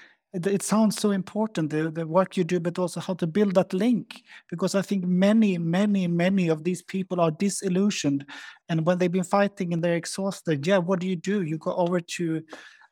it, 0.45 0.61
sounds 0.61 0.99
so 0.99 1.11
important, 1.11 1.69
the, 1.69 1.89
the 1.89 2.05
work 2.05 2.37
you 2.37 2.43
do, 2.43 2.59
but 2.59 2.77
also 2.77 2.99
how 2.99 3.13
to 3.15 3.25
build 3.25 3.55
that 3.55 3.73
link. 3.73 4.23
Because 4.49 4.75
I 4.75 4.81
think 4.81 5.05
many, 5.05 5.57
many, 5.57 6.07
many 6.07 6.49
of 6.49 6.63
these 6.63 6.81
people 6.81 7.19
are 7.19 7.31
disillusioned. 7.31 8.25
And 8.69 8.85
when 8.85 8.97
they've 8.97 9.11
been 9.11 9.23
fighting 9.23 9.73
and 9.73 9.83
they're 9.83 9.95
exhausted, 9.95 10.67
yeah, 10.67 10.77
what 10.77 10.99
do 10.99 11.07
you 11.07 11.15
do? 11.15 11.41
You 11.41 11.57
go 11.57 11.73
over 11.75 11.99
to, 11.99 12.43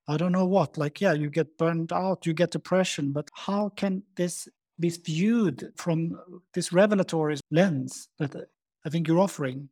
I 0.07 0.17
don't 0.17 0.31
know 0.31 0.45
what, 0.45 0.77
like, 0.77 1.01
yeah, 1.01 1.13
you 1.13 1.29
get 1.29 1.57
burned 1.57 1.93
out, 1.93 2.25
you 2.25 2.33
get 2.33 2.51
depression. 2.51 3.11
But 3.11 3.29
how 3.33 3.69
can 3.69 4.03
this 4.15 4.47
be 4.79 4.89
viewed 4.89 5.71
from 5.77 6.19
this 6.53 6.73
revelatory 6.73 7.37
lens 7.51 8.07
that 8.19 8.35
I 8.85 8.89
think 8.89 9.07
you're 9.07 9.19
offering? 9.19 9.69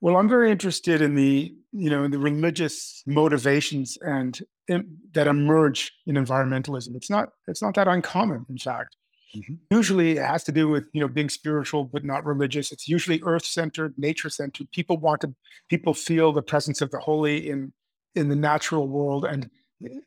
Well, 0.00 0.16
I'm 0.16 0.28
very 0.28 0.50
interested 0.50 1.00
in 1.00 1.14
the, 1.14 1.54
you 1.72 1.90
know, 1.90 2.04
in 2.04 2.10
the 2.10 2.18
religious 2.18 3.02
motivations 3.06 3.98
and 4.00 4.38
in, 4.68 4.98
that 5.12 5.26
emerge 5.26 5.92
in 6.06 6.16
environmentalism. 6.16 6.94
It's 6.96 7.10
not, 7.10 7.30
it's 7.48 7.62
not 7.62 7.74
that 7.74 7.88
uncommon, 7.88 8.46
in 8.48 8.58
fact. 8.58 8.96
Mhm. 9.34 9.58
Usually, 9.70 10.12
it 10.12 10.22
has 10.22 10.44
to 10.44 10.52
do 10.52 10.68
with, 10.68 10.88
you 10.92 11.00
know, 11.00 11.08
being 11.08 11.28
spiritual 11.28 11.84
but 11.84 12.04
not 12.04 12.24
religious. 12.24 12.72
It's 12.72 12.88
usually 12.88 13.20
earth-centered, 13.24 13.94
nature-centered. 13.98 14.70
People 14.70 14.98
want 14.98 15.20
to, 15.22 15.34
people 15.68 15.94
feel 15.94 16.32
the 16.32 16.42
presence 16.42 16.80
of 16.80 16.90
the 16.90 16.98
holy 16.98 17.50
in 17.50 17.72
in 18.14 18.28
the 18.30 18.36
natural 18.36 18.88
world, 18.88 19.26
and 19.26 19.50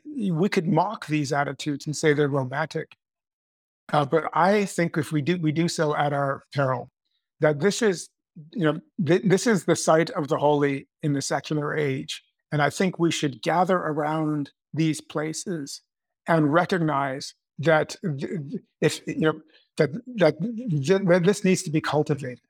we 0.05 0.49
could 0.49 0.67
mock 0.67 1.05
these 1.05 1.31
attitudes 1.31 1.85
and 1.85 1.95
say 1.95 2.11
they're 2.11 2.27
romantic. 2.27 2.95
Uh, 3.93 4.03
but 4.03 4.31
I 4.33 4.65
think 4.65 4.97
if 4.97 5.11
we 5.11 5.21
do, 5.21 5.37
we 5.37 5.51
do 5.51 5.67
so 5.67 5.95
at 5.95 6.11
our 6.11 6.43
peril. 6.51 6.89
That 7.39 7.59
this 7.59 7.83
is 7.83 8.09
you 8.51 8.65
know, 8.65 8.79
th- 9.05 9.23
this 9.23 9.47
is 9.47 9.65
the 9.65 9.75
site 9.75 10.09
of 10.11 10.27
the 10.27 10.37
holy 10.37 10.87
in 11.03 11.13
the 11.13 11.21
secular 11.21 11.75
age. 11.75 12.23
And 12.51 12.61
I 12.61 12.69
think 12.69 12.97
we 12.97 13.11
should 13.11 13.41
gather 13.41 13.77
around 13.77 14.51
these 14.73 15.01
places 15.01 15.81
and 16.27 16.53
recognize 16.53 17.33
that 17.59 17.95
th- 18.01 18.19
th- 18.19 18.61
if, 18.81 19.01
you 19.07 19.19
know, 19.19 19.41
that, 19.77 19.91
that, 20.17 20.35
that 20.39 21.23
this 21.23 21.43
needs 21.43 21.63
to 21.63 21.71
be 21.71 21.81
cultivated. 21.81 22.41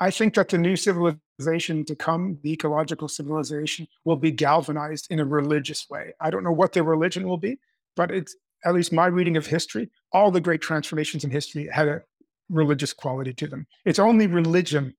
I 0.00 0.10
think 0.10 0.34
that 0.34 0.48
the 0.48 0.56
new 0.56 0.74
civilization 0.74 1.84
to 1.84 1.94
come, 1.94 2.38
the 2.42 2.52
ecological 2.52 3.08
civilization, 3.08 3.86
will 4.06 4.16
be 4.16 4.30
galvanized 4.30 5.06
in 5.10 5.20
a 5.20 5.24
religious 5.24 5.86
way. 5.90 6.14
I 6.18 6.30
don't 6.30 6.44
know 6.44 6.52
what 6.52 6.72
their 6.72 6.82
religion 6.82 7.28
will 7.28 7.36
be, 7.36 7.58
but 7.94 8.10
it's 8.10 8.34
at 8.64 8.74
least 8.74 8.92
my 8.92 9.06
reading 9.06 9.36
of 9.36 9.46
history, 9.46 9.90
all 10.12 10.30
the 10.30 10.40
great 10.40 10.62
transformations 10.62 11.24
in 11.24 11.30
history 11.30 11.68
had 11.70 11.88
a 11.88 12.02
religious 12.48 12.94
quality 12.94 13.34
to 13.34 13.46
them. 13.46 13.66
It's 13.84 13.98
only 13.98 14.26
religion 14.26 14.94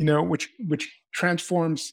you 0.00 0.06
know, 0.06 0.22
which 0.22 0.48
which 0.66 0.98
transforms 1.12 1.92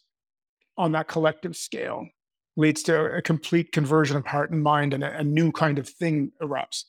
on 0.78 0.94
that 0.94 1.10
collective 1.10 1.58
scale, 1.58 2.08
leads 2.56 2.82
to 2.84 2.98
a 2.98 3.22
complete 3.22 3.74
conversion 3.74 4.16
of 4.16 4.26
heart 4.26 4.50
and 4.50 4.64
mind, 4.64 4.94
and 4.94 5.04
a, 5.04 5.18
a 5.18 5.24
new 5.26 5.52
kind 5.52 5.78
of 5.78 5.90
thing 5.90 6.32
erupts. 6.42 6.84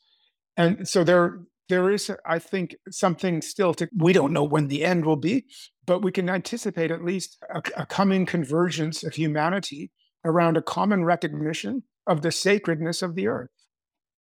And 0.56 0.86
so 0.86 1.02
there 1.02 1.40
there 1.68 1.90
is, 1.90 2.08
I 2.24 2.38
think, 2.38 2.76
something 2.90 3.42
still 3.42 3.74
to. 3.74 3.88
We 3.96 4.12
don't 4.12 4.32
know 4.32 4.44
when 4.44 4.68
the 4.68 4.84
end 4.84 5.04
will 5.04 5.16
be, 5.16 5.46
but 5.86 6.02
we 6.02 6.12
can 6.12 6.30
anticipate 6.30 6.92
at 6.92 7.04
least 7.04 7.36
a, 7.52 7.62
a 7.76 7.84
coming 7.84 8.24
convergence 8.24 9.02
of 9.02 9.14
humanity 9.14 9.90
around 10.24 10.56
a 10.56 10.62
common 10.62 11.04
recognition 11.04 11.82
of 12.06 12.22
the 12.22 12.30
sacredness 12.30 13.02
of 13.02 13.16
the 13.16 13.26
earth, 13.26 13.50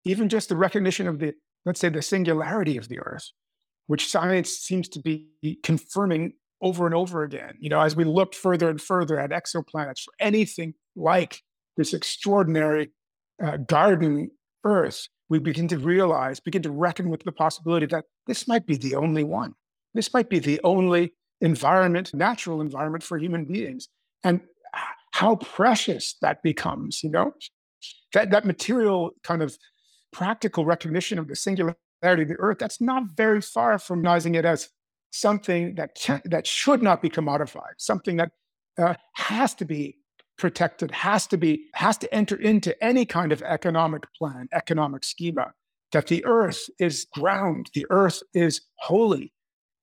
even 0.04 0.28
just 0.28 0.48
the 0.48 0.56
recognition 0.56 1.08
of 1.08 1.18
the, 1.18 1.34
let's 1.66 1.80
say, 1.80 1.88
the 1.88 2.02
singularity 2.02 2.76
of 2.76 2.88
the 2.88 3.00
earth, 3.00 3.32
which 3.88 4.08
science 4.08 4.50
seems 4.50 4.88
to 4.90 5.00
be 5.00 5.26
confirming 5.64 6.34
over 6.60 6.86
and 6.86 6.94
over 6.94 7.22
again. 7.22 7.54
You 7.60 7.68
know, 7.68 7.80
as 7.80 7.96
we 7.96 8.04
looked 8.04 8.34
further 8.34 8.68
and 8.68 8.80
further 8.80 9.18
at 9.18 9.30
exoplanets 9.30 10.00
for 10.00 10.12
anything 10.18 10.74
like 10.96 11.42
this 11.76 11.92
extraordinary 11.92 12.90
uh, 13.42 13.58
garden 13.58 14.30
Earth, 14.64 15.08
we 15.28 15.38
begin 15.38 15.68
to 15.68 15.78
realize, 15.78 16.40
begin 16.40 16.62
to 16.62 16.70
reckon 16.70 17.10
with 17.10 17.24
the 17.24 17.32
possibility 17.32 17.86
that 17.86 18.04
this 18.26 18.48
might 18.48 18.66
be 18.66 18.76
the 18.76 18.94
only 18.94 19.24
one. 19.24 19.54
This 19.94 20.12
might 20.12 20.28
be 20.28 20.38
the 20.38 20.60
only 20.64 21.14
environment, 21.40 22.14
natural 22.14 22.60
environment 22.60 23.04
for 23.04 23.18
human 23.18 23.44
beings. 23.44 23.88
And 24.22 24.40
how 25.12 25.36
precious 25.36 26.16
that 26.22 26.42
becomes, 26.42 27.02
you 27.02 27.10
know? 27.10 27.32
That, 28.14 28.30
that 28.30 28.46
material 28.46 29.10
kind 29.22 29.42
of 29.42 29.56
practical 30.12 30.64
recognition 30.64 31.18
of 31.18 31.28
the 31.28 31.36
singularity 31.36 32.22
of 32.22 32.28
the 32.28 32.36
Earth, 32.38 32.58
that's 32.58 32.80
not 32.80 33.04
very 33.16 33.40
far 33.40 33.78
from 33.78 33.98
recognizing 33.98 34.34
it 34.34 34.44
as 34.44 34.70
something 35.14 35.76
that 35.76 35.94
can, 35.94 36.20
that 36.24 36.46
should 36.46 36.82
not 36.82 37.00
be 37.00 37.08
commodified, 37.08 37.74
something 37.78 38.16
that 38.16 38.32
uh, 38.78 38.94
has 39.14 39.54
to 39.54 39.64
be 39.64 39.96
protected, 40.36 40.90
has 40.90 41.26
to 41.28 41.36
be 41.36 41.66
has 41.74 41.96
to 41.98 42.12
enter 42.12 42.36
into 42.36 42.70
any 42.82 43.04
kind 43.06 43.30
of 43.30 43.40
economic 43.42 44.04
plan, 44.18 44.48
economic 44.52 45.04
schema. 45.04 45.52
That 45.92 46.08
the 46.08 46.24
earth 46.24 46.68
is 46.80 47.06
ground, 47.14 47.70
the 47.72 47.86
earth 47.90 48.20
is 48.34 48.62
holy, 48.76 49.32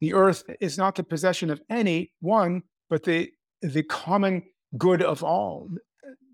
the 0.01 0.13
earth 0.13 0.43
is 0.59 0.77
not 0.77 0.95
the 0.95 1.03
possession 1.03 1.49
of 1.49 1.61
any 1.69 2.11
one, 2.19 2.63
but 2.89 3.03
the 3.03 3.31
the 3.61 3.83
common 3.83 4.43
good 4.77 5.01
of 5.01 5.23
all. 5.23 5.69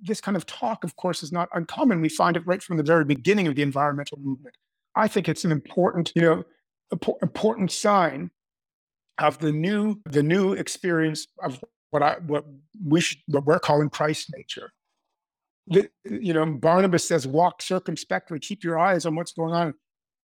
This 0.01 0.21
kind 0.21 0.37
of 0.37 0.47
talk, 0.47 0.83
of 0.83 0.95
course, 0.95 1.21
is 1.21 1.31
not 1.31 1.49
uncommon. 1.53 2.01
We 2.01 2.09
find 2.09 2.35
it 2.35 2.47
right 2.47 2.63
from 2.63 2.77
the 2.77 2.83
very 2.83 3.05
beginning 3.05 3.45
of 3.47 3.55
the 3.55 3.61
environmental 3.61 4.17
movement. 4.19 4.55
I 4.95 5.07
think 5.07 5.29
it's 5.29 5.45
an 5.45 5.51
important, 5.51 6.11
you 6.15 6.21
know, 6.23 6.43
important 7.21 7.71
sign 7.71 8.31
of 9.19 9.39
the 9.39 9.51
new 9.51 9.99
the 10.05 10.23
new 10.23 10.53
experience 10.53 11.27
of 11.43 11.63
what 11.91 12.03
I 12.03 12.17
what 12.25 12.45
we 12.83 13.01
should 13.01 13.19
what 13.27 13.45
we're 13.45 13.59
calling 13.59 13.89
Christ 13.89 14.31
nature. 14.35 14.71
You 16.05 16.33
know, 16.33 16.45
Barnabas 16.45 17.07
says, 17.07 17.27
"Walk 17.27 17.61
circumspectly, 17.61 18.39
keep 18.39 18.63
your 18.63 18.79
eyes 18.79 19.05
on 19.05 19.15
what's 19.15 19.33
going 19.33 19.53
on." 19.53 19.73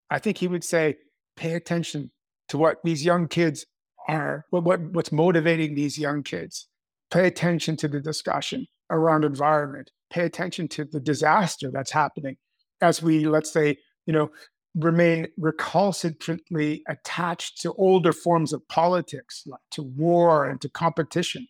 I 0.09 0.19
think 0.19 0.37
he 0.37 0.47
would 0.47 0.63
say, 0.63 0.97
"Pay 1.35 1.53
attention 1.53 2.11
to 2.49 2.57
what 2.57 2.77
these 2.83 3.03
young 3.03 3.27
kids 3.27 3.65
are, 4.07 4.45
what, 4.49 4.63
what 4.63 4.81
what's 4.91 5.11
motivating 5.11 5.75
these 5.75 5.97
young 5.97 6.23
kids. 6.23 6.67
Pay 7.11 7.27
attention 7.27 7.77
to 7.77 7.87
the 7.87 7.99
discussion 7.99 8.67
around 8.89 9.23
environment. 9.23 9.91
Pay 10.09 10.25
attention 10.25 10.67
to 10.69 10.85
the 10.85 10.99
disaster 10.99 11.71
that's 11.71 11.91
happening 11.91 12.37
as 12.81 13.01
we, 13.01 13.25
let's 13.25 13.51
say, 13.51 13.77
you 14.05 14.13
know, 14.13 14.29
remain 14.75 15.27
recalcitrantly 15.39 16.81
attached 16.87 17.61
to 17.61 17.73
older 17.73 18.11
forms 18.11 18.53
of 18.53 18.67
politics, 18.69 19.43
like 19.45 19.61
to 19.71 19.83
war 19.83 20.45
and 20.45 20.59
to 20.61 20.69
competition, 20.69 21.47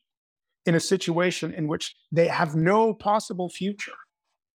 in 0.65 0.75
a 0.75 0.79
situation 0.79 1.53
in 1.53 1.67
which 1.67 1.95
they 2.11 2.27
have 2.27 2.55
no 2.55 2.93
possible 2.93 3.49
future. 3.49 3.93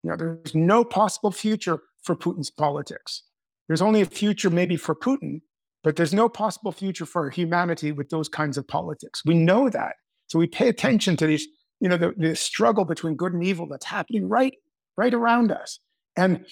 You 0.02 0.10
know, 0.10 0.16
there's 0.16 0.54
no 0.54 0.84
possible 0.84 1.30
future 1.30 1.80
for 2.02 2.14
Putin's 2.16 2.50
politics. 2.50 3.22
There's 3.66 3.82
only 3.82 4.00
a 4.00 4.06
future 4.06 4.50
maybe 4.50 4.76
for 4.76 4.94
Putin, 4.94 5.40
but 5.82 5.96
there's 5.96 6.14
no 6.14 6.28
possible 6.28 6.72
future 6.72 7.06
for 7.06 7.30
humanity 7.30 7.92
with 7.92 8.10
those 8.10 8.28
kinds 8.28 8.56
of 8.56 8.66
politics. 8.68 9.22
We 9.24 9.34
know 9.34 9.68
that. 9.70 9.94
So 10.28 10.38
we 10.38 10.46
pay 10.46 10.68
attention 10.68 11.16
to 11.18 11.26
these, 11.26 11.46
you 11.80 11.88
know, 11.88 11.96
the, 11.96 12.12
the 12.16 12.36
struggle 12.36 12.84
between 12.84 13.16
good 13.16 13.32
and 13.32 13.44
evil 13.44 13.66
that's 13.68 13.86
happening 13.86 14.28
right, 14.28 14.54
right 14.96 15.14
around 15.14 15.52
us. 15.52 15.80
And 16.16 16.46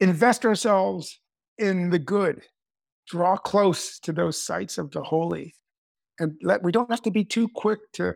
invest 0.00 0.44
ourselves 0.44 1.20
in 1.58 1.90
the 1.90 1.98
good, 1.98 2.42
draw 3.08 3.36
close 3.36 3.98
to 4.00 4.12
those 4.12 4.42
sites 4.42 4.78
of 4.78 4.90
the 4.90 5.02
holy. 5.02 5.54
And 6.18 6.34
let 6.42 6.62
we 6.62 6.72
don't 6.72 6.90
have 6.90 7.02
to 7.02 7.10
be 7.10 7.24
too 7.24 7.48
quick 7.48 7.80
to 7.94 8.14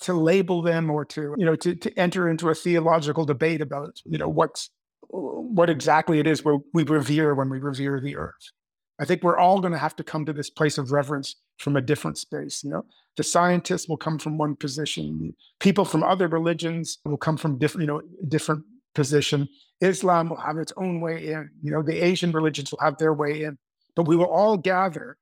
to 0.00 0.14
label 0.14 0.62
them 0.62 0.90
or 0.90 1.04
to, 1.04 1.34
you 1.36 1.44
know, 1.44 1.54
to, 1.56 1.74
to 1.74 1.98
enter 1.98 2.28
into 2.28 2.48
a 2.48 2.54
theological 2.54 3.26
debate 3.26 3.60
about, 3.60 4.00
you 4.06 4.16
know, 4.18 4.28
what's 4.28 4.70
what 5.08 5.68
exactly 5.68 6.20
it 6.20 6.26
is 6.26 6.44
we 6.44 6.84
revere 6.84 7.34
when 7.34 7.50
we 7.50 7.58
revere 7.58 8.00
the 8.00 8.16
earth. 8.16 8.52
I 9.00 9.04
think 9.04 9.22
we're 9.22 9.38
all 9.38 9.60
going 9.60 9.72
to 9.72 9.78
have 9.78 9.96
to 9.96 10.04
come 10.04 10.24
to 10.26 10.32
this 10.32 10.50
place 10.50 10.78
of 10.78 10.92
reverence 10.92 11.36
from 11.58 11.76
a 11.76 11.80
different 11.80 12.18
space. 12.18 12.62
You 12.62 12.70
know, 12.70 12.84
the 13.16 13.24
scientists 13.24 13.88
will 13.88 13.96
come 13.96 14.18
from 14.18 14.38
one 14.38 14.56
position, 14.56 15.34
people 15.58 15.84
from 15.84 16.02
other 16.02 16.28
religions 16.28 16.98
will 17.04 17.16
come 17.16 17.36
from 17.36 17.58
different, 17.58 17.82
you 17.82 17.88
know, 17.88 18.02
different 18.28 18.64
position. 18.94 19.48
Islam 19.80 20.28
will 20.28 20.36
have 20.36 20.58
its 20.58 20.72
own 20.76 21.00
way 21.00 21.28
in. 21.28 21.50
You 21.62 21.72
know, 21.72 21.82
the 21.82 22.02
Asian 22.04 22.32
religions 22.32 22.70
will 22.70 22.80
have 22.80 22.98
their 22.98 23.14
way 23.14 23.44
in. 23.44 23.58
But 23.96 24.06
we 24.06 24.16
will 24.16 24.26
all 24.26 24.56
gather 24.56 25.16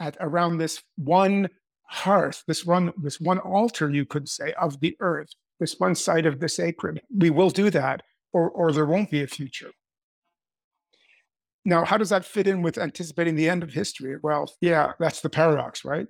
at 0.00 0.16
around 0.20 0.58
this 0.58 0.82
one 0.96 1.48
hearth, 1.88 2.44
this 2.46 2.64
one, 2.64 2.92
this 3.02 3.20
one 3.20 3.38
altar, 3.38 3.90
you 3.90 4.04
could 4.04 4.28
say, 4.28 4.52
of 4.60 4.80
the 4.80 4.96
earth, 5.00 5.30
this 5.60 5.76
one 5.78 5.94
side 5.94 6.26
of 6.26 6.40
the 6.40 6.48
sacred. 6.48 7.02
We 7.16 7.30
will 7.30 7.50
do 7.50 7.70
that, 7.70 8.02
or 8.32 8.50
or 8.50 8.72
there 8.72 8.86
won't 8.86 9.10
be 9.10 9.22
a 9.22 9.26
future. 9.26 9.70
Now, 11.64 11.84
how 11.84 11.96
does 11.98 12.10
that 12.10 12.24
fit 12.24 12.46
in 12.46 12.62
with 12.62 12.78
anticipating 12.78 13.34
the 13.34 13.48
end 13.48 13.62
of 13.62 13.72
history? 13.72 14.16
Well, 14.22 14.50
yeah, 14.60 14.92
that's 14.98 15.20
the 15.20 15.28
paradox, 15.28 15.84
right? 15.84 16.06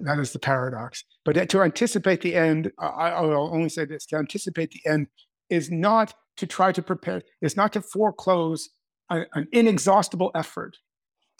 That 0.00 0.18
is 0.18 0.32
the 0.32 0.38
paradox. 0.38 1.04
But 1.24 1.48
to 1.48 1.62
anticipate 1.62 2.20
the 2.20 2.34
end, 2.34 2.70
I, 2.78 3.20
will 3.22 3.54
only 3.54 3.68
say 3.68 3.84
this: 3.84 4.04
to 4.06 4.16
anticipate 4.16 4.70
the 4.70 4.90
end 4.90 5.06
is 5.52 5.70
not 5.70 6.14
to 6.38 6.46
try 6.46 6.72
to 6.72 6.82
prepare, 6.82 7.22
is 7.42 7.56
not 7.56 7.72
to 7.74 7.82
foreclose 7.82 8.70
a- 9.10 9.26
an 9.34 9.46
inexhaustible 9.52 10.30
effort 10.34 10.78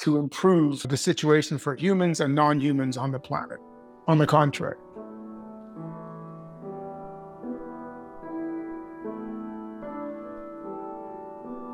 to 0.01 0.19
improve 0.19 0.83
the 0.83 0.97
situation 0.97 1.57
for 1.59 1.75
humans 1.75 2.21
and 2.21 2.35
non-humans 2.35 2.97
on 2.99 3.11
the 3.11 3.19
planet. 3.19 3.59
On 4.07 4.19
the 4.19 4.27
contrary. 4.27 4.77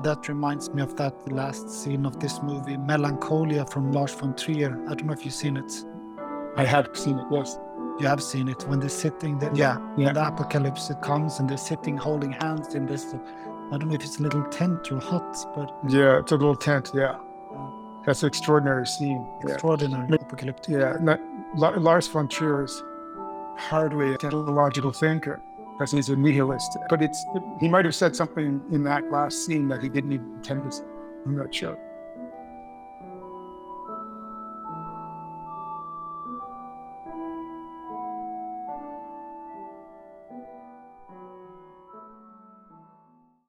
That 0.04 0.28
reminds 0.28 0.72
me 0.72 0.82
of 0.82 0.94
that 0.96 1.14
last 1.32 1.68
scene 1.70 2.06
of 2.06 2.20
this 2.20 2.40
movie, 2.40 2.76
Melancholia 2.76 3.66
from 3.66 3.90
Lars 3.90 4.14
von 4.14 4.32
Trier. 4.36 4.72
I 4.88 4.94
don't 4.94 5.06
know 5.06 5.12
if 5.12 5.24
you've 5.24 5.34
seen 5.34 5.56
it. 5.56 5.72
I 6.56 6.64
have 6.64 6.88
seen 6.94 7.18
it, 7.18 7.26
yes. 7.32 7.58
You 8.00 8.06
have 8.06 8.22
seen 8.22 8.48
it 8.48 8.62
when 8.68 8.78
they're 8.80 8.88
sitting 8.88 9.38
there. 9.38 9.50
Yeah, 9.54 9.78
Yeah. 9.96 10.12
the 10.12 10.26
apocalypse 10.28 10.88
it 10.90 11.00
comes 11.02 11.40
and 11.40 11.48
they're 11.50 11.56
sitting 11.58 11.96
holding 11.96 12.30
hands 12.32 12.74
in 12.74 12.86
this. 12.86 13.14
I 13.72 13.76
don't 13.76 13.88
know 13.88 13.94
if 13.94 14.02
it's 14.04 14.18
a 14.18 14.22
little 14.22 14.44
tent 14.44 14.90
or 14.92 15.00
hut, 15.00 15.36
but 15.54 15.70
Yeah, 15.88 16.18
it's 16.20 16.32
a 16.32 16.36
little 16.36 16.56
tent, 16.56 16.92
yeah. 16.94 17.16
That's 18.06 18.22
an 18.22 18.28
extraordinary 18.28 18.86
scene. 18.86 19.26
Extraordinary 19.42 20.06
But- 20.08 20.22
apocalyptic. 20.22 20.74
Yeah, 20.74 20.96
not, 21.00 21.20
La- 21.56 21.70
Lars 21.76 22.06
von 22.08 22.28
Trier 22.28 22.64
is 22.64 22.82
hardly 23.56 24.14
a 24.14 24.16
teleological 24.18 24.92
thinker 24.92 25.40
because 25.72 25.90
he's 25.90 26.08
a 26.08 26.16
nihilist. 26.16 26.78
But 26.88 27.02
it's 27.02 27.24
he 27.60 27.68
might 27.68 27.84
have 27.84 27.94
said 27.94 28.14
something 28.16 28.60
in 28.70 28.84
that 28.84 29.10
last 29.10 29.44
scene 29.44 29.68
that 29.68 29.82
he 29.82 29.88
didn't 29.88 30.12
even 30.12 30.34
intend 30.36 30.62
to 30.64 30.70
say. 30.72 30.84
I'm 31.26 31.36
not 31.36 31.52
sure. 31.54 31.76